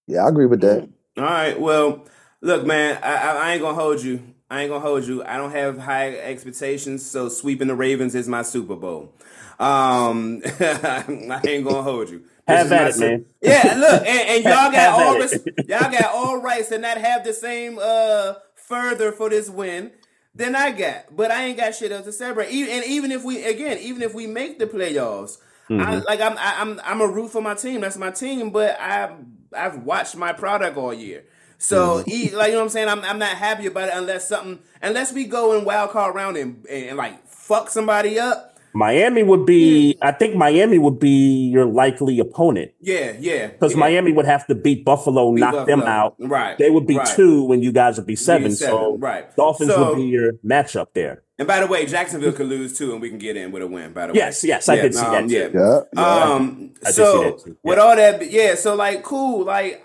[0.08, 0.88] Yeah, I agree with that.
[1.18, 1.60] All right.
[1.60, 2.06] Well,
[2.42, 4.22] look, man, I, I, I ain't gonna hold you.
[4.50, 5.24] I ain't gonna hold you.
[5.24, 9.14] I don't have high expectations, so sweeping the Ravens is my Super Bowl.
[9.60, 12.24] Um, I ain't gonna hold you.
[12.48, 13.26] This Have at it, man.
[13.42, 17.24] Yeah, look, and, and y'all got all res- y'all got all rights to not have
[17.24, 19.92] the same uh further for this win
[20.36, 22.52] than I got, but I ain't got shit else to celebrate.
[22.52, 25.38] Even, and even if we again, even if we make the playoffs,
[25.70, 26.06] I, Mhm.
[26.06, 27.82] like I'm I, I'm I'm a root for my team.
[27.82, 29.16] That's my team, but I
[29.56, 31.24] I've watched my product all year.
[31.58, 34.28] So, e- like you know what I'm saying, I'm I'm not happy about it unless
[34.28, 38.52] something unless we go in wild card round and, and, and, like fuck somebody up.
[38.74, 42.72] Miami would be I think Miami would be your likely opponent.
[42.82, 43.48] Yeah, yeah.
[43.48, 43.80] Because yeah.
[43.80, 46.16] Miami would have to beat Buffalo, Beat knock them out.
[46.20, 46.58] Right.
[46.58, 47.08] They would be right.
[47.08, 48.50] two when you guys would be seven.
[48.50, 49.34] Be So right.
[49.38, 51.22] Dolphins So- would be your matchup there.
[51.38, 53.68] And by the way, Jacksonville could lose too, and we can get in with a
[53.68, 53.92] win.
[53.92, 55.36] By the Yes, way, yes, yes, I did see that um, too.
[55.36, 55.50] Yeah.
[55.54, 55.80] Yeah.
[55.94, 56.24] yeah.
[56.24, 56.72] Um.
[56.82, 58.56] I did see so that too, with all that, yeah.
[58.56, 59.44] So like, cool.
[59.44, 59.84] Like,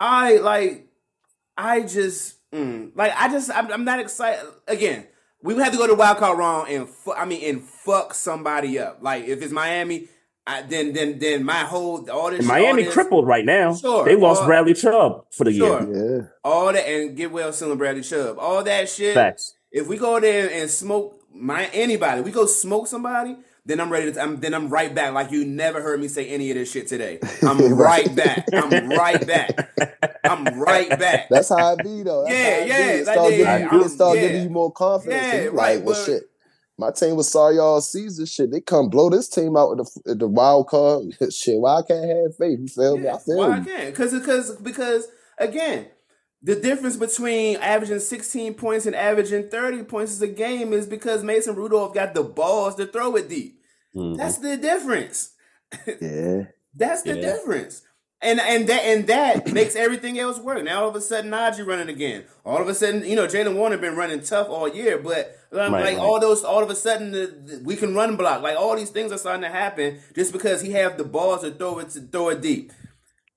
[0.00, 0.86] I like,
[1.56, 4.44] I just mm, like, I just, I'm, I'm not excited.
[4.66, 5.06] Again,
[5.42, 8.14] we would have to go to wild card round and, fu- I mean, and fuck
[8.14, 8.98] somebody up.
[9.02, 10.08] Like, if it's Miami,
[10.46, 13.74] I, then, then, then my whole all this, And all Miami this- crippled right now.
[13.74, 14.04] Sure.
[14.04, 15.82] They lost Or- Bradley Chubb for the Sure.
[15.82, 16.16] year.
[16.20, 16.28] yeah.
[16.44, 18.38] all that, and get well soon, Bradley Chubb.
[18.38, 19.14] All that shit.
[19.14, 19.54] Facts.
[19.70, 23.36] If we go there and smoke my anybody, we go smoke somebody,
[23.68, 24.20] then I'm ready to.
[24.20, 25.12] I'm, then I'm right back.
[25.12, 27.18] Like you never heard me say any of this shit today.
[27.42, 28.46] I'm right back.
[28.52, 30.18] I'm right back.
[30.24, 31.28] I'm right back.
[31.30, 32.24] That's how I be though.
[32.24, 32.90] That's Yeah, yeah.
[32.92, 34.22] It like, start, yeah, giving, I'm- it start yeah.
[34.22, 35.22] giving you more confidence.
[35.22, 36.22] Yeah, and you right, like, well, but- shit.
[36.80, 38.24] My team was sorry all season.
[38.24, 41.06] Shit, they come blow this team out with the, the wild card.
[41.32, 42.60] shit, why I can't have faith?
[42.60, 43.08] You feel me?
[43.08, 43.92] I feel why I can't?
[43.92, 45.08] Because because because
[45.38, 45.88] again,
[46.40, 51.24] the difference between averaging 16 points and averaging 30 points is a game is because
[51.24, 53.57] Mason Rudolph got the balls to throw it deep.
[53.98, 54.16] Mhm.
[54.16, 55.32] That's the difference.
[56.00, 56.44] Yeah.
[56.74, 57.22] That's the Yeah.
[57.32, 57.82] difference.
[58.20, 60.64] And and that and that makes everything else work.
[60.64, 62.24] Now all of a sudden Najee running again.
[62.44, 65.58] All of a sudden, you know, Jaylen Warren been running tough all year, but um,
[65.58, 65.98] Right, like right.
[65.98, 68.42] all those, all of a sudden the, the- we can run block.
[68.42, 71.52] Like all these things are starting to happen just because he have the balls to
[71.52, 72.72] throw it to throw it deep.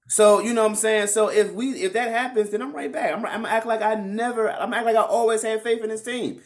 [0.08, 1.08] So you know what I'm saying.
[1.08, 3.14] So if we if that happens, then I'm right back.
[3.14, 4.52] I'm I'm act like I never.
[4.52, 6.42] I'm act like I always had faith in this team.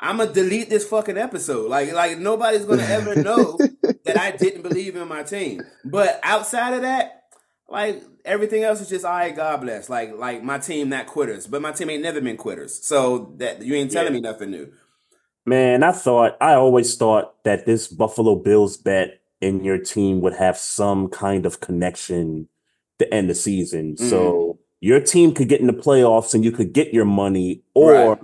[0.00, 1.68] I'm gonna delete this fucking episode.
[1.70, 3.58] Like like nobody's gonna ever know
[4.04, 5.62] that I didn't believe in my team.
[5.84, 7.24] But outside of that,
[7.68, 9.88] like everything else is just all right, God bless.
[9.88, 12.84] Like like my team not quitters, but my team ain't never been quitters.
[12.84, 14.20] So that you ain't telling Yeah.
[14.20, 14.72] me nothing new.
[15.44, 20.34] Man, I thought I always thought that this Buffalo Bills bet in your team would
[20.34, 22.48] have some kind of connection
[22.98, 23.94] to end the season.
[23.94, 24.10] Mm.
[24.10, 27.92] So your team could get in the playoffs and you could get your money, or
[27.92, 28.18] Right.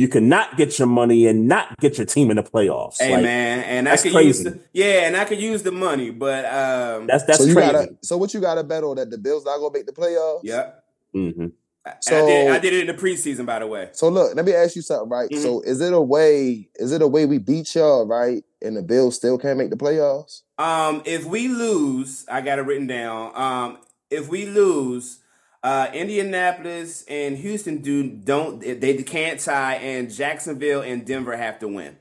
[0.00, 2.96] You could not get your money and not get your team in the playoffs.
[2.98, 4.28] Hey Like, man, and I could crazy.
[4.28, 7.54] use the yeah, and I could use the money, but um, That's that's so you
[7.54, 7.72] crazy.
[7.72, 7.96] gotta.
[8.02, 10.40] So what you gotta bet on that the Bills not gonna make the playoffs?
[10.42, 10.70] yeah.
[11.12, 11.52] hmm And
[11.86, 12.02] I did
[12.48, 13.90] So- I did it in the preseason, by the way.
[13.92, 15.28] So look, let me ask you something, right?
[15.30, 15.42] Mhm.
[15.42, 16.68] So is it a way?
[16.76, 18.42] Is it a way we beat y'all, right?
[18.62, 20.42] And the Bills still can't make the playoffs?
[20.58, 23.32] Um, if we lose, I got it written down.
[23.34, 23.78] Um,
[24.10, 25.19] if we lose,
[25.62, 31.68] uh, Indianapolis and Houston do don't they can't tie, and Jacksonville and Denver have to
[31.68, 31.96] win.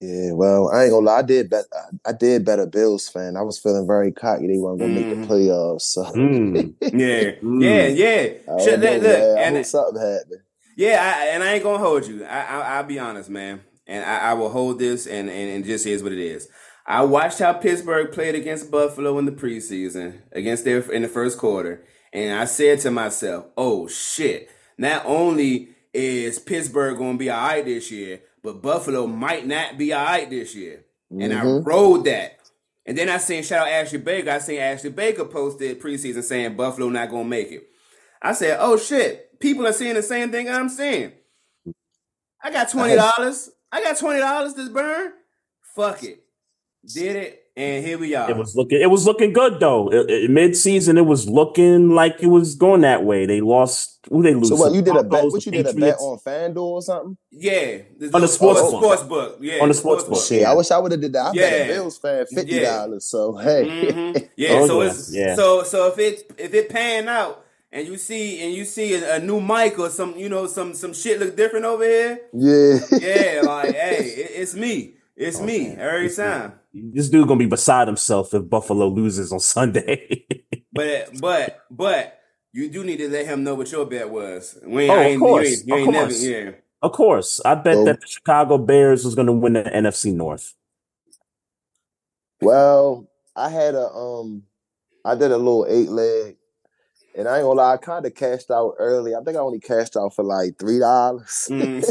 [0.00, 1.18] Yeah, well, I ain't gonna lie.
[1.18, 1.64] I did bet.
[2.04, 3.34] I did bet a Bills fan.
[3.36, 4.46] I was feeling very cocky.
[4.46, 5.22] They weren't gonna make Mhm.
[5.22, 5.80] the playoffs.
[5.82, 6.74] So Mm.
[6.82, 7.62] Yeah, Mm.
[7.62, 8.32] yeah, yeah.
[8.54, 9.38] I Should- know, look, man.
[9.38, 10.40] I and hope something happened.
[10.76, 12.24] yeah, I, and I ain't gonna hold you.
[12.24, 15.64] I, I I'll be honest, man, and I, I will hold this, and, and and
[15.64, 16.46] just is what it is.
[16.86, 21.36] I watched how Pittsburgh played against Buffalo in the preseason, against their in the first
[21.38, 24.48] quarter, and I said to myself, "Oh shit!
[24.78, 29.92] Not only is Pittsburgh gonna be all right this year, but Buffalo might not be
[29.92, 31.66] all right this year." And I Mhm.
[31.66, 32.38] rode that.
[32.84, 34.30] And then I seen shout out Ashley Baker.
[34.30, 37.68] I seen Ashley Baker posted preseason saying Buffalo not gonna make it.
[38.22, 39.40] I said, "Oh shit!
[39.40, 41.12] People are seeing the same thing I'm seeing."
[42.42, 43.50] I got twenty dollars.
[43.72, 45.12] I got twenty dollars to burn.
[45.74, 46.22] Fuck it.
[46.94, 48.30] Did it, and here we are.
[48.30, 49.88] It was looking it was looking good though.
[50.28, 53.26] Mid season, it was looking like it was going that way.
[53.26, 54.48] They lost who they lose.
[54.50, 55.24] So what you did a bet?
[55.24, 57.16] What the you did a bet on FanDuel or something?
[57.32, 57.78] yeah,
[58.14, 58.82] On the sports oh, book.
[58.82, 59.38] sports book.
[59.40, 60.22] Yeah, On the sports book.
[60.22, 60.52] Shit, Yeah.
[60.52, 61.26] I wish I would have did that.
[61.26, 61.64] I bet Yeah.
[61.64, 62.76] a Bills fan fifty Yeah.
[62.76, 63.06] dollars.
[63.06, 64.28] So hey, Mhm.
[64.36, 65.34] Yeah, Oh, so yeah, it's yeah.
[65.34, 69.16] so so if it if it pan out and you see and you see a,
[69.16, 72.78] a new mic or some you know some some shit look different over here, yeah,
[72.92, 76.52] yeah, like hey, it, it's me, it's me every time.
[76.92, 80.26] This dude gonna be beside himself if Buffalo loses on Sunday.
[80.72, 82.18] But but but
[82.52, 84.58] you do need to let him know what your bet was.
[84.62, 86.22] We ain't, Oh, of course, you ain't, you of ain't never, course.
[86.24, 86.50] yeah.
[86.82, 90.54] of course, I bet that the Chicago Bears was gonna win the NFC North.
[92.42, 94.42] Well, I had a um,
[95.04, 96.35] I did a little eight leg,
[97.16, 99.14] and I ain't gonna lie, I kind of cashed out early.
[99.14, 101.48] I think I only cashed out for like three dollars.
[101.50, 101.82] Mm.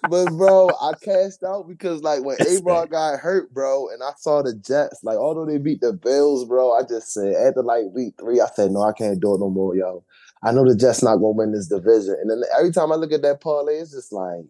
[0.10, 4.42] but bro, I cashed out because like when Aaron got hurt, bro, and I saw
[4.42, 8.14] the Jets, like although they beat the Bills, bro, I just said after like week
[8.18, 10.02] three, I said no, I can't do it no more, yo.
[10.42, 13.12] I know the Jets not gonna win this division, and then every time I look
[13.12, 14.46] at that parlay, it's just like.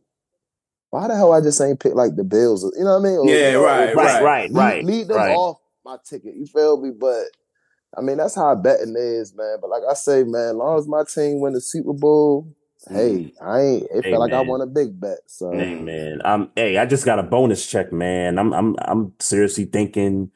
[0.91, 2.63] Why the hell I just ain't pick like the Bills?
[2.79, 3.19] You know what I mean?
[3.19, 5.35] Or, Yeah, you know, right, or- Right, right, lead, right, lead them right.
[5.35, 6.37] off my ticket.
[6.37, 6.91] You feel me?
[6.91, 7.25] But
[7.97, 9.59] I mean, that's how betting is, man.
[9.61, 12.55] But like I say, man, as long as my team win the Super Bowl,
[12.93, 13.87] hey, I ain't.
[13.91, 15.19] It Hey, felt like I won a big bet.
[15.27, 18.39] So Hey man, I'm hey, I just got a bonus check, man.
[18.39, 20.31] I'm I'm I'm seriously thinking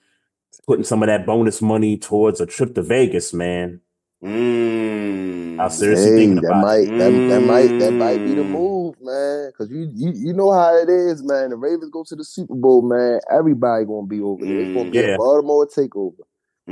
[0.67, 3.81] putting some of that bonus money towards a trip to Vegas, man.
[4.23, 5.59] Mm.
[5.59, 6.91] I'm seriously hey, thinking that about might it.
[6.97, 8.45] that, that might that might be the Mm.
[8.45, 9.51] move, man.
[9.51, 11.51] Because you, you you know how it is, man.
[11.51, 13.21] The Ravens go to the Super Bowl, man.
[13.31, 14.61] Everybody gonna be over there.
[14.61, 15.07] It's gonna get Yeah.
[15.07, 16.21] a Baltimore takeover.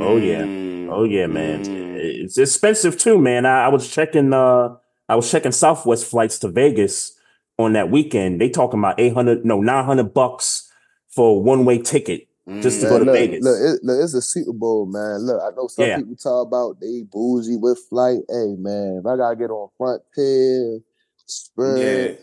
[0.01, 0.43] Oh, yeah.
[0.47, 0.89] Mm.
[0.91, 1.61] Oh yeah, man.
[1.61, 1.97] Mm.
[2.25, 3.45] It's expensive too, man.
[3.45, 4.75] I, I was checking uh
[5.09, 7.19] I was checking Southwest flights to Vegas
[7.59, 8.41] on that weekend.
[8.41, 10.70] They talking about 800 no 900 bucks
[11.11, 12.29] for a one-way ticket.
[12.62, 12.89] Just to Mm.
[12.89, 13.45] go to look, Vegas.
[13.45, 15.27] Look, it, look, it's a Super Bowl, man.
[15.27, 15.97] Look, I know some Yeah.
[15.99, 18.20] people talk about they bougie with flight.
[18.29, 20.81] Hey, man, if I gotta get on front tier,
[21.27, 22.19] spread.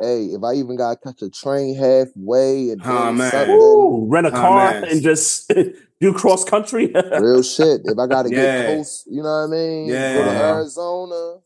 [0.00, 3.48] Hey, if I even gotta catch a train halfway and Oh, man.
[3.48, 4.84] Woo, rent a Oh, car man.
[4.90, 5.50] and just
[6.04, 6.92] do cross country.
[7.20, 7.80] real shit.
[7.84, 8.58] If I gotta Yeah.
[8.58, 9.88] get coast, you know what I mean?
[9.88, 11.40] Go to Arizona.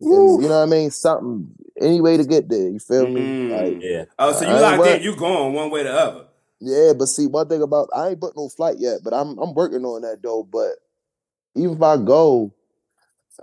[0.00, 0.90] And, you know what I mean?
[0.90, 1.48] Something,
[1.80, 2.68] any way to get there.
[2.68, 3.22] You feel me?
[3.22, 3.50] Mm.
[3.50, 4.04] Like, yeah.
[4.18, 5.02] Oh, so you I ain't locked in?
[5.02, 6.24] You going one way or the other?
[6.60, 9.54] yeah, but see, one thing about I ain't booked no flight yet, but I'm I'm
[9.54, 10.42] working on that though.
[10.42, 10.72] But
[11.54, 12.52] even if I go,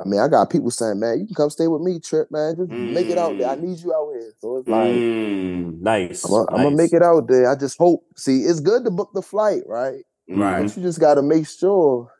[0.03, 2.55] I mean, I got people saying, "Man, you can come stay with me, Trip, man.
[2.55, 3.49] Just make it out there.
[3.49, 3.61] I Mm.
[3.61, 4.93] need you out here." So it's like.
[4.93, 6.23] Mm, nice.
[6.25, 6.77] I'm gonna nice.
[6.77, 7.49] make it out there.
[7.49, 8.03] I just hope.
[8.15, 10.03] See, it's good to book the flight, right?
[10.39, 10.63] Right.
[10.63, 12.11] But you just got to make sure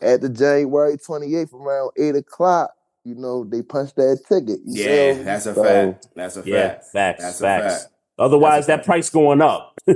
[0.00, 2.72] at the January 28th around eight o'clock,
[3.04, 4.60] you know, they punch that ticket.
[4.64, 5.22] You feel Yeah, me?
[5.24, 6.08] that's a So, fact.
[6.14, 6.84] That's a Yeah, fact.
[6.92, 7.82] facts, That's a facts.
[7.82, 7.92] fact.
[8.18, 9.78] Otherwise, That's a that price going up.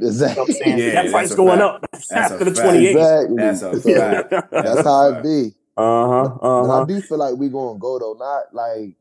[0.00, 0.42] You know Exactly.
[0.42, 0.78] what I'm saying?
[0.78, 1.62] Yeah, that price going fact.
[1.62, 2.90] up That's after the 28th.
[2.90, 3.36] Exactly.
[3.36, 4.30] That's a fact.
[4.30, 5.54] That's That's how it be.
[5.76, 6.38] Uh-huh.
[6.40, 6.82] I Uh-huh.
[6.82, 8.12] I do feel like we gonna go though.
[8.16, 8.94] Not like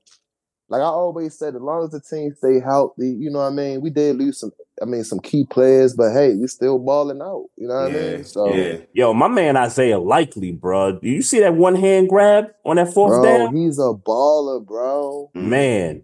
[0.70, 3.50] like I always said, as long as the team stay healthy, you know what I
[3.52, 3.82] mean.
[3.82, 4.52] We did lose some.
[4.82, 7.46] I mean, some key players, but hey, we still balling out.
[7.58, 8.24] You know what I mean?
[8.24, 8.78] So, yeah.
[8.94, 10.94] Yo, my man Isaiah Likely, bro.
[11.00, 13.56] Do you see that one hand grab on that fourth bro, down?
[13.56, 15.32] he's a baller, bro.
[15.36, 15.42] Mhm.
[15.50, 16.04] Man.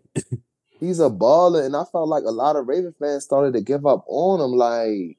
[0.80, 3.86] he's a baller, and I felt like a lot of Raven fans started to give
[3.86, 4.52] up on him.
[4.58, 5.18] Like,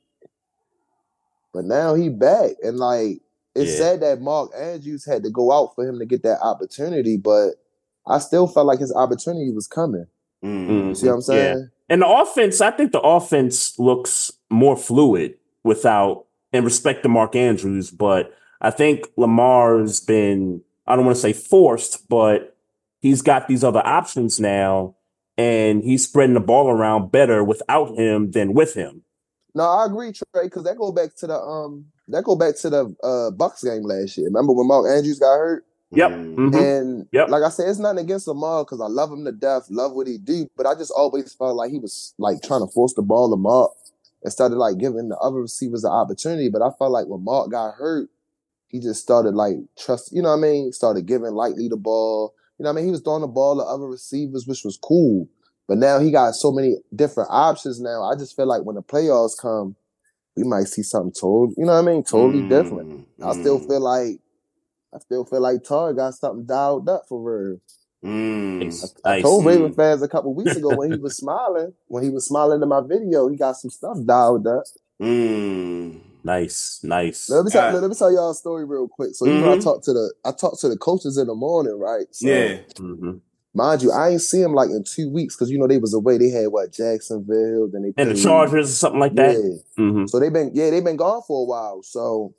[1.52, 3.20] but now he back, and like
[3.54, 3.76] it's Yeah.
[3.78, 7.52] said that Mark Andrews had to go out for him to get that opportunity, but
[8.06, 10.06] I still felt like his opportunity was coming.
[10.42, 10.88] Mhm.
[10.88, 11.24] You see what I'm Yeah.
[11.54, 11.70] saying?
[11.88, 17.34] And the offense, I think the offense looks more fluid without, and respect to Mark
[17.36, 22.56] Andrews, but I think Lamar's been, I don't want to say forced, but
[23.00, 24.94] he's got these other options now,
[25.36, 29.02] and he's spreading the ball around better without him than with him.
[29.54, 32.70] No, I agree, Trey, because that go back to the um that go back to
[32.70, 34.26] the uh Bucks game last year.
[34.26, 35.64] Remember when Mark Andrews got hurt?
[35.94, 36.12] Yep.
[36.36, 36.50] Mhm.
[36.50, 36.60] Mhm.
[36.60, 37.28] And Yep.
[37.30, 40.06] like I said, it's nothing against Lamar because I love him to death, love what
[40.06, 40.46] he do.
[40.56, 43.36] But I just always felt like he was like trying to force the ball to
[43.36, 43.72] Mark
[44.24, 46.48] instead of like giving the other receivers the opportunity.
[46.48, 48.08] But I felt like when Mark got hurt,
[48.68, 50.72] he just started like trust, you know what I mean?
[50.72, 52.34] Started giving Likely the ball.
[52.58, 52.86] You know what I mean?
[52.86, 55.28] He was throwing the ball to other receivers, which was cool.
[55.68, 58.02] But now he got so many different options now.
[58.04, 59.76] I just feel like when the playoffs come,
[60.36, 62.04] we might see something totally, you know what I mean?
[62.04, 62.88] Totally different.
[62.88, 64.20] Mm, I still mm, feel like
[64.94, 67.58] I still feel like Todd got something dialed up for real.
[68.04, 68.60] mm.
[68.64, 68.94] Nice.
[69.04, 69.22] I Nice.
[69.22, 69.44] told.
[69.46, 72.68] Raven fans a couple weeks ago when he was smiling, when he was smiling in
[72.68, 74.64] my video, he got some stuff dialed up.
[75.02, 76.00] Mm.
[76.22, 76.80] Nice.
[76.82, 77.28] Nice.
[77.28, 77.82] Let me tell, Alright.
[77.82, 79.14] let me tell y'all a story real quick.
[79.14, 79.64] So you know I Mhm.
[79.64, 82.06] talked to the I talked to the coaches in the morning, right?
[82.12, 82.58] So Yeah.
[82.78, 83.20] Mhm.
[83.52, 85.92] mind you, I ain't see him like in two weeks because you know they was
[85.94, 86.16] away.
[86.18, 89.34] They had what Jacksonville, then they And the Chargers or something like that.
[89.76, 89.84] Yeah.
[89.84, 90.08] Mhm.
[90.08, 91.82] So they've been yeah, they've been gone for a while.
[91.82, 92.32] So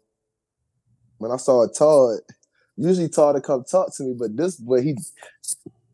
[1.20, 2.20] when I saw Todd,
[2.78, 4.96] usually Todd would come talk to me, but this but he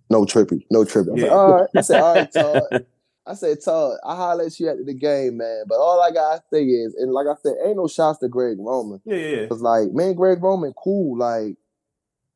[0.09, 1.13] no trippy, no trippy.
[1.13, 1.33] I said, Yeah.
[1.33, 1.69] all right.
[1.75, 2.85] I said, all right, Todd.
[3.25, 5.63] I said, Todd, I holler at you after the game, man.
[5.67, 8.57] But all I gotta say is, and like I said, ain't no shots to Greg
[8.59, 8.99] Roman.
[9.05, 9.47] Yeah, yeah.
[9.47, 11.17] Cause like, man, Greg Roman, cool.
[11.17, 11.55] Like,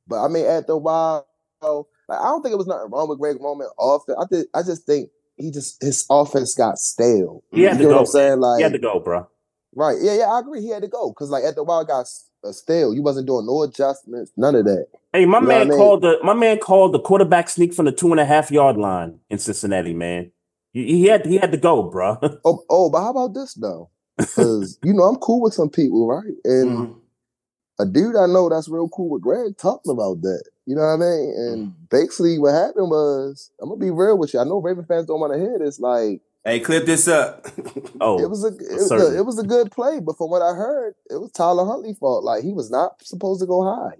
[0.08, 1.28] but I mean, after a while,
[1.62, 4.18] like, I don't think it was nothing wrong with Greg Roman offense.
[4.22, 7.44] I think I just think he just his offense got stale.
[7.52, 8.00] He had You to know what.
[8.02, 8.40] I'm saying?
[8.40, 9.28] Like, He had to go, bro.
[9.74, 9.98] Right.
[10.00, 10.62] Yeah, yeah, I agree.
[10.62, 12.06] He had to go because, like, at the while it got
[12.54, 12.94] stale.
[12.94, 14.88] You wasn't doing no adjustments, none of that.
[15.14, 15.78] Hey, my You know man I mean?
[15.78, 18.78] called the my man called the quarterback sneak from the two and a half yard
[18.78, 19.94] line in Cincinnati.
[19.94, 20.32] Man,
[20.74, 22.18] he, he had he had to go, bro.
[22.46, 23.90] Oh, oh, but how about this though?
[24.18, 26.34] Because you know I'm cool with some people, right?
[26.44, 26.96] And Mhm.
[27.80, 30.44] a dude I know that's real cool with Greg talking about that.
[30.66, 31.34] You know what I mean?
[31.38, 31.74] And Mm.
[31.90, 34.40] basically, what happened was, I'm gonna be real with you.
[34.40, 35.80] I know Raven fans don't want to hear this.
[35.80, 37.48] Like, Hey, clip this up.
[38.02, 40.42] Oh, it was a it was a, it was a good play, but from what
[40.42, 42.26] I heard, it was Tyler Huntley fault.
[42.26, 43.96] Like, he was not supposed to go high.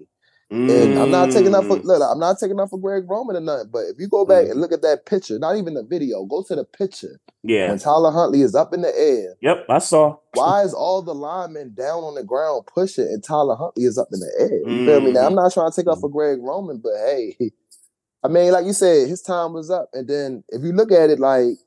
[0.50, 1.86] And I'm not taking up for Mm.
[1.86, 3.70] look, I'm not taking up for Greg Roman or nothing.
[3.72, 4.52] But if you go back Mm.
[4.52, 7.70] and look at that picture, not even the video, go to the picture yeah.
[7.70, 9.38] when Tyler Huntley is up in the air.
[9.42, 10.18] Yep, I saw.
[10.34, 14.10] Why is all the linemen down on the ground pushing and Tyler Huntley is up
[14.12, 14.60] in the air?
[14.70, 15.14] You feel me?
[15.14, 15.28] Now.
[15.28, 17.38] I'm not trying to take up for Greg Roman, but hey,
[18.24, 19.90] I mean, like you said, his time was up.
[19.94, 21.58] And then if you look at it, like,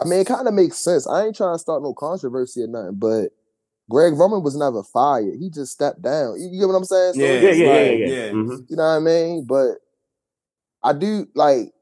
[0.00, 1.06] I mean, it kind of makes sense.
[1.06, 3.28] I ain't trying to start no controversy or nothing, but
[3.88, 5.34] Greg Roman was never fired.
[5.38, 6.40] He just stepped down.
[6.40, 7.14] You, you get what I'm saying?
[7.14, 8.06] So Yeah, it's Yeah, yeah, yeah, like- yeah.
[8.06, 8.24] yeah.
[8.26, 8.32] yeah.
[8.32, 8.64] Mhm.
[8.70, 9.44] you know what I mean?
[9.46, 9.74] But
[10.82, 11.72] I do like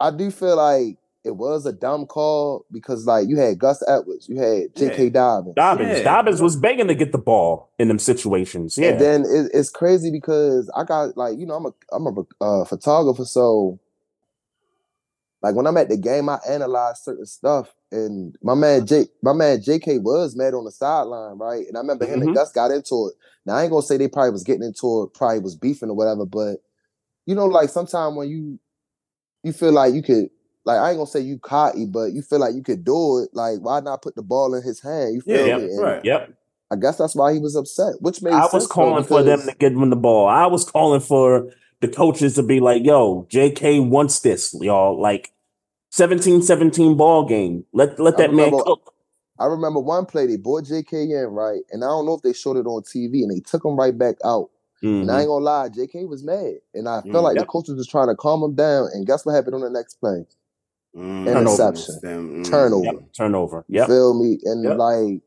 [0.00, 4.26] I do feel like it was a dumb call because like you had Gus Edwards,
[4.28, 5.10] you had J.K.
[5.10, 5.54] Dobbins.
[5.54, 6.02] Dobbins, Yeah.
[6.04, 8.78] Dobbins was begging to get the ball in them situations.
[8.78, 12.06] Yeah, And then it, it's crazy because I got like, you know, I'm a I'm
[12.06, 13.78] a uh, photographer, so
[15.42, 17.74] like when I'm at the game, I analyze certain stuff.
[17.92, 21.66] And my man Jake, my man JK was mad on the sideline, right?
[21.66, 22.24] And I remember him Mhm.
[22.26, 23.14] and Gus got into it.
[23.46, 25.94] Now I ain't gonna say they probably was getting into it, probably was beefing or
[25.96, 26.58] whatever, but
[27.26, 28.58] you know, like sometimes when you
[29.42, 30.28] you feel like you could
[30.64, 33.30] like I ain't gonna say you cocky, but you feel like you could do it.
[33.32, 35.14] Like, why not put the ball in his hand?
[35.14, 35.64] You feel Yeah, me?
[35.64, 36.04] And right.
[36.04, 36.34] Yep.
[36.72, 39.40] I guess that's why he was upset, which made I was though, calling for them
[39.40, 40.28] to give him the ball.
[40.28, 41.50] I was calling for
[41.80, 45.00] the coaches to be like, yo, JK wants this, y'all.
[45.00, 45.32] Like
[45.92, 47.64] 17-17 ball game.
[47.72, 48.94] Let let that man cook.
[49.38, 52.34] I remember one play they brought JK in right, and I don't know if they
[52.34, 54.50] showed it on TV, and they took him right back out.
[54.82, 55.10] And Mhm.
[55.10, 57.44] I ain't gonna lie, JK was mad, and I Mm, felt like yep.
[57.44, 58.88] the coach was just trying to calm him down.
[58.92, 60.26] And guess what happened on the next play?
[60.94, 61.26] Mm.
[61.26, 62.00] Interception.
[62.02, 62.50] Mm.
[62.50, 62.84] Turnover.
[62.84, 63.12] Yep.
[63.16, 63.64] Turnover.
[63.68, 63.88] You Yep.
[63.88, 64.38] feel me?
[64.44, 64.76] And Yep.
[64.76, 65.20] like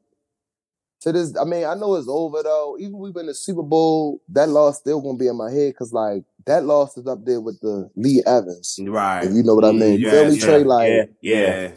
[1.01, 2.77] to this, I mean, I know it's over though.
[2.79, 5.91] Even we win the Super Bowl, that loss still gonna be in my head because
[5.91, 8.79] like that loss is up there with the Lee Evans.
[8.81, 9.23] Right.
[9.25, 9.99] If you know what I mean.
[9.99, 10.59] You feel me, Yes, Trey?
[10.59, 10.65] yeah.
[10.65, 11.71] Like yeah, yeah,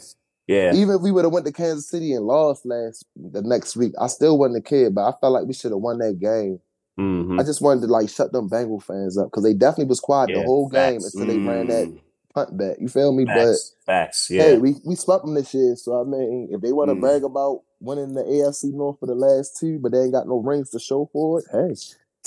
[0.46, 0.74] yeah.
[0.74, 3.92] even if we would have went to Kansas City and lost last the next week,
[4.00, 6.60] I still wasn't a kid, but I felt like we should have won that game.
[6.98, 7.38] Mhm.
[7.40, 10.30] I just wanted to like shut them Bengal fans up because they definitely was quiet
[10.30, 11.14] Yeah, the whole game facts.
[11.14, 12.00] until they ran that Mm.
[12.34, 12.76] punt back.
[12.80, 13.26] You feel me?
[13.26, 13.74] Facts.
[13.84, 14.28] Facts.
[14.28, 14.42] But Yeah.
[14.52, 17.00] hey, we we swept them this year, so I mean, if they want to Mm.
[17.00, 20.38] brag about winning the AFC North for the last two, but they ain't got no
[20.38, 21.74] rings to show for it, hey,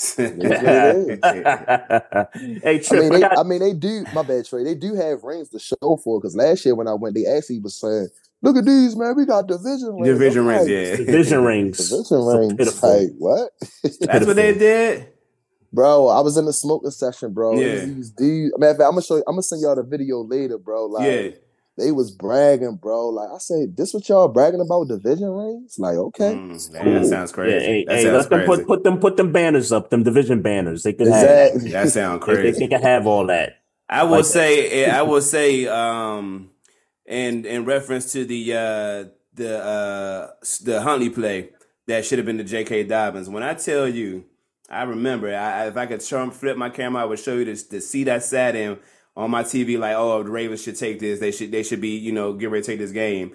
[0.16, 2.90] hey, I Trip.
[2.92, 4.04] mean, I they, got- I mean, they do.
[4.14, 4.64] My bad, Trey.
[4.64, 7.26] They do have rings to show for it because last year when I went, they
[7.26, 8.08] actually was saying,
[8.42, 9.14] "Look at these, man.
[9.16, 10.96] We got division rings." Division I'm rings, like, yeah.
[10.96, 11.88] division rings.
[11.90, 12.54] Division rings.
[12.54, 12.98] pitiful.
[13.00, 13.50] Like what?
[14.00, 15.08] That's what they did.
[15.72, 17.52] Bro, I was in the smoking section, bro.
[17.52, 17.84] and Yeah.
[17.84, 19.24] These dudes, matter of fact, I'm gonna show you.
[19.28, 20.86] I'm gonna send y'all the video later, bro.
[20.86, 21.28] Like yeah.
[21.78, 23.08] They was bragging, bro.
[23.08, 25.76] Like I said, this what y'all bragging about division rings?
[25.78, 27.54] Like okay, Mm, man, that sounds crazy.
[27.54, 28.64] Yeah, hey, that hey, sounds let them crazy.
[28.64, 30.82] put put them put them banners up, them division banners.
[30.82, 31.70] They could exactly.
[31.70, 32.58] that sounds have they, they, crazy.
[32.60, 33.58] they can have all that.
[33.88, 34.24] I will Like that.
[34.26, 36.50] say, I will say, um,
[37.06, 40.30] and in reference to the uh, the uh,
[40.62, 41.50] the Huntley play
[41.86, 42.84] that should have been the J.K.
[42.84, 43.28] Dobbins.
[43.28, 44.24] When I tell you,
[44.68, 45.34] I remember.
[45.34, 47.80] I, I- if I could show, flip my camera, I would show you the, the
[47.80, 48.78] seat I sat in
[49.16, 49.78] on my TV.
[49.78, 51.20] Like, oh, the Ravens should take this.
[51.20, 53.32] They should they should be you know get ready to take this game.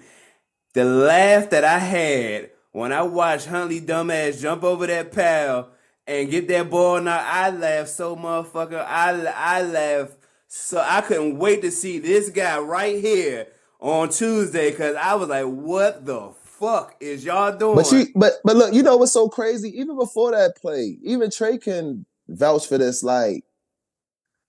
[0.74, 5.70] The laugh that I had when I watched Huntley dumbass jump over that pal
[6.06, 8.84] and get that ball now, I laughed so motherfucker.
[8.86, 13.48] I I laughed so I couldn't wait to see this guy right here
[13.80, 17.76] on Tuesday because I was like, what the fuck is y'all doing?
[17.76, 19.70] But but but look, you know what's so crazy?
[19.80, 23.02] Even before that play, even Trey can vouch for this.
[23.02, 23.44] Like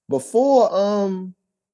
[0.09, 1.33] before, um,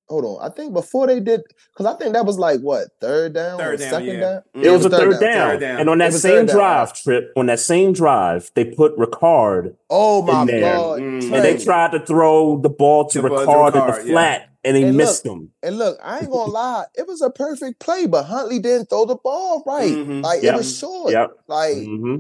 [0.10, 1.41] hold on, I think before they did,
[1.73, 4.19] because I think that was like what third down, Third or down, second yeah.
[4.19, 4.41] down.
[4.55, 4.64] Mm.
[4.65, 5.19] It was a third, down.
[5.22, 5.80] third down.
[5.80, 9.76] And on that same third down, drive trip, on that same drive, they put Ricard
[9.89, 10.61] Oh my in there.
[10.76, 10.99] god!
[11.01, 11.22] Mm.
[11.27, 11.35] Trey.
[11.38, 14.07] and they tried to throw the ball to The ball to Ricard in Ricard, the
[14.07, 14.14] yeah.
[14.14, 15.49] flat and they And missed look, him.
[15.61, 19.05] And look, I ain't gonna lie, it was a perfect play, but Huntley didn't throw
[19.05, 19.91] the ball right.
[19.91, 20.23] Mhm.
[20.23, 20.53] Like Yep.
[20.53, 21.11] it was short.
[21.11, 21.31] Yep.
[21.47, 22.18] Like hmm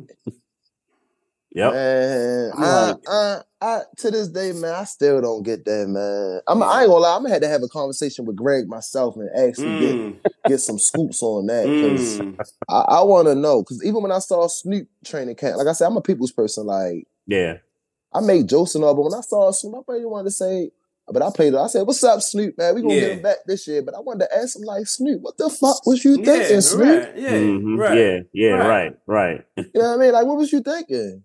[1.55, 1.73] Yep.
[1.73, 5.87] man, I'm I, like- I, I, to this day, man, I still don't get that,
[5.87, 6.41] man.
[6.47, 9.15] I'm, I ain't gonna lie, I'm gonna have to have a conversation with Greg myself
[9.17, 12.37] and actually get Mm, get some scoops on that because mm.
[12.67, 13.61] I, I want to know.
[13.61, 16.65] Because even when I saw Snoop training camp, like I said, I'm a people's person.
[16.65, 17.57] Like Yeah.
[18.13, 20.71] I made jokes and all, but when I saw Snoop, I probably wanted to say.
[21.05, 21.57] But I played it.
[21.57, 22.57] I said, "What's up, Snoop?
[22.57, 24.87] Man, we gonna get him back this year." But I wanted to ask him, like,
[24.87, 27.03] Snoop, what the fuck was you thinking, Yeah, Snoop?
[27.03, 27.17] right.
[27.17, 27.77] Yeah, Mhm.
[27.77, 27.97] right.
[27.97, 28.19] Yeah.
[28.31, 28.49] Yeah.
[28.51, 28.95] Right.
[29.05, 29.45] Right.
[29.45, 29.45] Right.
[29.57, 30.11] You know what I mean?
[30.13, 31.23] Like, what was you thinking?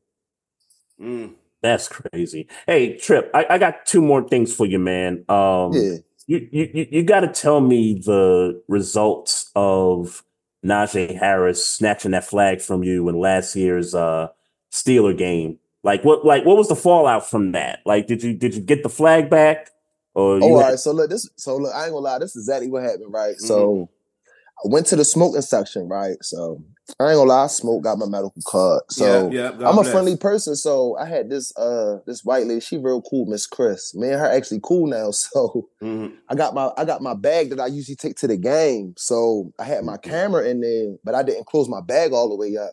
[1.01, 1.35] Mm.
[1.63, 2.49] That's crazy.
[2.67, 5.25] Hey, Trip, I, I got two more things for you, man.
[5.29, 5.97] Um, yeah,
[6.27, 10.23] you you you, got to tell me the results of
[10.65, 14.29] Najee Harris snatching that flag from you in last year's uh
[14.73, 15.59] Steeler game.
[15.83, 17.81] Like what like what was the fallout from that?
[17.87, 19.71] Like did you did you get the flag back
[20.15, 20.79] or Oh, all had- right.
[20.79, 21.29] So look, this.
[21.37, 22.19] So look, I ain't gonna lie.
[22.19, 23.37] This is exactly what happened, right?
[23.39, 23.89] So
[24.65, 26.17] I went to the smoking section, right?
[26.23, 26.63] So
[26.99, 27.45] I ain't gonna lie.
[27.45, 28.83] I smoked, got my medical card.
[28.91, 30.57] So yeah, yeah, I'm a friendly person.
[30.57, 32.61] So I had this uh this white lady.
[32.61, 33.95] She real cool, Miss Chris.
[33.95, 35.11] Me and her actually cool now.
[35.13, 36.15] So Mhm.
[36.29, 38.95] I got my I got my bag that I usually take to the game.
[38.97, 42.37] So I had my camera in there, but I didn't close my bag all the
[42.37, 42.73] way up.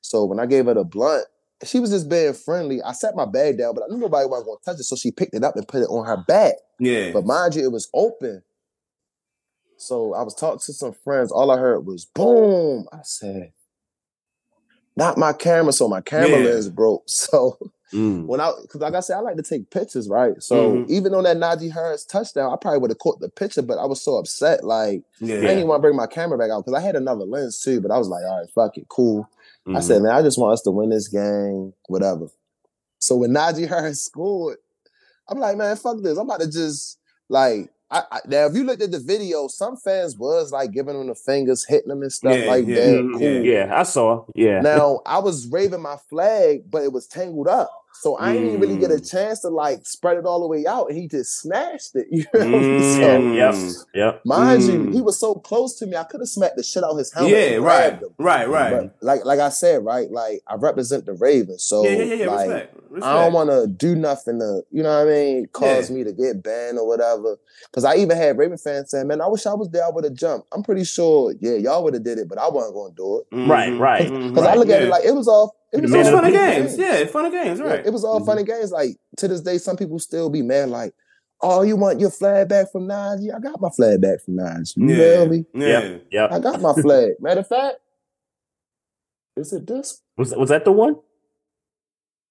[0.00, 1.26] So when I gave her the blunt,
[1.64, 2.80] she was just being friendly.
[2.82, 4.84] I set my bag down, but I knew nobody was gonna touch it.
[4.84, 6.54] So she picked it up and put it on her back.
[6.78, 7.10] Yeah.
[7.12, 8.42] But mind you, it was open.
[9.78, 11.30] So I was talking to some friends.
[11.32, 12.86] All I heard was boom.
[12.92, 13.52] I said,
[14.96, 15.72] not my camera.
[15.72, 16.50] So my camera Yeah.
[16.50, 17.04] lens broke.
[17.08, 17.58] So
[17.94, 18.26] Mm.
[18.26, 20.42] when I, because like I said, I like to take pictures, right?
[20.42, 20.90] So Mhm.
[20.90, 23.86] even on that Najee Harris touchdown, I probably would have caught the picture, but I
[23.86, 24.62] was so upset.
[24.62, 25.36] Like, yeah.
[25.38, 27.80] I didn't want to bring my camera back out because I had another lens too,
[27.80, 29.26] but I was like, all right, fuck it, cool.
[29.68, 29.82] I Mhm.
[29.82, 32.26] said, man, I just want us to win this game, whatever.
[32.98, 34.58] So when Najee Harris scored,
[35.28, 36.18] I'm like, man, fuck this.
[36.18, 36.98] I'm about to just
[37.30, 40.98] like I, I now if you looked at the video, some fans was like giving
[40.98, 42.86] them the fingers, hitting them and stuff Yeah, like yeah, that.
[43.02, 43.18] Mm-hmm.
[43.18, 43.44] Cool.
[43.44, 44.24] yeah, I saw.
[44.34, 44.60] Yeah.
[44.60, 47.70] Now I was waving my flag, but it was tangled up.
[48.00, 49.10] So I didn't really get a Mm.
[49.10, 52.06] chance to like spread it all the way out, and he just snatched it.
[52.12, 52.58] You know?
[52.58, 52.96] Mm.
[52.96, 53.54] so, Yep.
[53.54, 53.84] Mm.
[53.94, 54.20] Yep.
[54.24, 54.92] mind you, Mm.
[54.94, 57.32] he was so close to me, I could have smacked the shit out his helmet.
[57.32, 58.08] Yeah, right, him.
[58.18, 58.70] right, right.
[58.72, 62.26] But like like I said, right, like I represent the Ravens, so yeah, yeah, yeah,
[62.26, 63.04] like respect, respect.
[63.12, 66.12] I don't want to do nothing to, you know what I mean, cause me to
[66.12, 67.36] get banned or whatever.
[67.70, 69.84] Because I even had Raven fans saying, "Man, I wish I was there.
[69.84, 72.48] I would have jumped." I'm pretty sure, yeah, y'all would have did it, but I
[72.48, 73.34] wasn't going to do it.
[73.36, 73.48] Mhm.
[73.48, 74.08] Right, right.
[74.28, 76.24] Because I look at it like it was all, it was Man all it's fun
[76.24, 76.46] and people.
[76.46, 76.78] games.
[76.78, 77.58] Yeah, fun and games.
[77.58, 77.86] Yeah, Right.
[77.86, 78.26] it was all Mhm.
[78.26, 78.70] fun and games.
[78.72, 80.70] Like to this day, some people still be mad.
[80.70, 80.94] Like,
[81.42, 83.34] oh, you want your flag back from Najee?
[83.34, 84.76] I got my flag back from Najee.
[84.76, 84.96] You yeah.
[85.16, 85.44] feel me?
[85.54, 85.66] Yeah.
[85.66, 86.04] Yep.
[86.10, 86.32] Yep.
[86.32, 87.12] I got my flag.
[87.20, 87.76] Matter of fact,
[89.36, 90.00] is it this?
[90.16, 90.96] Was was that the one?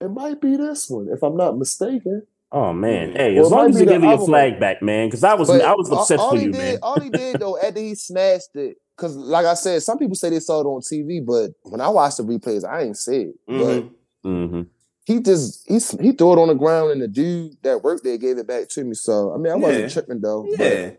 [0.02, 2.28] It might be this one, if I'm not mistaken.
[2.52, 3.14] Oh man.
[3.16, 5.24] Hey, Well, as long as be you give me your other flag back, man, because
[5.24, 6.78] I was But I was all- obsessed all, with he you, did, man.
[6.82, 10.30] All he did though, after he snatched it, because like I said, some people say
[10.30, 13.36] they saw it on TV, but when I watched the replays, I ain't see it.
[13.48, 13.84] But
[14.26, 14.50] Mhm.
[14.50, 14.62] hmm
[15.06, 18.18] he just he he threw it on the ground, and the dude that worked there
[18.18, 18.94] gave it back to me.
[18.94, 19.90] So I mean, I wasn't Yeah.
[19.90, 20.46] tripping though.
[20.58, 20.98] but-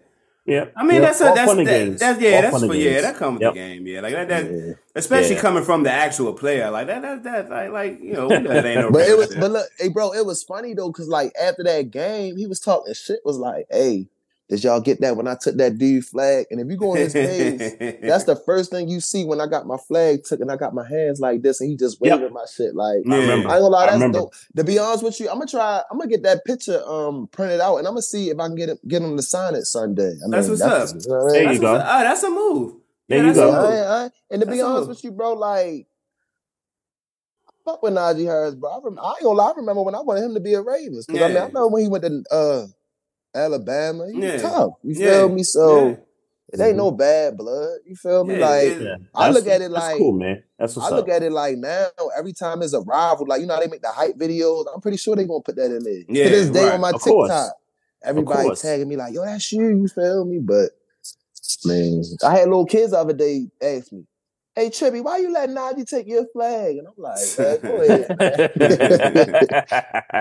[0.49, 0.55] Yeah.
[0.57, 0.65] Yeah.
[0.77, 1.01] I mean, Yeah.
[1.01, 2.01] that's a, that's that, games.
[2.01, 4.29] that's yeah, All that's fun for, yeah, that comes with the game, yeah, like that,
[4.29, 4.73] that Yeah.
[4.95, 5.41] especially Yeah.
[5.41, 8.81] coming from the actual player, like that, that, that, like, like you know, that ain't
[8.81, 9.41] no But it was, bullshit.
[9.41, 12.61] but look, hey, bro, it was funny though, cause like after that game, he was
[12.61, 13.21] talking shit.
[13.25, 14.07] Was like, hey,
[14.49, 16.47] did y'all get that when I took that dude flag?
[16.51, 17.59] And if you go on his page,
[18.01, 20.73] that's the first thing you see when I got my flag took and I got
[20.75, 22.19] my hands like this, and he just Yep.
[22.21, 23.01] waving my shit like.
[23.05, 23.15] Yeah.
[23.15, 23.49] I remember.
[23.51, 24.33] I ain't gonna lie, that's dope.
[24.57, 25.83] To be honest with you, I'm gonna try.
[25.91, 28.57] I'm gonna get that picture um printed out, and I'm gonna see if I can
[28.57, 30.13] get him get him to sign it Sunday.
[30.25, 30.89] I That's what's up.
[30.95, 31.33] you know I mean?
[31.33, 31.73] There that's you go.
[31.73, 32.75] what's- ah, that's a move.
[33.09, 33.49] There Yeah, you go.
[33.51, 33.65] a move.
[33.71, 35.87] I I and to be That's a honest with you, bro, like
[37.65, 38.71] fuck with Najee Harris, bro.
[38.71, 39.51] I, rem- I ain't gonna lie.
[39.51, 41.47] I remember when I wanted him to be a Ravens because I mean I Yeah.
[41.47, 42.67] remember when he went to uh,
[43.35, 44.07] Alabama.
[44.11, 44.49] He was Yeah.
[44.49, 44.71] tough.
[44.83, 45.11] You Yeah.
[45.11, 45.43] feel me?
[45.43, 45.97] So Yeah.
[46.53, 46.97] it ain't no mm-hmm.
[46.99, 47.79] bad blood.
[47.87, 48.39] You feel me?
[48.39, 48.97] Yeah, like Yeah.
[49.15, 50.43] I look at it that's like cool, man.
[50.59, 50.97] That's what's I up.
[50.97, 51.87] look at it like now,
[52.17, 54.67] every time there's a rival, like you know how they make the hype videos.
[54.75, 56.03] I'm pretty sure they gonna put that in there.
[56.09, 56.75] Yeah, to this day right.
[56.75, 57.29] on my Of course.
[57.29, 57.53] TikTok,
[58.03, 60.39] everybody tagging me like, "Yo, that's you." You feel me?
[60.39, 60.71] But
[61.65, 64.05] man, I had little kids the other day ask me,
[64.59, 68.19] "Hey, Trippy, why you letting Najee take your flag?" And I'm like, "Man, go ahead."
[68.19, 69.49] man."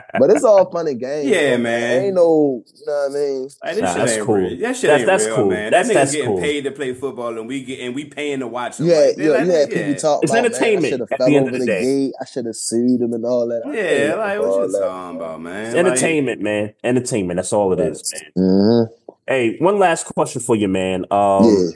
[0.19, 1.27] but it's all fun and games.
[1.29, 2.03] Yeah, bro, man.
[2.03, 3.41] Ain't no, you know what I mean?
[3.63, 4.35] Like, this Nah, shit that's ain't cool.
[4.35, 4.49] real.
[4.59, 5.49] That shit That's- ain't that's real, cool.
[5.49, 5.71] man.
[5.71, 6.39] That's- that niggas that's getting cool.
[6.41, 8.87] paid to play football, and we get and we paying to watch them.
[8.87, 9.77] You had, Like, you, like, you had yeah.
[9.87, 11.53] people talk It's about entertainment Man, I should have at fell the end over of
[11.53, 11.81] the, the day.
[11.83, 12.13] gate.
[12.21, 13.61] I should have sued him and all that.
[13.65, 14.79] I Yeah, like what you that.
[14.79, 15.65] talking about, man?
[15.65, 16.73] It's Like, entertainment, man.
[16.83, 17.37] Entertainment.
[17.37, 18.45] That's all it is, man.
[18.45, 18.87] Mhm.
[19.27, 21.05] Hey, one last question for you, man.
[21.11, 21.69] Um, yeah.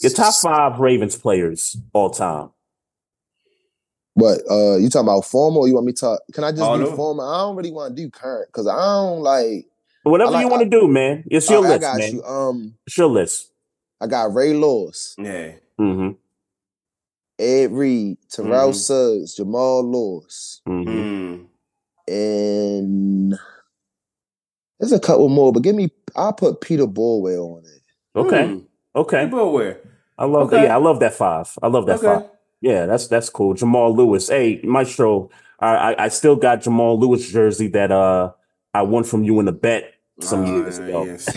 [0.00, 2.50] Your top five Ravens players all time.
[4.14, 6.62] What uh you talking about former or you want me to talk can I just
[6.62, 6.96] All do over.
[6.96, 7.22] former?
[7.24, 9.66] I don't really want to do current because I don't like
[10.04, 11.24] Whatever like- you want to do, man.
[11.30, 12.14] It's your I, I list, got man.
[12.14, 12.22] you.
[12.24, 13.50] Um It's your list.
[14.00, 16.10] I got Ray Lewis, yeah, Mm-hmm.
[17.38, 18.74] Ed Reed, Terrell Mhm.
[18.74, 20.90] Suggs, Jamal Lewis, Mm-hmm.
[20.90, 21.46] mm.
[22.08, 23.38] and
[24.80, 28.18] there's a couple more, but give me I'll put Peter Boulware on it.
[28.18, 28.44] Okay.
[28.44, 28.64] Mm.
[28.96, 29.24] Okay.
[29.24, 29.80] People where?
[30.18, 30.56] I love Okay.
[30.56, 30.64] that.
[30.64, 31.52] Yeah, I love that five.
[31.62, 32.06] I love that Okay.
[32.22, 32.30] five.
[32.62, 33.52] Yeah, that's that's cool.
[33.54, 34.28] Jamal Lewis.
[34.28, 35.28] Hey, Maestro,
[35.60, 38.32] I, I I still got Jamal Lewis jersey that uh
[38.72, 41.04] I won from you in a bet some Oh, years ago.
[41.04, 41.26] yes.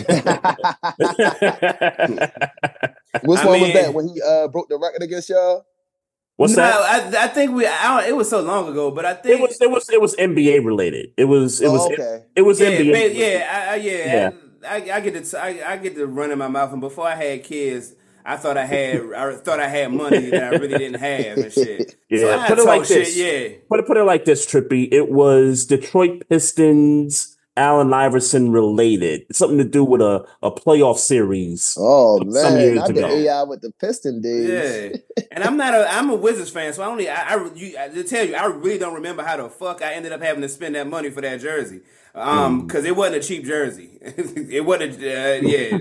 [3.22, 5.66] Which I one was that when he uh broke the record against y'all?
[6.36, 7.14] What's no, that?
[7.14, 7.66] I, I think we.
[7.66, 10.00] I don't, it was so long ago, but I think It was it was it
[10.00, 11.12] was NBA related.
[11.18, 12.24] It was it was oh, okay.
[12.34, 12.92] it was yeah, NBA.
[12.92, 13.92] ba- yeah, I, I, yeah.
[14.06, 14.30] Yeah.
[14.68, 17.06] I, I, I get to I, I get to run in my mouth, and before
[17.06, 20.78] I had kids, I thought I had I thought I had money that I really
[20.78, 21.96] didn't have and shit.
[22.10, 23.16] Yeah, so I put it talk like shit, this.
[23.16, 24.88] Yeah, Put it put it like this, Trippy.
[24.92, 29.24] It was Detroit Pistons, Allen Iverson related.
[29.30, 31.76] Something to do with a, a playoff series.
[31.78, 33.06] Oh Some man, years I did ago.
[33.08, 34.48] AI with the Piston days.
[34.48, 35.24] yeah.
[35.30, 37.88] And I'm not a I'm a Wizards fan, so I only I, I you I,
[37.88, 40.48] to tell you I really don't remember how the fuck I ended up having to
[40.48, 41.80] spend that money for that jersey.
[42.12, 43.86] Um, because it wasn't a cheap jersey.
[44.02, 44.94] it wasn't.
[44.94, 45.78] Uh, yeah,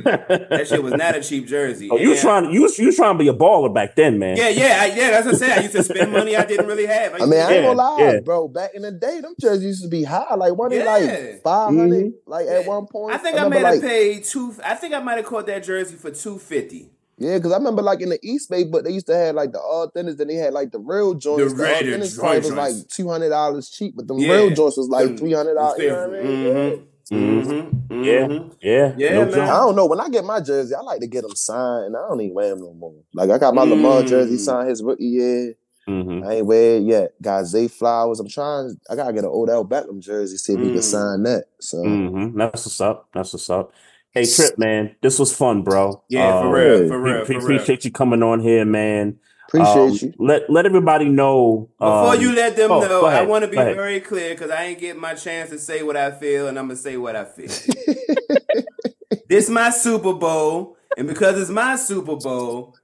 [0.50, 1.90] that shit was not a cheap jersey.
[1.92, 3.96] Oh, you was And- trying you was, you was trying to be a baller back
[3.96, 4.38] then, man.
[4.38, 5.10] Yeah, yeah, I, yeah.
[5.12, 5.58] That's what I said.
[5.58, 7.14] I used to spend money I didn't really have.
[7.14, 8.20] I used mean, to- I ain't Yeah, gonna lie, yeah.
[8.20, 8.48] bro.
[8.48, 10.36] Back in the day, them jerseys used to be high.
[10.36, 10.92] Like, weren't they Yeah.
[11.34, 12.14] like 500 Mhm.
[12.28, 14.54] Like at one point, I think I, remember, might have like, paid two.
[14.64, 16.92] I think I might have caught that jersey for two fifty.
[17.20, 19.52] Yeah, because I remember like in the East Bay, but they used to have like
[19.52, 21.54] the authentic, then they had like the real joints.
[21.54, 24.32] The red authentic joint probably was like two hundred dollars cheap, but the Yeah.
[24.32, 25.80] real joints was like three hundred dollars.
[25.80, 26.88] You know what I mean?
[27.12, 28.04] Mm-hmm.
[28.04, 28.28] Yeah.
[28.62, 29.86] Yeah, Yeah, no I don't know.
[29.86, 32.34] When I get my jersey, I like to get them signed, and I don't even
[32.36, 32.94] wear them no more.
[33.14, 34.08] Like I got my Lamar Mm.
[34.08, 35.56] jersey signed his rookie year.
[35.88, 36.24] Mhm.
[36.24, 37.14] I ain't wear it yet.
[37.22, 38.20] Got Zay Flowers.
[38.20, 38.78] I'm trying.
[38.90, 40.38] I gotta get an Odell Beckham jersey.
[40.38, 40.74] See if he Mm.
[40.74, 41.46] can sign that.
[41.60, 42.38] So Mhm.
[42.38, 43.08] That's what's up.
[43.14, 43.72] That's what's up.
[44.20, 46.04] Hey Trip, man, this was fun, bro.
[46.10, 47.44] Yeah, Um, for real, for real, we for real.
[47.44, 49.18] appreciate you coming on here, man.
[49.48, 50.14] Appreciate Um, you.
[50.20, 51.70] Let let everybody know.
[51.80, 54.52] Before um, you let them oh, know, go I want to be very clear because
[54.52, 57.16] I ain't getting my chance to say what I feel, and I'm gonna say what
[57.16, 57.48] I feel.
[59.28, 62.76] this is my Super Bowl, and because it's my Super Bowl,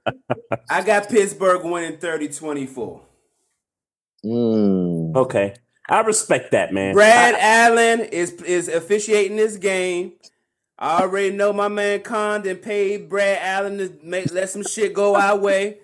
[0.70, 3.00] I got Pittsburgh winning 30-24.
[4.24, 5.14] Mm.
[5.16, 5.54] Okay,
[5.88, 6.94] I respect that, man.
[6.94, 7.38] Brad I-
[7.68, 10.14] Allen is is officiating this game.
[10.78, 15.16] I already know my man Condon paid Brad Allen to make let some shit go
[15.16, 15.78] our way.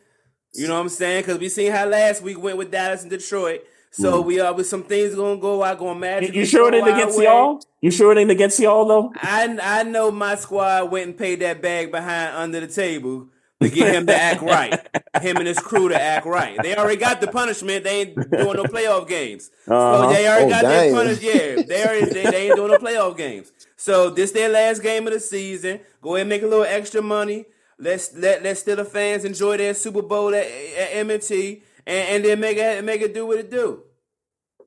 [0.54, 1.22] You know what I'm saying?
[1.22, 3.62] Because we seen how last week went with Dallas and Detroit.
[3.94, 6.38] So we are with some things gonna go out, going you, magically.
[6.38, 7.24] you sure it ain't against way.
[7.24, 7.60] y'all?
[7.82, 9.12] You sure it ain't against y'all though?
[9.16, 13.28] I I know my squad went and paid that bag behind under the table
[13.60, 14.72] to get him to act right.
[15.20, 16.58] Him and his crew to act right.
[16.62, 17.84] They already got the punishment.
[17.84, 19.50] They ain't doing no playoff games.
[19.68, 20.08] Uh-huh.
[20.08, 21.22] So they already Oh, got their damn.
[21.22, 23.52] Yeah, they already they, they ain't doing no playoff games.
[23.82, 25.80] So this their last game of the season.
[26.00, 27.46] Go ahead and make a little extra money.
[27.80, 32.24] Let's let let still the fans enjoy their Super Bowl at, at M&T and, and
[32.24, 33.82] then make it make it do what it do.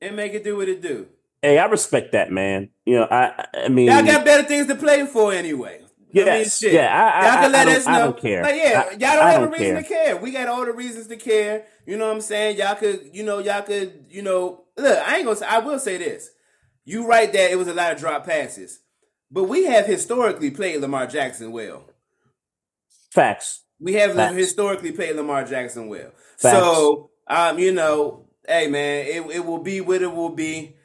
[0.01, 1.07] And make it do what it do.
[1.41, 2.71] Hey, I respect that, man.
[2.85, 5.81] You know, I I mean, Y'all got better things to play for anyway.
[6.11, 6.73] Yes, shit.
[6.73, 8.05] yeah, I- I- y'all can I- let I us don't- I know.
[8.11, 8.43] don't care.
[8.43, 9.81] Like, yeah, I- y'all don't I have don't a reason care.
[9.81, 10.17] to care.
[10.17, 11.63] We got all the reasons to care.
[11.85, 12.57] You know what I'm saying?
[12.57, 14.97] Y'all could, you know, y'all could, you know, look.
[15.07, 15.37] I ain't gonna.
[15.37, 16.31] say I will say this.
[16.83, 18.79] You right that it was a lot of drop passes,
[19.31, 21.85] but we have historically played Lamar Jackson well.
[23.11, 23.63] facts.
[23.79, 24.35] We have Facts.
[24.35, 26.11] historically played Lamar Jackson well.
[26.37, 26.55] Facts.
[26.57, 30.75] So, um, you know, hey man, it, it will be what it will be.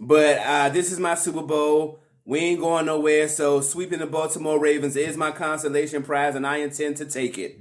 [0.00, 2.00] But uh, this is my Super Bowl.
[2.24, 3.28] We ain't going nowhere.
[3.28, 7.58] So sweeping the Baltimore Ravens is my consolation prize, and I intend to take it.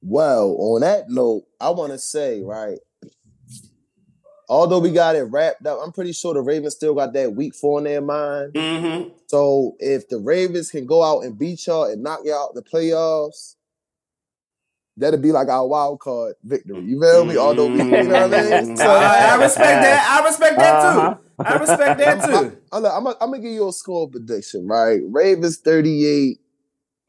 [0.00, 2.78] Well, on that note, I want to say, right,
[4.48, 7.54] although we got it wrapped up, I'm pretty sure the Ravens still got that week
[7.54, 8.54] four in their mind.
[8.54, 9.10] Mm-hmm.
[9.26, 12.62] So if the Ravens can go out and beat y'all and knock y'all out the
[12.62, 13.56] playoffs,
[14.96, 16.82] that'll be like our wild card victory.
[16.82, 17.36] You feel me?
[17.36, 18.76] Although we, you know what I mean?
[18.76, 20.18] So I, I respect that.
[20.20, 21.14] I respect that Uh-huh.
[21.14, 21.20] too.
[21.38, 22.56] I respect that too.
[22.72, 25.00] I'm, I'm, I'm gonna give you a score prediction, right?
[25.04, 26.40] Ravens 38,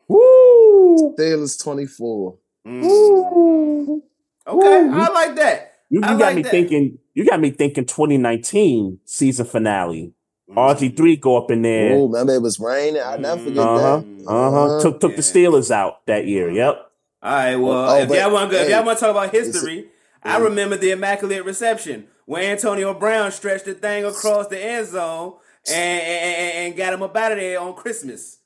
[0.08, 1.16] Woo!
[1.18, 2.38] Steelers 24.
[2.68, 2.82] Mm.
[2.84, 4.04] Woo!
[4.48, 4.92] Okay, Woo.
[4.94, 5.69] I like that.
[5.90, 6.52] You, you got like me that.
[6.52, 7.00] thinking.
[7.14, 7.86] You got me thinking.
[7.86, 10.14] 2019 season finale.
[10.50, 10.56] Mm.
[10.56, 11.94] RG3 go up in there.
[11.94, 13.02] Oh, remember it was raining.
[13.02, 13.98] I never forget Uh huh.
[13.98, 14.28] that.
[14.28, 14.80] Uh huh.
[14.82, 16.50] Took took the Steelers out that year.
[16.50, 16.86] Yep.
[17.22, 19.34] All right, well, Oh, if but, y'all want to, if y'all want to talk about
[19.34, 19.88] it's- history,
[20.24, 25.34] I remember the immaculate reception where Antonio Brown stretched the thing across the end zone
[25.70, 28.38] and and, and- and got him up out of there on Christmas.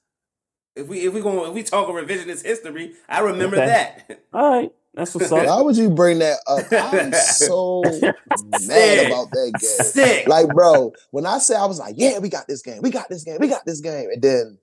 [0.76, 3.65] If we if we going if we talk revisionist history, I remember Okay.
[3.68, 4.24] that.
[4.34, 4.72] All right.
[4.94, 5.45] That's what's up.
[5.45, 6.65] Why would you bring that up?
[6.94, 9.86] I'm so mad about that game.
[9.86, 10.28] Sick.
[10.28, 13.10] Like, bro, when I say I was like, yeah, we got this game, we got
[13.10, 14.57] this game, we got this game, and then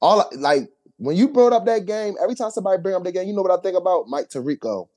[0.00, 0.68] all I- like
[0.98, 3.42] when you brought up that game, every time somebody bring up that game, you know
[3.42, 4.08] what I think about?
[4.08, 4.88] Mike Tirico.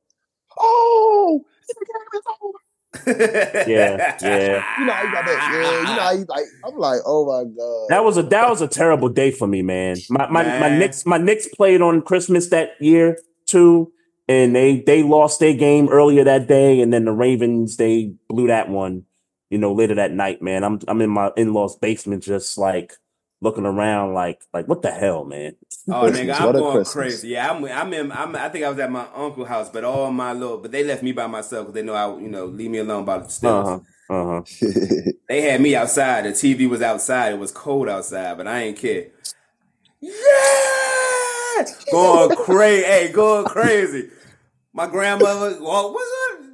[0.59, 2.57] Oh, the game is over.
[3.69, 4.63] Yeah, yeah.
[4.80, 5.51] You know how you got that.
[5.53, 6.45] Yeah, you know how you like.
[6.65, 7.85] I'm like, oh my god.
[7.89, 9.97] That was a that was a terrible day for me, man.
[10.09, 10.80] My my my Man.
[10.80, 13.91] Knicks my Knicks played on Christmas that year too,
[14.30, 18.47] and they they lost their game earlier that day, and then the Ravens they blew
[18.47, 19.03] that one,
[19.49, 20.64] you know, later that night, man.
[20.64, 22.93] I'm I'm in my in laws basement, just like
[23.41, 25.56] looking around, like like what the hell, man.
[25.88, 26.93] Oh nigga, I'm going Christmas.
[26.93, 27.30] crazy.
[27.30, 30.11] Yeah, I'm I'm in I'm I think I was at my uncle's house, but all
[30.11, 32.69] my little but they left me by myself because they know I you know leave
[32.69, 33.65] me alone about the Steelers.
[33.65, 33.80] Uh
[34.10, 34.15] huh.
[34.15, 35.11] Uh huh.
[35.27, 36.26] They had me outside.
[36.26, 37.34] The TV was outside.
[37.34, 39.10] It was cold outside, but I ain't care.
[40.01, 42.84] Yeah, going crazy.
[42.84, 44.10] hey, going crazy.
[44.73, 46.45] My grandmother, well, what's up?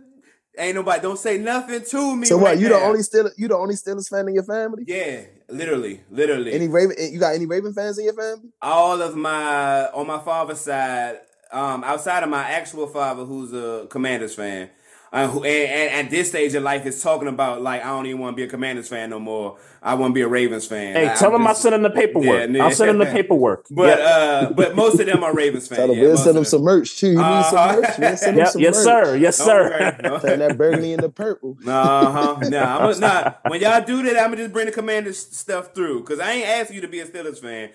[0.57, 1.01] Ain't nobody.
[1.01, 2.25] Don't say nothing to me.
[2.25, 2.45] so what?
[2.51, 2.79] right You now.
[2.79, 4.85] the only still you the only Steelers fan in your family?
[4.87, 6.53] Yeah, literally, literally.
[6.53, 6.95] Any Raven?
[6.97, 8.49] You got any Raven fans in your family?
[8.61, 11.17] all of my on my father's side,
[11.51, 14.69] um, outside of my actual father, who's a Commanders fan,
[15.13, 18.05] uh, who and, and at this stage of life is talking about like I don't
[18.05, 19.57] even want to be a Commanders fan no more.
[19.81, 20.93] I want to be a Ravens fan.
[20.95, 22.49] Hey, I, tell I'm them I just- sent them the paperwork.
[22.49, 23.65] Yeah, I'll send them the paperwork.
[23.71, 23.99] But Yep.
[23.99, 25.77] uh, but most of them are Ravens fans.
[25.77, 27.07] Tell them yeah, we'll send them some merch too.
[27.07, 27.75] You need some Uh-huh.
[27.81, 27.97] merch.
[27.99, 28.47] We'll send them Yep.
[28.49, 28.83] some Yes, merch.
[29.05, 29.15] sir.
[29.15, 29.69] Yes, sir.
[30.03, 30.19] worry.
[30.21, 31.57] Turn that burgundy and the purple.
[31.65, 32.49] Uh huh.
[32.49, 33.33] Nah, I'm a, nah.
[33.47, 36.47] When y'all do that, I'm gonna just bring the Commanders stuff through because I ain't
[36.47, 37.69] asking you to be a Steelers fan,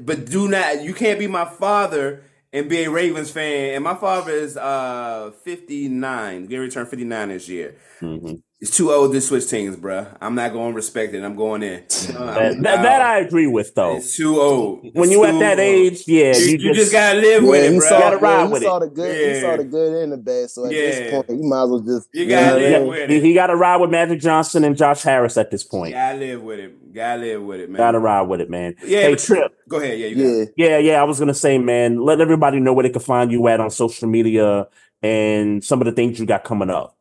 [0.00, 0.82] but do not.
[0.82, 3.74] You can't be my father and be a Ravens fan.
[3.74, 6.46] And my father is uh 59.
[6.46, 7.76] Gonna return 59 this year.
[8.02, 8.42] Mhm.
[8.62, 10.16] It's too old to switch teams, bruh.
[10.20, 11.24] I'm not going to respect it.
[11.24, 11.82] I'm going in.
[11.88, 13.96] That, that, that I agree with though.
[13.96, 14.82] It's too old.
[14.94, 15.68] When It's you at that old.
[15.68, 17.88] age, yeah, you, you, you just gotta live Yeah, with it, he bro.
[17.88, 18.80] saw, Gotta ride yeah, he with saw it.
[18.80, 19.34] the good.
[19.34, 20.48] He saw the good and the bad.
[20.50, 20.80] So at Yeah.
[20.80, 23.22] this point, you might as well just You gotta what I live with he, it.
[23.24, 25.94] he got to ride with Magic Johnson and Josh Harris at this point.
[25.94, 26.94] Gotta live with it.
[26.94, 27.78] Gotta live with it, man.
[27.78, 28.76] Got to ride with it, man.
[28.84, 29.52] Yeah, hey, Trip.
[29.68, 29.98] Go ahead.
[29.98, 30.14] Yeah, you
[30.46, 30.52] got.
[30.56, 30.68] Yeah.
[30.68, 31.00] Yeah, yeah.
[31.00, 33.70] I was gonna say, man, let everybody know where they can find you at on
[33.70, 34.68] social media
[35.02, 36.96] and some of the things you got coming up.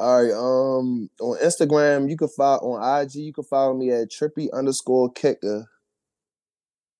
[0.00, 0.32] All right.
[0.32, 3.16] Um, on Instagram, you can follow on IG.
[3.16, 5.68] You can follow me at trippy underscore kicker.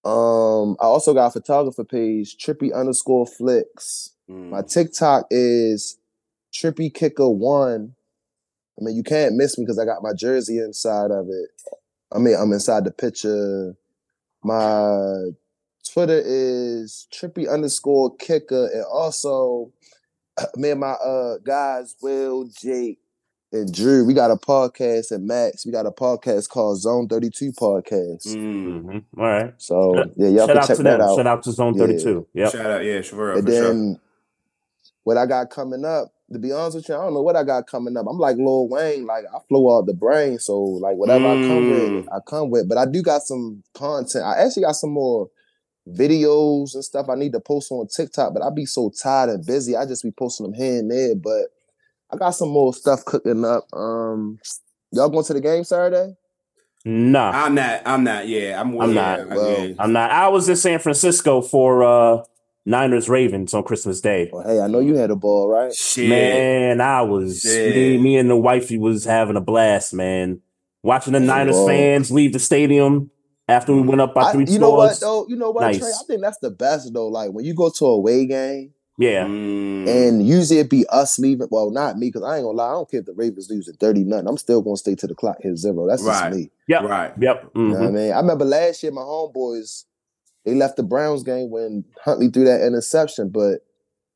[0.04, 4.10] Um, I also got a photographer page, trippy underscore flicks.
[4.28, 4.50] Mm.
[4.50, 5.98] My TikTok is
[6.52, 7.94] trippy kicker one.
[8.78, 11.48] I mean, you can't miss me because I got my jersey inside of it.
[12.12, 13.76] I mean, I'm inside the picture.
[14.44, 15.30] My
[15.90, 19.72] Twitter is trippy underscore kicker, and also
[20.56, 22.98] me and my uh guys, Will, Jake,
[23.52, 27.52] and Drew, we got a podcast, and Max, we got a podcast called Zone 32
[27.52, 28.26] Podcast.
[28.28, 28.82] Mm.
[28.84, 29.04] Mhm.
[29.18, 29.54] All right.
[29.58, 31.08] So Shout- yeah, y'all Shout can out check to that them.
[31.08, 31.16] out.
[31.16, 31.86] Shout out to Zone Yeah.
[31.86, 32.26] 32.
[32.34, 32.52] Yep.
[32.52, 33.62] Shout out, yeah, for real, and for sure.
[33.74, 34.00] then
[35.04, 37.42] what I got coming up, to be honest with you, I don't know what I
[37.42, 38.06] got coming up.
[38.08, 40.38] I'm like Lil Wayne, like I flow out the brain.
[40.38, 41.96] So like whatever I come Mm.
[41.96, 42.68] with, I come with.
[42.68, 44.24] But I do got some content.
[44.24, 45.28] I actually got some more
[45.94, 49.44] videos and stuff I need to post on TikTok, but I be so tired and
[49.46, 49.76] busy.
[49.76, 51.14] I just be posting them here and there.
[51.14, 51.48] But
[52.10, 53.64] I got some more stuff cooking up.
[53.72, 54.38] Um
[54.92, 56.16] y'all going to the game Saturday?
[56.84, 57.82] Nah, I'm not.
[57.84, 58.26] I'm not.
[58.26, 58.80] Yeah, I'm.
[58.80, 59.28] I'm not.
[59.28, 59.74] Well.
[59.78, 60.10] I'm not.
[60.10, 62.24] I was in San Francisco for uh
[62.64, 64.30] Niners Ravens on Christmas Day.
[64.32, 65.74] Well, hey, I know you had a ball, right?
[65.74, 66.08] Shit.
[66.08, 70.40] Man, I was me, me and the wifey was having a blast, man.
[70.82, 71.66] Watching the Niners Whoa.
[71.66, 73.10] fans leave the stadium
[73.50, 75.26] after we went up by I- three you know what though?
[75.28, 75.78] You know what, Nice.
[75.78, 75.88] Trey?
[75.88, 77.08] I think that's the best though.
[77.08, 78.72] Like when you go to a away game.
[78.98, 79.24] Yeah.
[79.24, 79.88] Mm.
[79.88, 81.48] And usually it be us leaving.
[81.50, 82.68] Well, not me, because I ain't gonna lie.
[82.68, 84.28] I don't care if the Ravens losing 30 nothing.
[84.28, 85.86] I'm still gonna stay to the clock hit zero.
[85.88, 86.34] That's just Right.
[86.34, 86.50] me.
[86.68, 86.82] Yep.
[86.82, 87.12] right.
[87.18, 87.50] Yep.
[87.54, 87.94] You know what I Mhm.
[87.94, 88.12] mean?
[88.12, 89.84] I remember last year my homeboys,
[90.44, 93.60] they left the Browns game when Huntley threw that interception, but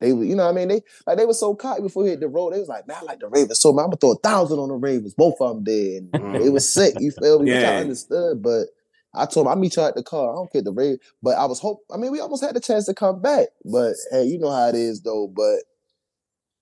[0.01, 0.67] they were, you know what I mean?
[0.67, 2.53] They like they were so cocky before he hit the road.
[2.53, 3.59] They was like, man, I like the Ravens.
[3.59, 5.15] So man, I'm gonna throw a thousand on the Ravens.
[5.15, 6.09] Both of them did.
[6.13, 6.45] And Mhm.
[6.45, 6.93] it was sick.
[6.99, 7.51] You feel me?
[7.51, 7.71] Which Yeah.
[7.71, 8.67] I understood, but
[9.17, 10.31] I told him I'll meet you at the car.
[10.31, 10.99] I don't care the Ravens.
[11.23, 13.47] But I was hope I mean, we almost had the chance to come back.
[13.63, 15.27] But hey, you know how it is though.
[15.27, 15.59] But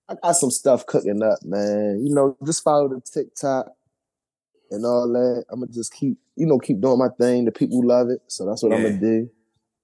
[0.10, 2.06] I got some stuff cooking up, man.
[2.06, 3.68] You know, just follow the TikTok
[4.72, 5.46] and all that.
[5.50, 7.46] I'm gonna just keep, you know, keep doing my thing.
[7.46, 9.30] The people love it, so that's what I'm gonna do.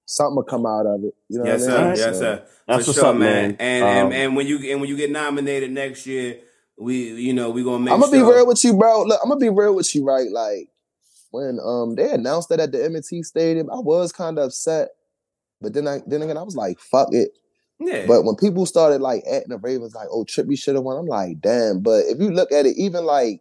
[0.06, 1.14] Something will come out of it.
[1.28, 1.84] You know Yes, what I sir.
[1.86, 1.96] mean?
[1.96, 2.42] Yes, So- sir.
[2.66, 3.48] That's For what's sure, up, man.
[3.52, 3.56] man.
[3.58, 6.38] And, Um, and and when you and when you get nominated next year,
[6.78, 7.92] we you know we gonna make.
[7.94, 8.26] I'm gonna sure.
[8.30, 9.02] be real with you, bro.
[9.04, 10.30] Look, I'm gonna be real with you, right?
[10.30, 10.68] Like
[11.30, 14.88] when um they announced that at the M&T Stadium, I was kind of upset,
[15.60, 17.30] but then I then again I was like, fuck it.
[17.78, 18.04] Yeah.
[18.06, 21.06] But when people started like at the Ravens, like, oh, Trippy should have won, I'm
[21.06, 21.80] like, damn.
[21.80, 23.40] But if you look at it, even like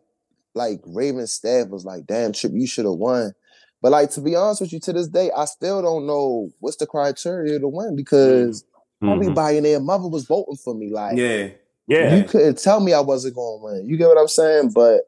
[0.55, 3.33] like Ravens staff was like, damn, Tripp, you should have won.
[3.81, 6.77] But like to be honest with you, to this day, I still don't know what's
[6.77, 8.65] the criteria to win because
[9.01, 9.13] mhm.
[9.13, 10.89] everybody in their mother was voting for me.
[10.91, 11.49] Like, yeah.
[11.87, 12.15] Yeah.
[12.15, 13.89] you couldn't tell me I wasn't going to win.
[13.89, 14.71] You get what I'm saying?
[14.75, 15.01] But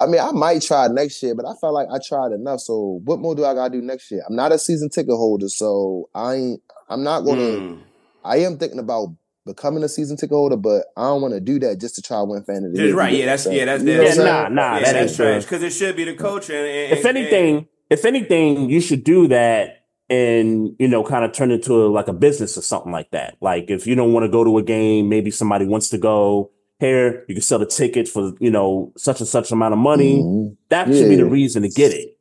[0.00, 2.60] I mean, I might try next year, but I felt like I tried enough.
[2.60, 4.22] So what more do I gotta do next year?
[4.28, 6.62] I'm not a season ticket holder, so I ain't.
[6.88, 7.40] I'm not gonna.
[7.40, 7.82] Mm.
[8.24, 9.08] I am thinking about
[9.46, 12.18] becoming a season ticket holder, but I don't want to do that just to try
[12.18, 12.94] to win fan of the year.
[12.94, 13.12] right.
[13.12, 13.26] Yeah.
[13.26, 13.64] That's what I'm yeah.
[13.66, 13.98] That's saying?
[13.98, 16.14] That's what Yeah, nah, nah, yeah, that that's ain't trash because it should be the
[16.14, 21.04] coach and, and if and- anything, if anything, you should do that and you know,
[21.04, 23.36] kind of turn it to like a business or something like that.
[23.40, 26.50] Like if you don't want to go to a game, maybe somebody wants to go.
[26.80, 30.22] Here, you can sell the ticket for you know such and such amount of money.
[30.22, 30.56] Mhm.
[30.70, 32.16] That should be the reason to get it.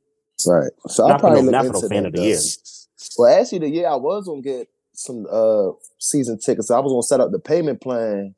[0.45, 0.71] Right.
[0.87, 2.37] So Not for probably no- not for no fan of the year.
[3.17, 7.03] Well, actually, the year I was gonna get some uh season tickets, I was gonna
[7.03, 8.35] set up the payment plan,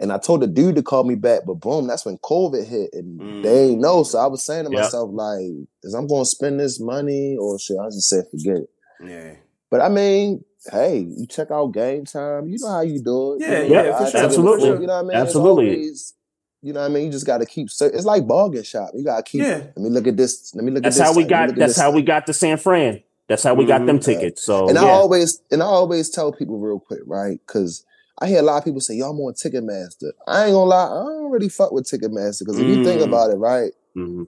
[0.00, 2.90] and I told the dude to call me back, but boom, that's when COVID hit,
[2.92, 3.42] and Mm.
[3.42, 4.04] they ain't know.
[4.04, 4.82] So I was saying to Yeah.
[4.82, 5.44] myself, like,
[5.82, 8.70] is I'm gonna spend this money or should I just say forget it?
[9.04, 9.34] yeah.
[9.70, 12.48] But I mean, hey, you check out game time.
[12.48, 13.40] You know how you do it.
[13.42, 14.20] Yeah, you know, yeah, for sure.
[14.24, 14.68] Absolutely.
[14.68, 15.16] You know what I mean?
[15.16, 15.70] Absolutely.
[15.74, 16.14] always-
[16.60, 17.04] you know what I mean?
[17.06, 17.68] You just got to keep.
[17.68, 18.90] It's like bargain shop.
[18.92, 19.42] You got to keep.
[19.42, 19.58] Yeah.
[19.58, 20.52] Let me look at this.
[20.56, 21.08] Let me look That's at this.
[21.08, 21.30] how we site.
[21.30, 21.58] Let me got.
[21.60, 23.00] That's how we got to San Fran.
[23.28, 24.04] That's how we got them Mhm.
[24.04, 24.42] tickets.
[24.42, 27.38] So And yeah, I always and I always tell people real quick, right?
[27.46, 27.84] Because
[28.20, 30.84] I hear a lot of people say, "Yo, I'm on Ticketmaster." I ain't gonna lie,
[30.86, 33.04] I don't really fuck with Ticketmaster because if you think Mm.
[33.06, 34.26] about it, right, Mhm.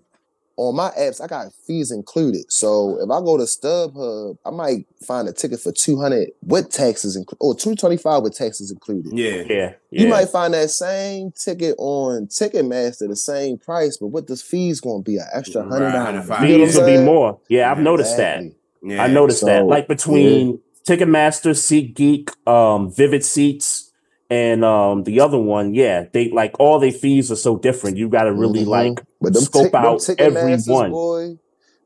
[0.69, 2.51] On my apps I got fees included.
[2.53, 6.71] So if I go to StubHub, I might find a ticket for two hundred with
[6.71, 9.13] taxes included, or two twenty five with taxes included.
[9.19, 9.43] Yeah.
[9.49, 10.11] yeah, You yeah.
[10.11, 15.03] might find that same ticket on Ticketmaster, the same price, but what the fees gonna
[15.03, 16.29] be an extra Right, hundred dollars.
[16.29, 16.41] $105.
[16.43, 17.41] You get what I'm Fees will be more.
[17.49, 18.43] Yeah, I've Yeah, noticed that.
[18.83, 19.03] Yeah.
[19.03, 19.65] I noticed that.
[19.67, 23.90] Like between Ticketmaster, SeatGeek, um, Vivid Seats,
[24.31, 27.97] and um the other one, yeah, they like all their fees are so different.
[27.99, 28.69] You got to really Mhm.
[28.69, 30.91] like But them, scope tick, them out ticket every masters, one.
[30.93, 31.39] boy.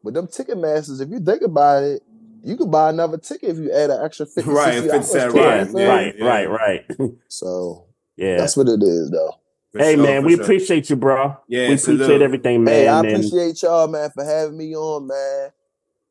[0.02, 2.02] But them ticket masters, if you think about it,
[2.42, 5.10] you could buy another ticket if you add an extra 50 Right, 60 50 hours
[5.10, 5.86] cent, to it, Yeah, right, yeah.
[5.86, 6.84] right, right, right.
[7.28, 8.36] So yeah.
[8.38, 9.32] that's what it is, though.
[9.72, 10.44] For Hey sure, man, we sure.
[10.44, 11.36] appreciate you, bro.
[11.48, 12.74] Yeah, we appreciate everything, man.
[12.74, 15.50] hey, I and appreciate y'all, man, for having me on, man.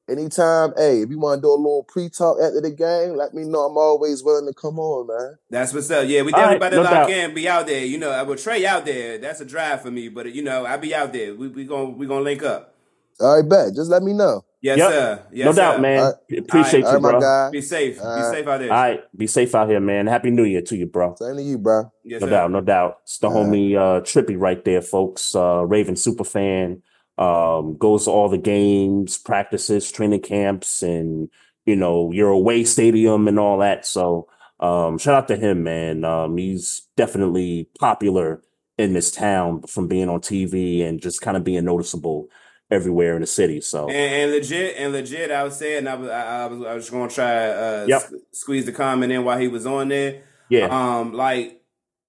[0.09, 3.43] Anytime, hey, if you want to do a little pre-talk after the game, let me
[3.45, 3.61] know.
[3.61, 5.37] I'm always willing to come on, man.
[5.49, 6.05] That's what's up.
[6.07, 7.09] Yeah, we All definitely right, about to no lock doubt.
[7.09, 7.85] in, be out there.
[7.85, 9.17] You know, I will Trey out there.
[9.17, 11.33] That's a drive for me, but you know, I'll be out there.
[11.33, 12.75] We we gonna we gonna link up.
[13.21, 13.73] All right, bet.
[13.75, 14.43] Just let me know.
[14.61, 14.89] Yes, Yep.
[14.91, 15.23] sir.
[15.31, 15.99] Yes, no doubt, man.
[15.99, 16.39] All right.
[16.39, 17.21] Appreciate All you, right, my bro.
[17.21, 17.49] guy.
[17.51, 18.01] Be safe.
[18.01, 18.71] All be safe out there.
[18.73, 20.07] All right, be safe out here, man.
[20.07, 21.15] Happy New Year to you, bro.
[21.15, 21.91] Same to you, bro.
[22.03, 22.31] Yes, No sir.
[22.31, 22.97] doubt, no doubt.
[23.03, 23.53] It's the All right.
[23.53, 25.33] homie uh Trippy right there, folks.
[25.33, 26.81] Uh Raven super fan.
[27.17, 31.29] Um goes to all the games, practices, training camps, and
[31.65, 33.85] you know, your away stadium and all that.
[33.85, 34.27] So
[34.59, 36.03] um shout out to him, man.
[36.03, 38.41] Um he's definitely popular
[38.77, 42.27] in this town from being on TV and just kind of being noticeable
[42.71, 43.61] everywhere in the city.
[43.61, 46.73] So And, and legit, and legit, I was saying, I was, I, I was, I
[46.73, 48.01] was going to try uh, Yep.
[48.01, 50.23] s- squeeze the comment in while he was on there.
[50.49, 50.65] yeah.
[50.71, 51.61] Um, like,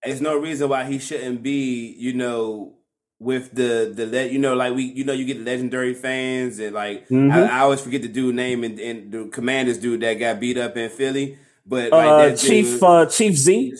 [0.02, 2.76] there's no reason why he shouldn't be, you know,
[3.20, 6.74] with the the let you know, like we, you know, you get legendary fans and
[6.74, 7.32] like Mhm.
[7.32, 10.58] I, I always forget the dude name and, and the Commanders dude that got beat
[10.58, 13.72] up in Philly, but like uh that Chief dude, uh Chief Z.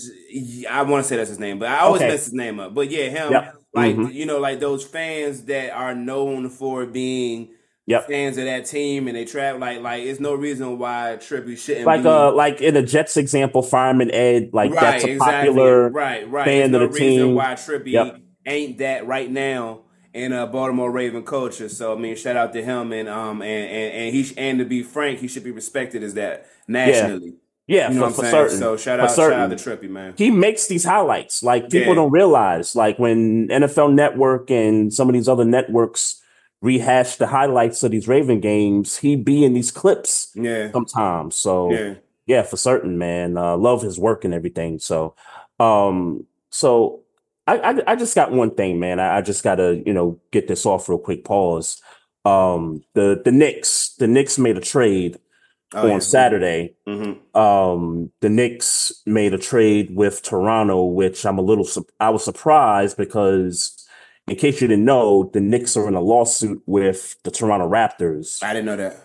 [0.71, 2.11] I want to say that's his name, but I always Okay.
[2.11, 2.75] mess his name up.
[2.75, 3.55] But yeah, him, Yep.
[3.75, 4.15] like Mhm.
[4.15, 7.51] you know, like those fans that are known for being
[7.87, 8.07] Yep.
[8.09, 11.85] fans of that team and they trap like like it's no reason why Trippy shouldn't
[11.85, 15.49] Like be uh like in the Jets example, Fireman Ed, like right, that's a exactly.
[15.51, 16.45] popular right, right.
[16.47, 17.35] fan There's of no the reason team.
[17.35, 18.21] why Trippy Yep.
[18.47, 19.81] Ain't that right now
[20.13, 21.69] in uh, Baltimore Raven culture.
[21.69, 24.65] So I mean, shout out to him and um and and, and he and to
[24.65, 27.35] be frank, he should be respected as that nationally.
[27.67, 28.59] Yeah, You know for, for certain.
[28.59, 30.13] So shout out, shout out to Trippy, man.
[30.19, 31.43] he makes these highlights.
[31.43, 31.95] Like people Yeah.
[31.95, 36.21] don't realize, like when NFL Network and some of these other networks
[36.61, 41.37] rehash the highlights of these Raven games, he be in these clips Yeah, sometimes.
[41.37, 41.95] So yeah.
[42.27, 43.39] yeah, for certain, man.
[43.39, 44.79] Uh, love his work and everything.
[44.79, 45.15] So,
[45.59, 47.01] um, so
[47.47, 48.99] I, I, I just got one thing, man.
[49.01, 51.25] I, I just gotta, you know, get this off real quick.
[51.25, 51.81] Pause.
[52.25, 55.19] Um, the the Knicks, the Knicks made a trade
[55.77, 56.77] Oh, on Saturday.
[56.87, 57.37] Mm-hmm.
[57.37, 61.67] Um, the Knicks made a trade with Toronto, which I'm a little,
[61.99, 63.85] I was surprised because,
[64.29, 68.41] in case you didn't know, the Knicks are in a lawsuit with the Toronto Raptors
[68.43, 69.01] I didn't know that.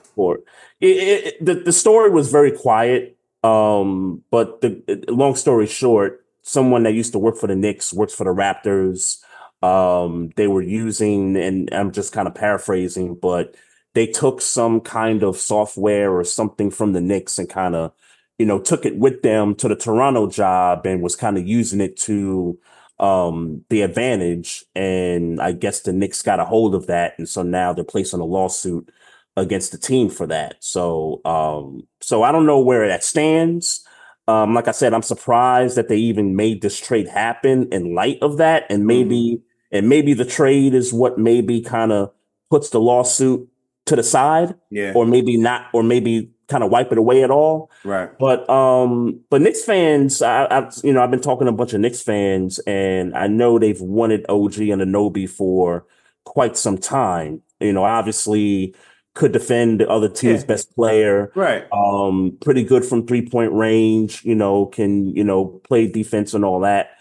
[0.79, 3.17] it, it, it- the the story was very quiet.
[3.43, 8.13] Um, but the long story short, someone that used to work for the Knicks works
[8.13, 9.17] for the Raptors.
[9.61, 13.55] Um, they were using, and I'm just kind of paraphrasing, but
[13.93, 17.91] they took some kind of software or something from the Knicks and kind of,
[18.39, 21.81] you know, took it with them to the Toronto job and was kind of using
[21.81, 22.57] it to
[22.99, 24.65] um the advantage.
[24.75, 28.21] And I guess the Knicks got a hold of that, and so now they're placing
[28.21, 28.89] a lawsuit
[29.37, 30.55] against the team for that.
[30.59, 33.85] So um so I don't know where that stands.
[34.29, 38.19] Um like I said, I'm surprised that they even made this trade happen in light
[38.21, 39.41] of that and maybe
[39.71, 42.11] and maybe the trade is what maybe kind of
[42.49, 43.47] puts the lawsuit
[43.85, 47.31] to the side Yeah, or maybe not or maybe kind of wipe it away at
[47.31, 47.71] all.
[47.83, 48.09] right.
[48.19, 51.73] But um, but Knicks fans, I, I you know I've been talking to a bunch
[51.73, 55.85] of Knicks fans, and I know they've wanted OG Anunoby for
[56.25, 57.41] quite some time.
[57.59, 58.75] You know, obviously
[59.19, 60.47] could defend the other team's Yeah.
[60.47, 61.31] best player.
[61.35, 61.65] Right.
[61.71, 64.23] Um, pretty good from three point range.
[64.23, 66.91] You know, can you know play defense and all that.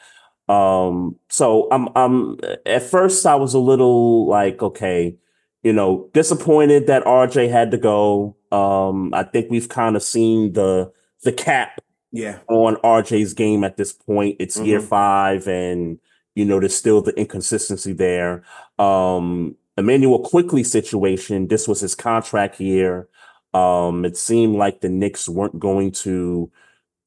[0.49, 5.17] Um, so I'm I'm at first I was a little like okay,
[5.63, 8.37] you know, disappointed that RJ had to go.
[8.51, 10.91] Um, I think we've kind of seen the
[11.23, 11.81] the cap
[12.13, 12.39] Yeah.
[12.49, 14.37] on RJ's game at this point.
[14.41, 14.85] It's year Mhm.
[14.89, 15.99] five, and
[16.35, 18.43] you know, there's still the inconsistency there.
[18.79, 23.09] Um, Immanuel Quickley situation, this was his contract year.
[23.55, 26.51] Um, it seemed like the Knicks weren't going to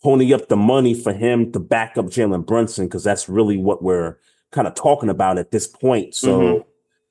[0.01, 3.83] pony up the money for him to back up Jalen Brunson because that's really what
[3.83, 4.17] we're
[4.51, 6.15] kind of talking about at this point.
[6.15, 6.63] So, Mhm.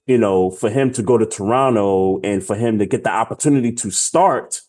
[0.06, 3.70] you know, for him to go to Toronto and for him to get the opportunity
[3.72, 4.60] to start,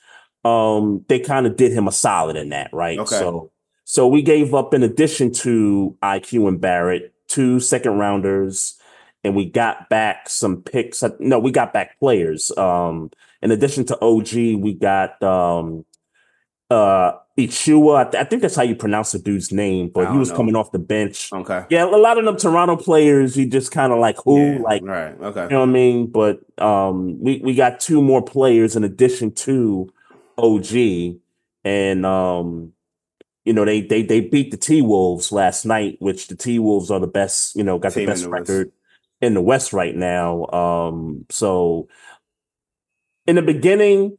[0.44, 3.00] um, they kind of did him a solid in that, right?
[3.00, 3.16] Okay.
[3.16, 3.52] So,
[3.84, 8.78] so we gave up in addition to IQ and Barrett, two second rounders,
[9.24, 11.04] and we got back some picks.
[11.20, 12.56] No, we got back players.
[12.58, 13.12] Um,
[13.42, 15.86] in addition to OG, we got um
[16.70, 18.08] uh Achiuwa.
[18.08, 20.36] I, th- I think that's how you pronounce the dude's name, but he was know.
[20.36, 21.32] coming off the bench.
[21.32, 21.66] Okay.
[21.70, 24.84] Yeah, a lot of them Toronto players, you just kind of like who, Yeah, like
[24.84, 25.20] right.
[25.20, 25.44] Okay.
[25.44, 26.08] you know what I mean?
[26.08, 29.90] But um, we we got two more players in addition to
[30.38, 31.18] OG,
[31.64, 32.74] and um,
[33.46, 36.92] you know, they they they beat the T Wolves last night, which the T Wolves
[36.92, 38.72] are the best, you know, got Team the best record
[39.22, 40.46] in the West right now.
[40.48, 41.88] Um, so
[43.28, 44.18] in the beginning,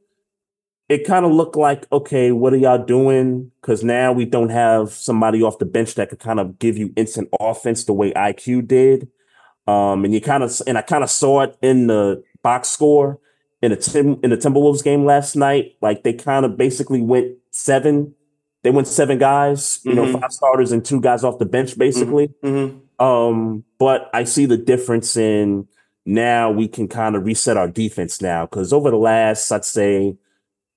[0.88, 3.50] it kind of looked like, okay, what are y'all doing?
[3.60, 6.92] Because now we don't have somebody off the bench that could kind of give you
[6.96, 9.08] instant offense the way IQ did.
[9.66, 13.20] Um, and you kind of and I kind of saw it in the box score
[13.62, 15.76] in the Tim in the Timberwolves game last night.
[15.80, 18.14] Like they kind of basically went seven.
[18.64, 20.20] They went seven guys, you know, Mhm.
[20.20, 22.28] five starters and two guys off the bench, basically.
[22.44, 23.04] Mm-hmm.
[23.04, 25.66] Um, but I see the difference in
[26.06, 30.16] now we can kind of reset our defense now because over the last, I'd say,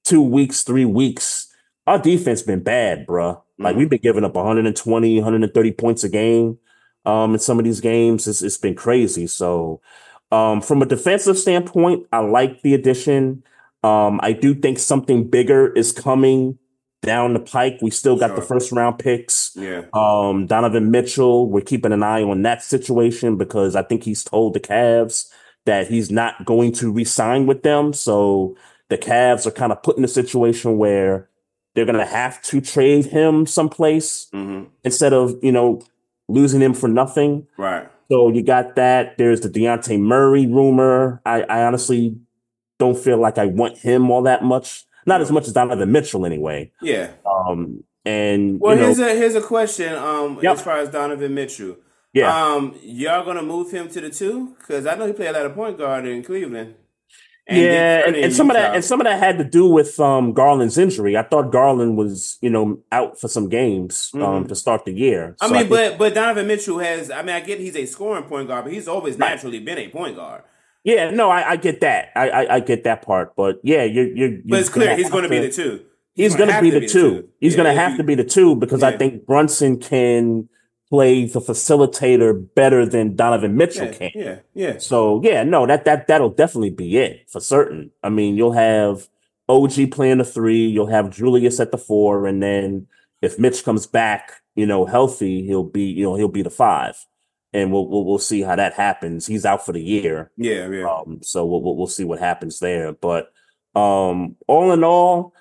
[0.03, 1.53] two weeks, three weeks,
[1.85, 3.39] our defense been bad, bruh.
[3.59, 3.77] Like Mhm.
[3.77, 6.57] we've been giving up 120, 130 points a game.
[7.05, 9.27] Um, in some of these games, it's, it's been crazy.
[9.27, 9.81] So,
[10.31, 13.43] um, from a defensive standpoint, I like the addition.
[13.83, 16.57] Um, I do think something bigger is coming
[17.01, 17.77] down the pike.
[17.81, 19.51] We still got the first round picks.
[19.55, 19.83] Yeah.
[19.93, 24.53] Um, Donovan Mitchell, we're keeping an eye on that situation because I think he's told
[24.55, 25.27] the Cavs
[25.65, 27.93] that he's not going to re-sign with them.
[27.93, 28.55] So
[28.89, 31.29] the Cavs are kind of put in a situation where
[31.73, 34.65] they're gonna have to trade him someplace Mm-hmm.
[34.83, 35.81] instead of, you know,
[36.27, 37.45] losing him for nothing.
[37.57, 37.87] Right.
[38.11, 39.17] So you got that.
[39.17, 41.21] There's the Dejounte Murray rumor.
[41.25, 42.15] I, I honestly
[42.79, 44.85] don't feel like I want him all that much.
[45.05, 46.71] Not as much as Donovan Mitchell anyway.
[46.81, 47.11] Yeah.
[47.25, 49.93] Um, and Well, you know, here's a here's a question.
[49.93, 50.53] Um, Yep.
[50.53, 51.77] as far as Donovan Mitchell,
[52.13, 52.53] yeah.
[52.53, 54.55] um, y'all gonna move him to the two?
[54.59, 56.75] Because I know he played a lot of point guard in Cleveland.
[57.47, 59.99] did yeah, and, and some of that and some of that had to do with
[59.99, 61.15] um Garland's injury.
[61.15, 64.47] I thought Garland was, you know, out for some games um Mhm.
[64.49, 65.35] to start the year.
[65.41, 67.11] I So mean, think- but but Donovan Mitchell has.
[67.11, 69.29] I mean, I get he's a scoring point guard, but he's always Right.
[69.29, 70.41] naturally been a point guard.
[70.85, 72.11] Yeah, no, I, I get that.
[72.15, 73.35] I, I I get that part.
[73.35, 75.83] But yeah, you're you're, But it's clear he's going to be the two.
[76.13, 77.27] He's going to be the two.
[77.41, 80.47] He's Yeah, going to have you- to be the two because I think Brunson can
[80.89, 84.11] play the facilitator better than Donovan Mitchell Yeah, can.
[84.13, 84.77] yeah, yeah.
[84.77, 87.91] So yeah, no, that that that'll definitely be it for certain.
[88.03, 89.09] I mean, you'll have
[89.49, 92.87] OG playing the three, you'll have Julius at the four, and then
[93.21, 96.95] if Mitch comes back, you know, healthy, he'll be you know he'll be the five,
[97.55, 99.25] and we'll we'll, we'll see how that happens.
[99.25, 100.85] He's out for the year, Yeah, yeah.
[100.89, 102.91] um, so we'll, we'll we'll see what happens there.
[102.91, 103.31] But
[103.75, 105.33] um, all in all,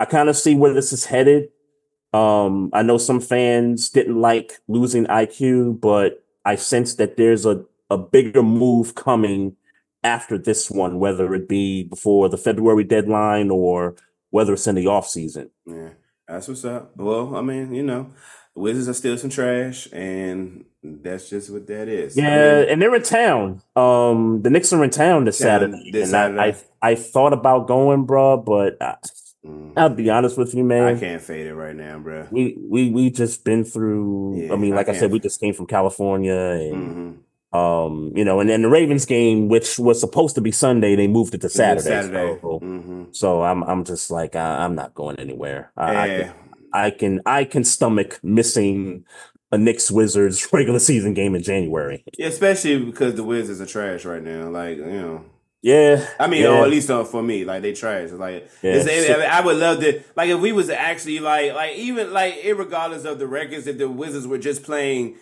[0.00, 1.48] I kind of see where this is headed.
[2.12, 7.64] Um, I know some fans didn't like losing IQ, but I sense that there's a,
[7.88, 9.56] a bigger move coming
[10.02, 13.94] after this one, whether it be before the February deadline or
[14.30, 15.50] whether it's in the off season.
[15.66, 15.90] Yeah,
[16.26, 16.96] that's what's up.
[16.96, 18.12] Well, I mean, you know,
[18.54, 22.18] Wizards are still some trash, and that's just what that is.
[22.18, 23.62] I Yeah, mean, and they're in town.
[23.76, 27.32] Um, the Knicks are in town this Town Saturday, this and I, I I thought
[27.32, 28.96] about going, bro, but I,
[29.46, 30.96] mm, I'll be honest with you, man.
[30.96, 32.26] I can't fade it right now, bro.
[32.30, 34.42] we we we just been through.
[34.42, 34.98] Yeah, I mean, like I, can't.
[34.98, 37.10] said, we just came from California, and hmm
[37.52, 41.08] um, you know, and then the Ravens game, which was supposed to be Sunday, they
[41.08, 41.82] moved it to Saturday.
[41.88, 42.38] Saturday.
[42.40, 45.72] So, hmm so I'm I'm just like I, I'm not going anywhere.
[45.76, 46.32] I, I, Yeah,
[46.72, 49.04] I can I can stomach missing
[49.52, 52.04] a Knicks Wizards regular season game in January.
[52.18, 54.48] Yeah, especially because the Wizards are trash right now.
[54.48, 55.24] Like you know,
[55.62, 58.10] Yeah, I mean, yeah, or at least uh, for me, like they trash.
[58.10, 58.80] Like Yeah.
[58.80, 62.40] I, mean, I would love to, like if we was actually like, like even like
[62.56, 65.16] regardless of the records, if the Wizards were just playing,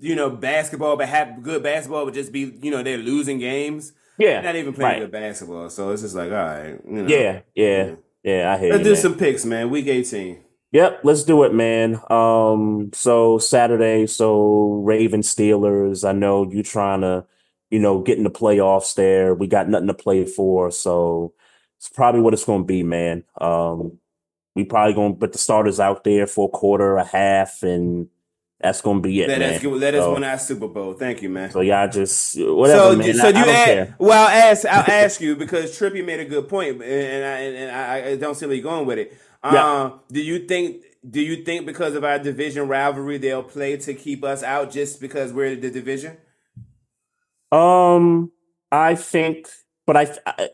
[0.00, 3.92] you know, basketball, but have good basketball, would just be, you know, they're losing games,
[4.16, 5.00] yeah, not even playing right.
[5.00, 5.68] good basketball.
[5.68, 8.52] So it's just like, all right, you know, yeah, yeah, yeah.
[8.54, 9.02] I hear Let's you, do man.
[9.02, 9.70] some picks, man.
[9.70, 10.38] Week eighteen.
[10.72, 12.00] Yep, let's do it, man.
[12.10, 16.08] Um, so Saturday, so Raven Steelers.
[16.08, 17.26] I know you trying to,
[17.70, 19.34] you know, get in the playoffs there.
[19.34, 21.34] We got nothing to play for, so
[21.78, 23.24] it's probably what it's gonna be, man.
[23.38, 23.98] Um,
[24.54, 28.08] we probably gonna put the starters out there for a quarter, a half, and
[28.60, 29.78] that's gonna be it, Let man.
[29.78, 30.94] let us So- win our Super Bowl.
[30.94, 31.50] Thank you, man.
[31.50, 33.14] So y'all just whatever, so, man.
[33.14, 33.96] so I, you I don't ask, care.
[33.98, 37.70] well, I'll ask, I'll ask you because Trippy made a good point, and I, and
[37.76, 39.12] I, I don't see where you're going with it.
[39.44, 39.82] Yeah.
[39.82, 40.84] Um, do you think?
[41.08, 45.00] Do you think because of our division rivalry, they'll play to keep us out just
[45.00, 46.16] because we're the division?
[47.50, 48.30] Um,
[48.70, 49.48] I think,
[49.84, 50.50] but I, I,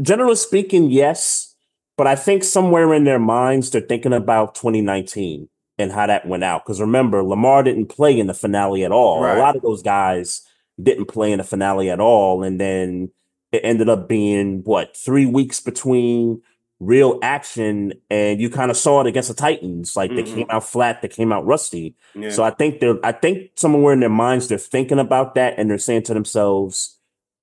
[0.00, 1.54] generally speaking, yes.
[1.98, 5.48] But I think somewhere in their minds, they're thinking about 2019
[5.78, 6.64] and how that went out.
[6.64, 9.22] Because remember, Lamar didn't play in the finale at all.
[9.22, 9.36] Right.
[9.36, 10.42] A lot of those guys
[10.82, 12.42] didn't play in the finale at all.
[12.42, 13.10] And then
[13.52, 16.40] it ended up being what, three weeks between
[16.84, 17.92] real action.
[18.10, 19.94] And you kind of saw it against the Titans.
[19.96, 20.34] Like they Mhm.
[20.34, 21.94] came out flat, they came out rusty.
[22.14, 22.30] Yeah.
[22.30, 25.70] So I think they're I think somewhere in their minds they're thinking about that and
[25.70, 26.98] they're saying to themselves,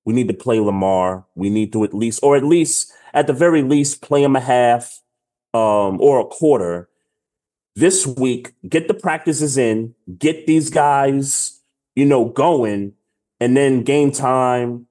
[0.06, 1.26] we need to play Lamar.
[1.36, 4.40] We need to at least, or at least at the very least, play him a
[4.42, 5.00] half
[5.54, 6.90] um or a quarter.
[7.76, 11.62] this week, get the practices in, get these guys,
[11.96, 12.92] you know, going,
[13.40, 14.86] and then game time,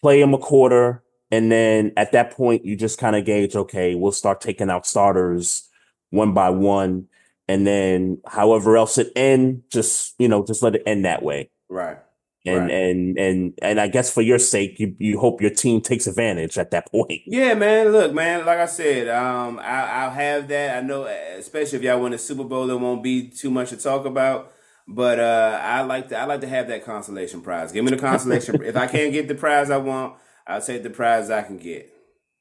[0.00, 1.01] play them a quarter,
[1.32, 4.86] and then at that point, you just kind of gauge, okay, we'll start taking out
[4.86, 5.68] starters
[6.10, 7.08] one by one,
[7.48, 11.50] and then however else it end, just you know, just let it end that way.
[11.70, 11.96] Right.
[12.44, 12.70] And Right.
[12.70, 16.58] and and and I guess for your sake, you you hope your team takes advantage
[16.58, 17.22] at that point.
[17.26, 17.92] Yeah, man.
[17.92, 18.44] Look, man.
[18.44, 20.76] Like I said, um, I, I'll have that.
[20.76, 23.76] I know, especially if y'all win the Super Bowl, there won't be too much to
[23.76, 24.52] talk about.
[24.88, 27.72] But uh, I like to, I like to have that consolation prize.
[27.72, 28.62] Give me the consolation.
[28.64, 30.16] if I can't get the prize I want,
[30.52, 31.88] I'll take the prize I can get.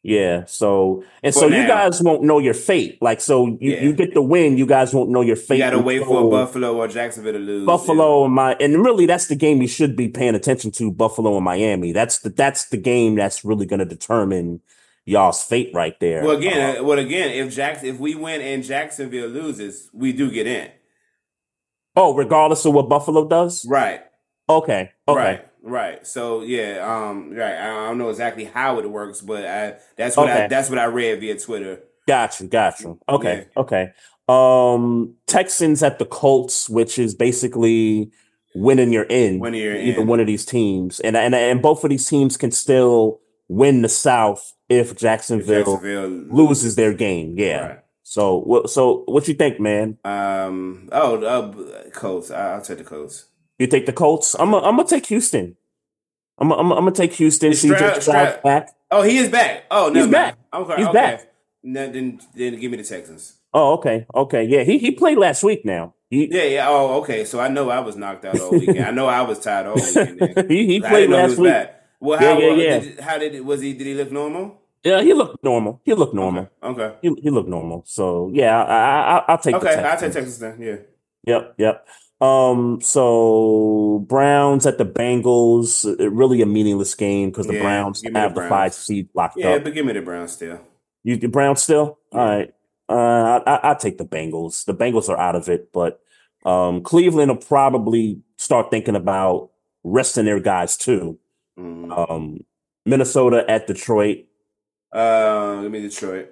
[0.04, 0.46] Yeah.
[0.46, 3.00] So and For so you guys won't know your fate.
[3.02, 3.82] Like so you, Yeah.
[3.84, 5.58] you get the win, you guys won't know your fate.
[5.58, 7.66] You got to wait for Buffalo or Jacksonville to lose.
[7.68, 11.36] Buffalo and my and really that's the game you should be paying attention to, Buffalo
[11.36, 11.92] and Miami.
[11.92, 14.62] That's the that's the game that's really gonna determine
[15.06, 16.24] y'all's fate right there.
[16.24, 20.32] Well, again, uh, well, again, if Jackson, if we win and Jacksonville loses, we do
[20.32, 20.70] get in.
[21.96, 23.66] oh, regardless of what Buffalo does?
[23.68, 24.02] Right.
[24.50, 24.92] Okay.
[25.08, 25.20] Okay.
[25.20, 26.06] Right, right.
[26.06, 27.56] So yeah, um, right.
[27.56, 30.86] I don't know exactly how it works, but I that's what I that's what I
[30.86, 31.82] read via Twitter.
[32.08, 32.96] Gotcha, gotcha.
[33.08, 33.92] Okay, okay.
[34.28, 38.12] Um Texans at the Colts, which is basically
[38.56, 39.40] winning you're in.
[39.40, 41.00] When you're either in, one of these teams.
[41.00, 45.78] And and and both of these teams can still win the South if if Jacksonville,
[45.78, 47.36] Jacksonville loses their game.
[47.38, 47.68] Yeah.
[47.68, 47.80] Right.
[48.04, 49.98] So what so what you think, man?
[50.04, 50.90] Um.
[50.92, 52.32] Oh, uh, Colts.
[52.32, 53.26] I'll take the Colts.
[53.62, 54.36] You take the Colts?
[54.40, 55.56] I'm gonna I'm gonna take Houston.
[56.40, 57.52] I'm gonna, I'm I'm gonna take Houston.
[57.52, 58.70] Is CJ Stroud- back.
[58.90, 59.66] Oh, he is back.
[59.70, 60.12] Oh, no, He's mind.
[60.12, 60.38] back.
[60.52, 60.76] Okay.
[60.78, 60.94] He's okay.
[60.94, 61.34] back.
[61.62, 63.36] No, then, then give me the Texans.
[63.54, 64.64] Oh, okay, okay, yeah.
[64.64, 65.64] He he played last week.
[65.64, 66.66] Now he Yeah, yeah.
[66.70, 67.24] Oh, okay.
[67.24, 68.80] So I know I was knocked out all weekend.
[68.84, 70.48] I know I was tired all weekend.
[70.50, 71.52] He, he played he last was week.
[71.52, 71.86] back.
[72.00, 72.80] Well, how, yeah, uh, yeah.
[72.80, 73.74] Did, how did it, was he?
[73.74, 74.60] Did he look normal?
[74.84, 75.80] Yeah, he looked normal.
[75.86, 76.50] He looked normal.
[76.64, 76.82] Okay.
[76.82, 76.98] Okay.
[77.04, 77.84] He, he looked normal.
[77.86, 79.54] So yeah, I, I, I'll take.
[79.54, 79.76] Okay.
[79.76, 80.60] I'll take Texas then.
[80.60, 80.78] Yeah.
[81.28, 81.88] Yep, yep.
[82.22, 88.12] Um, so Browns at the Bengals, really a meaningless game because the Yeah, Browns me
[88.12, 89.64] the have the, five seed locked Yeah, up.
[89.64, 90.62] but give me the Browns still.
[91.04, 91.98] You the Browns still?
[92.14, 92.20] Yeah.
[92.20, 92.54] All right.
[92.88, 94.66] Uh, I, I I'll take the Bengals.
[94.66, 96.02] The Bengals are out of it, but
[96.46, 99.50] um, Cleveland will probably start thinking about
[99.84, 101.18] resting their guys too.
[101.58, 102.12] Mm.
[102.12, 102.46] Um,
[102.86, 104.26] Minnesota at Detroit.
[104.92, 106.32] Uh, give me Detroit.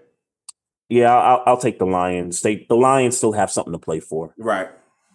[0.90, 2.42] Yeah, I'll, I'll take the Lions.
[2.42, 4.34] They the Lions still have something to play for.
[4.38, 4.70] Right.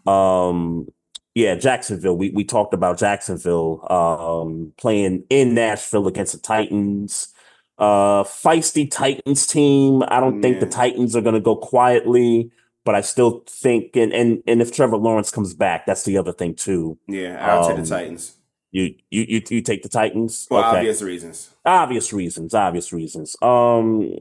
[0.06, 0.88] Um,
[1.34, 2.16] yeah, Jacksonville.
[2.16, 7.28] We we talked about Jacksonville um playing in Nashville against the Titans.
[7.76, 10.04] Uh feisty Titans team.
[10.08, 12.52] I don't think the Titans are gonna go quietly,
[12.84, 16.32] but I still think and and and if Trevor Lawrence comes back, that's the other
[16.32, 16.98] thing too.
[17.08, 18.36] Yeah, I'll take Um, the Titans
[18.70, 20.46] You you you, you take the Titans?
[20.46, 20.68] for Okay.
[20.78, 21.50] obvious reasons.
[21.64, 23.34] Obvious reasons, obvious reasons.
[23.42, 24.12] Um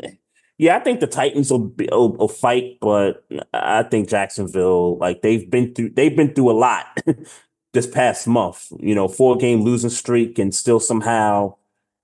[0.64, 5.22] yeah, I think the Titans will, be, will will fight, but I think Jacksonville, like
[5.22, 6.86] they've been through, they've been through a lot
[7.74, 8.72] this past month.
[8.80, 11.56] You know, four game losing streak, and still somehow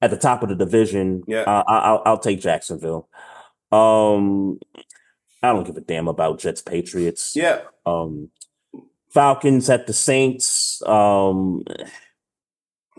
[0.02, 1.24] at the top of the division.
[1.26, 1.44] Yeah.
[1.44, 3.08] uh, I, I'll I'll take Jacksonville.
[3.72, 4.60] Um,
[5.42, 7.38] I don't give a damn about Jets Patriots.
[7.38, 7.62] Yeah.
[7.86, 8.30] Um,
[9.10, 10.84] Falcons at the Saints.
[10.86, 11.64] Um,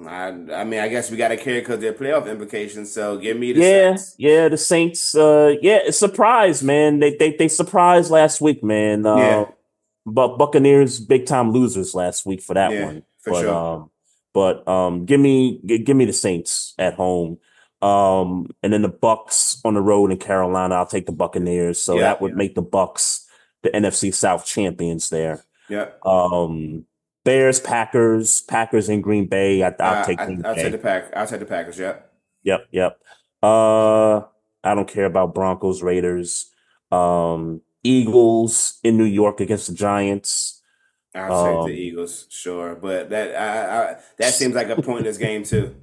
[0.06, 2.92] I, I mean, I guess we got to care because they're playoff implications.
[2.92, 4.14] So give me the yeah, Saints.
[4.18, 5.14] yeah, the Saints.
[5.14, 7.00] Uh, yeah, it's surprise, man.
[7.00, 9.04] They they they surprised last week, man.
[9.06, 9.44] Uh, Yeah.
[10.06, 13.02] but Buccaneers big time losers last week for that Yeah, one.
[13.18, 13.54] for but sure.
[13.54, 13.90] um,
[14.32, 17.38] but um, give me gi- give me the Saints at home.
[17.82, 20.74] Um, and then the Bucks on the road in Carolina.
[20.74, 21.80] I'll take the Buccaneers.
[21.80, 22.36] So Yeah, that would yeah.
[22.36, 23.26] make the Bucks
[23.62, 25.42] the NFC South champions there.
[25.68, 25.86] Yeah.
[26.04, 26.84] Um,
[27.24, 29.62] Bears, Packers, Packers in Green Bay.
[29.62, 31.12] I, I'll Uh, take I, Green I'll take the pack.
[31.14, 31.78] I'll take the Packers.
[31.78, 32.12] Yep.
[32.44, 33.00] Yep, yep.
[33.42, 34.20] Uh,
[34.64, 36.50] I don't care about Broncos, Raiders,
[36.90, 40.62] um, Eagles in New York against the Giants.
[41.14, 42.26] I'll take Um, the Eagles.
[42.30, 45.74] Sure, but that I, I, that seems like a pointless game too.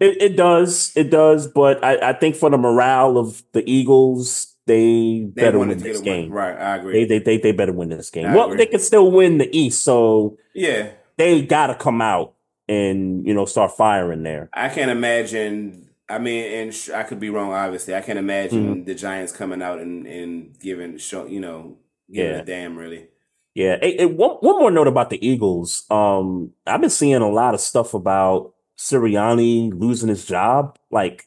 [0.00, 4.51] It, it does, it does, but I, I think for the morale of the Eagles,
[4.66, 6.04] they, They better win this a win.
[6.04, 6.30] game.
[6.32, 6.56] Right.
[6.56, 7.04] I agree.
[7.04, 8.26] they, they, they they better win this game.
[8.26, 8.58] I well, agree.
[8.58, 10.90] they can still win the East, so yeah.
[11.16, 12.34] they got to come out
[12.68, 14.48] and you know start firing there.
[14.54, 15.88] I can't imagine.
[16.08, 17.52] I mean, and sh- I could be wrong.
[17.52, 18.84] Obviously, I can't imagine Mm-hmm.
[18.84, 21.26] the Giants coming out and and giving show.
[21.26, 21.76] You know,
[22.12, 22.38] giving Yeah.
[22.40, 23.08] a damn really.
[23.54, 23.76] Yeah.
[23.82, 25.84] Hey, hey, one, one more note about the Eagles.
[25.90, 30.78] Um, I've been seeing a lot of stuff about Sirianni losing his job.
[30.90, 31.26] Like,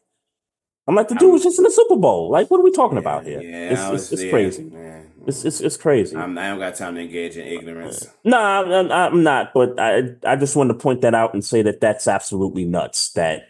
[0.88, 2.30] I'm like, the dude was just in the Super Bowl.
[2.30, 3.42] Like, what are we talking about here?
[3.42, 4.64] Yeah, it's, it's, it's crazy.
[4.64, 5.12] man.
[5.26, 6.16] It's, it's it's crazy.
[6.16, 8.08] I'm, I don't got time to engage in ignorance.
[8.24, 9.54] Nah, I'm, I'm not.
[9.54, 13.12] But I I just wanted to point that out and say that that's absolutely nuts.
[13.14, 13.50] That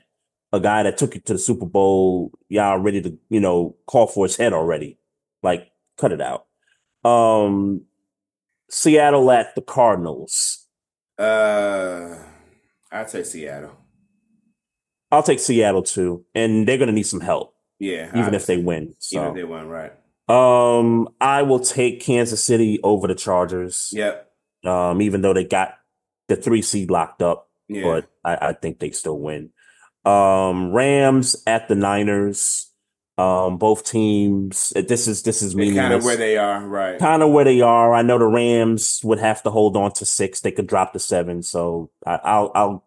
[0.54, 4.08] a guy that took you to the Super Bowl, y'all ready to you know call
[4.08, 4.98] for his head already.
[5.44, 6.46] Like, cut it out.
[7.04, 7.82] Um,
[8.70, 10.66] Seattle at the Cardinals.
[11.20, 12.16] Uh,
[12.92, 13.78] I'd say Seattle.
[15.16, 18.64] I'll take Seattle too, and they're gonna need some help, Yeah, even if they obviously.
[18.64, 18.96] win.
[19.12, 19.94] even if they won right.
[20.30, 23.90] um, I will take Kansas City over the Chargers.
[23.94, 24.32] Yep.
[24.66, 25.76] Um, even though they got
[26.28, 27.84] the three seed locked up, Yeah.
[27.84, 29.52] but I, I think they still win.
[30.06, 32.72] Um, Rams at the Niners.
[33.18, 34.74] Um, both teams.
[34.76, 37.00] This is this is kind of where they are, right?
[37.00, 37.94] kind of where they are.
[37.94, 40.42] I know the Rams would have to hold on to six.
[40.42, 41.42] They could drop to seven.
[41.42, 42.85] So I, I'll I'll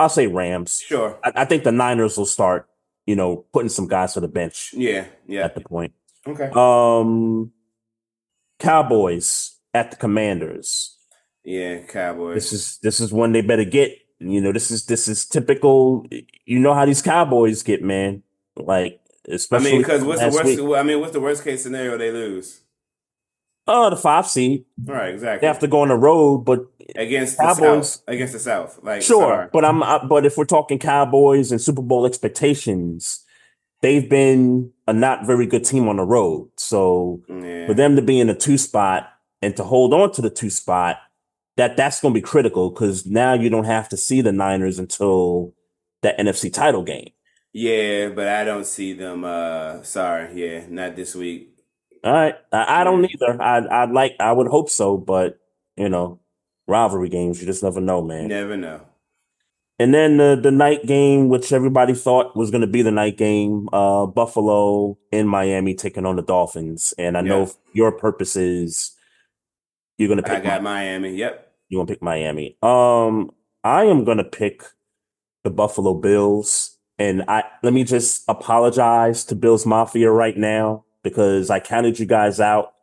[0.00, 0.80] I'll say Rams.
[0.84, 1.18] Sure.
[1.22, 2.68] I, I think the Niners will start,
[3.06, 5.06] you know, putting some guys to the bench Yeah.
[5.26, 5.44] Yeah.
[5.44, 5.92] at the point.
[6.26, 6.50] Okay.
[6.54, 7.52] Um,
[8.58, 10.96] Cowboys at the Commanders.
[11.44, 11.80] Yeah.
[11.86, 12.34] Cowboys.
[12.34, 13.96] This is this is one they better get.
[14.18, 16.06] You know, this is this is typical.
[16.44, 18.22] You know how these Cowboys get, man.
[18.56, 20.44] Like I especially mean, because what's the worst?
[20.60, 20.76] week.
[20.76, 21.96] I mean, what's the worst case scenario?
[21.96, 22.60] They lose.
[23.66, 24.64] Oh, the five seed.
[24.84, 25.14] Right.
[25.14, 25.40] Exactly.
[25.40, 28.02] They have to go on the road, but against the South.
[28.06, 28.78] Against the South.
[28.82, 33.24] Like Sure, but I'm uh, but if we're talking Cowboys and Super Bowl expectations,
[33.80, 36.50] they've been a not very good team on the road.
[36.56, 37.66] So Yeah.
[37.66, 39.08] for them to be in a two spot
[39.42, 40.98] and to hold on to the two spot,
[41.56, 44.78] that that's going to be critical because now you don't have to see the Niners
[44.78, 45.54] until
[46.02, 47.10] that NFC title game.
[47.52, 49.24] Yeah, but I don't see them.
[49.24, 51.48] Uh, sorry, yeah, not this week.
[52.04, 53.42] All right, I, I don't either.
[53.42, 55.38] I I'd like I would hope so, but
[55.76, 56.19] you know,
[56.70, 58.28] rivalry games you just never know, man.
[58.28, 58.80] Never know.
[59.78, 63.16] And then the the night game, which everybody thought was going to be the night
[63.16, 66.92] game, uh, Buffalo in Miami taking on the Dolphins.
[66.98, 67.46] And I know Yeah.
[67.46, 68.94] for your purposes,
[69.98, 70.38] you're going to pick.
[70.38, 71.14] I got Mi- Miami.
[71.16, 71.52] Yep.
[71.68, 72.56] you're going to pick Miami.
[72.62, 73.30] Um,
[73.64, 74.62] I am going to pick
[75.44, 81.48] the Buffalo Bills, and I let me just apologize to Bills Mafia right now because
[81.48, 82.74] I counted you guys out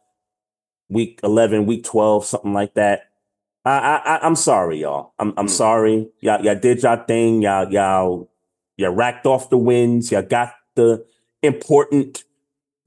[0.89, 3.06] week eleven, week twelve, something like that.
[3.67, 5.13] I, I, I- I'm sorry, y'all.
[5.19, 5.49] I'm, I'm Mm.
[5.49, 6.09] sorry.
[6.21, 7.41] Y'all, y'all did y'all thing.
[7.41, 8.29] Y'all, y'all,
[8.77, 10.11] y'all racked off the wins.
[10.11, 11.05] Y'all got the
[11.43, 12.23] important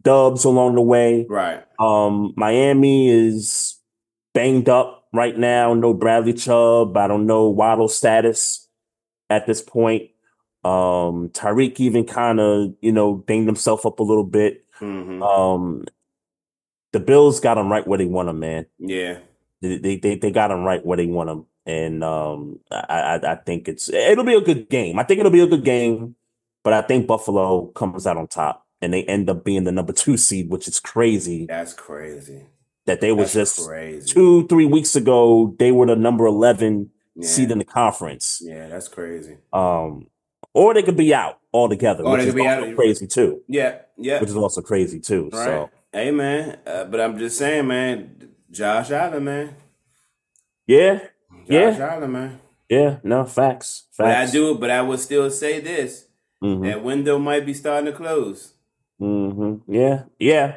[0.02, 1.26] dubs along the way.
[1.28, 1.62] Right.
[1.78, 3.78] Um, Miami is
[4.32, 5.74] banged up right now.
[5.74, 6.96] No Bradley Chubb.
[6.96, 8.66] I don't know Waddle's status
[9.28, 10.10] at this point.
[10.64, 14.64] Um, Tyreek even kind of, you know, dinged himself up a little bit.
[14.78, 15.84] hmm Um,
[16.92, 18.66] the Bills got him right where they want him, man.
[18.78, 19.18] Yeah.
[19.62, 22.78] They they they, got him right where they want him, and um, I,
[23.20, 24.98] I I think it's it'll be a good game.
[24.98, 26.16] I think it'll be a good game,
[26.64, 29.92] but I think Buffalo comes out on top, and they end up being the number
[30.04, 31.46] two seed, which is crazy.
[31.46, 32.46] That's crazy.
[32.86, 34.08] That they was That's just crazy.
[34.12, 37.28] two three weeks ago they were the number eleven Yeah.
[37.28, 38.40] seed in the conference.
[38.42, 39.36] Yeah, that's crazy.
[39.52, 40.06] Um,
[40.54, 42.76] or they could be out altogether, Or which they is be also out.
[42.76, 43.42] crazy too.
[43.46, 43.80] Yeah.
[43.98, 44.20] Yeah.
[44.20, 45.28] Which is also crazy too.
[45.32, 45.44] Right.
[45.44, 48.29] So Hey man, uh, but I'm just saying, man.
[48.50, 49.54] Josh Allen, man.
[50.66, 50.98] yeah,
[51.48, 51.88] Josh Yeah.
[51.94, 52.40] Allen, man.
[52.68, 54.32] yeah, no facts, But I facts.
[54.32, 54.54] do.
[54.56, 56.06] But I would still say this:
[56.42, 56.64] Mhm.
[56.66, 58.54] that window might be starting to close.
[59.00, 59.72] Mm-hmm.
[59.72, 60.56] Yeah, yeah,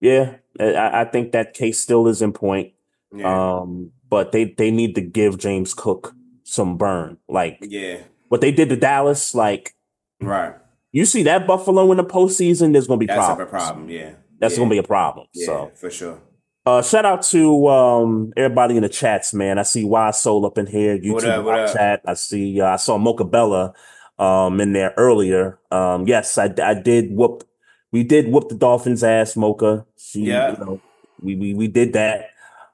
[0.00, 0.36] yeah.
[0.58, 2.72] I, I think that case still is in point.
[3.14, 3.58] Yeah.
[3.60, 7.18] Um, but they they need to give James Cook some burn.
[7.28, 7.98] Like yeah.
[8.28, 9.34] what they did to Dallas.
[9.34, 9.74] Like
[10.20, 10.54] Right.
[10.92, 13.48] you see that Buffalo in the postseason, there's gonna be That's problems.
[13.48, 13.88] a problem.
[13.90, 14.12] Yeah.
[14.38, 14.58] That's yeah.
[14.60, 15.26] gonna be a problem.
[15.34, 16.20] Yeah, So for sure.
[16.66, 19.58] Uh shout out to um everybody in the chats, man.
[19.58, 22.00] I see Y Soul up in here, YouTube What up, what chat.
[22.04, 23.72] I see uh, I saw Mocha Bella
[24.18, 25.58] um in there earlier.
[25.70, 27.44] Um yes, I I did whoop
[27.92, 29.86] we did whoop the Dolphins ass, Mocha.
[29.96, 30.52] She, Yeah.
[30.52, 30.82] you know,
[31.22, 32.30] we, we we did that.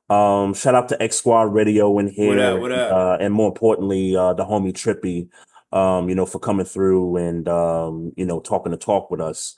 [0.09, 2.29] Um shout out to X Squad Radio in here.
[2.29, 2.93] What up, what up?
[2.93, 5.29] Uh, and more importantly, uh the homie Trippy,
[5.77, 9.55] um, you know, for coming through and um, you know, talking to talk with us.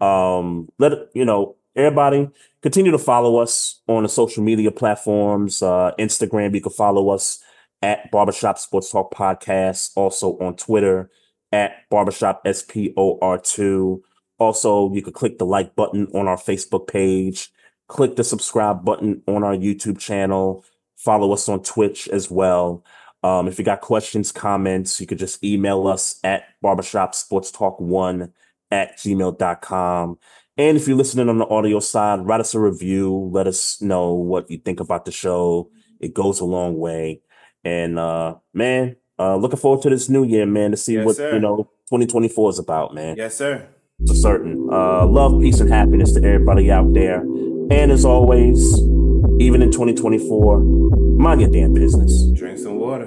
[0.00, 2.28] Um, let it, you know, everybody
[2.64, 5.62] continue to follow us on the social media platforms.
[5.62, 7.38] Uh, Instagram, you can follow us
[7.82, 9.90] at Barbershop Sports Talk Podcast.
[9.96, 11.10] Also on Twitter
[11.52, 14.00] at Barbershop SPOR2.
[14.38, 17.52] Also, you can click the like button on our Facebook page,
[17.88, 20.64] click the subscribe button on our YouTube channel,
[20.96, 22.82] follow us on Twitch as well.
[23.22, 27.78] Um, if you got questions, comments, you could just email us at barbershop sports talk
[27.78, 28.32] one
[28.70, 30.18] at gmail.com.
[30.56, 33.28] And if you're listening on the audio side, write us a review.
[33.32, 35.70] Let us know what you think about the show.
[36.00, 37.22] It goes a long way.
[37.64, 41.16] And uh man, uh looking forward to this new year, man, to see Yes, what
[41.16, 41.34] sir.
[41.34, 43.16] you know 2024 is about, man.
[43.16, 43.66] Yes, sir.
[44.06, 44.68] For certain.
[44.70, 47.20] Uh love, peace, and happiness to everybody out there.
[47.70, 48.78] And as always,
[49.40, 52.26] even in 2024, mind your damn business.
[52.34, 53.06] Drink some water.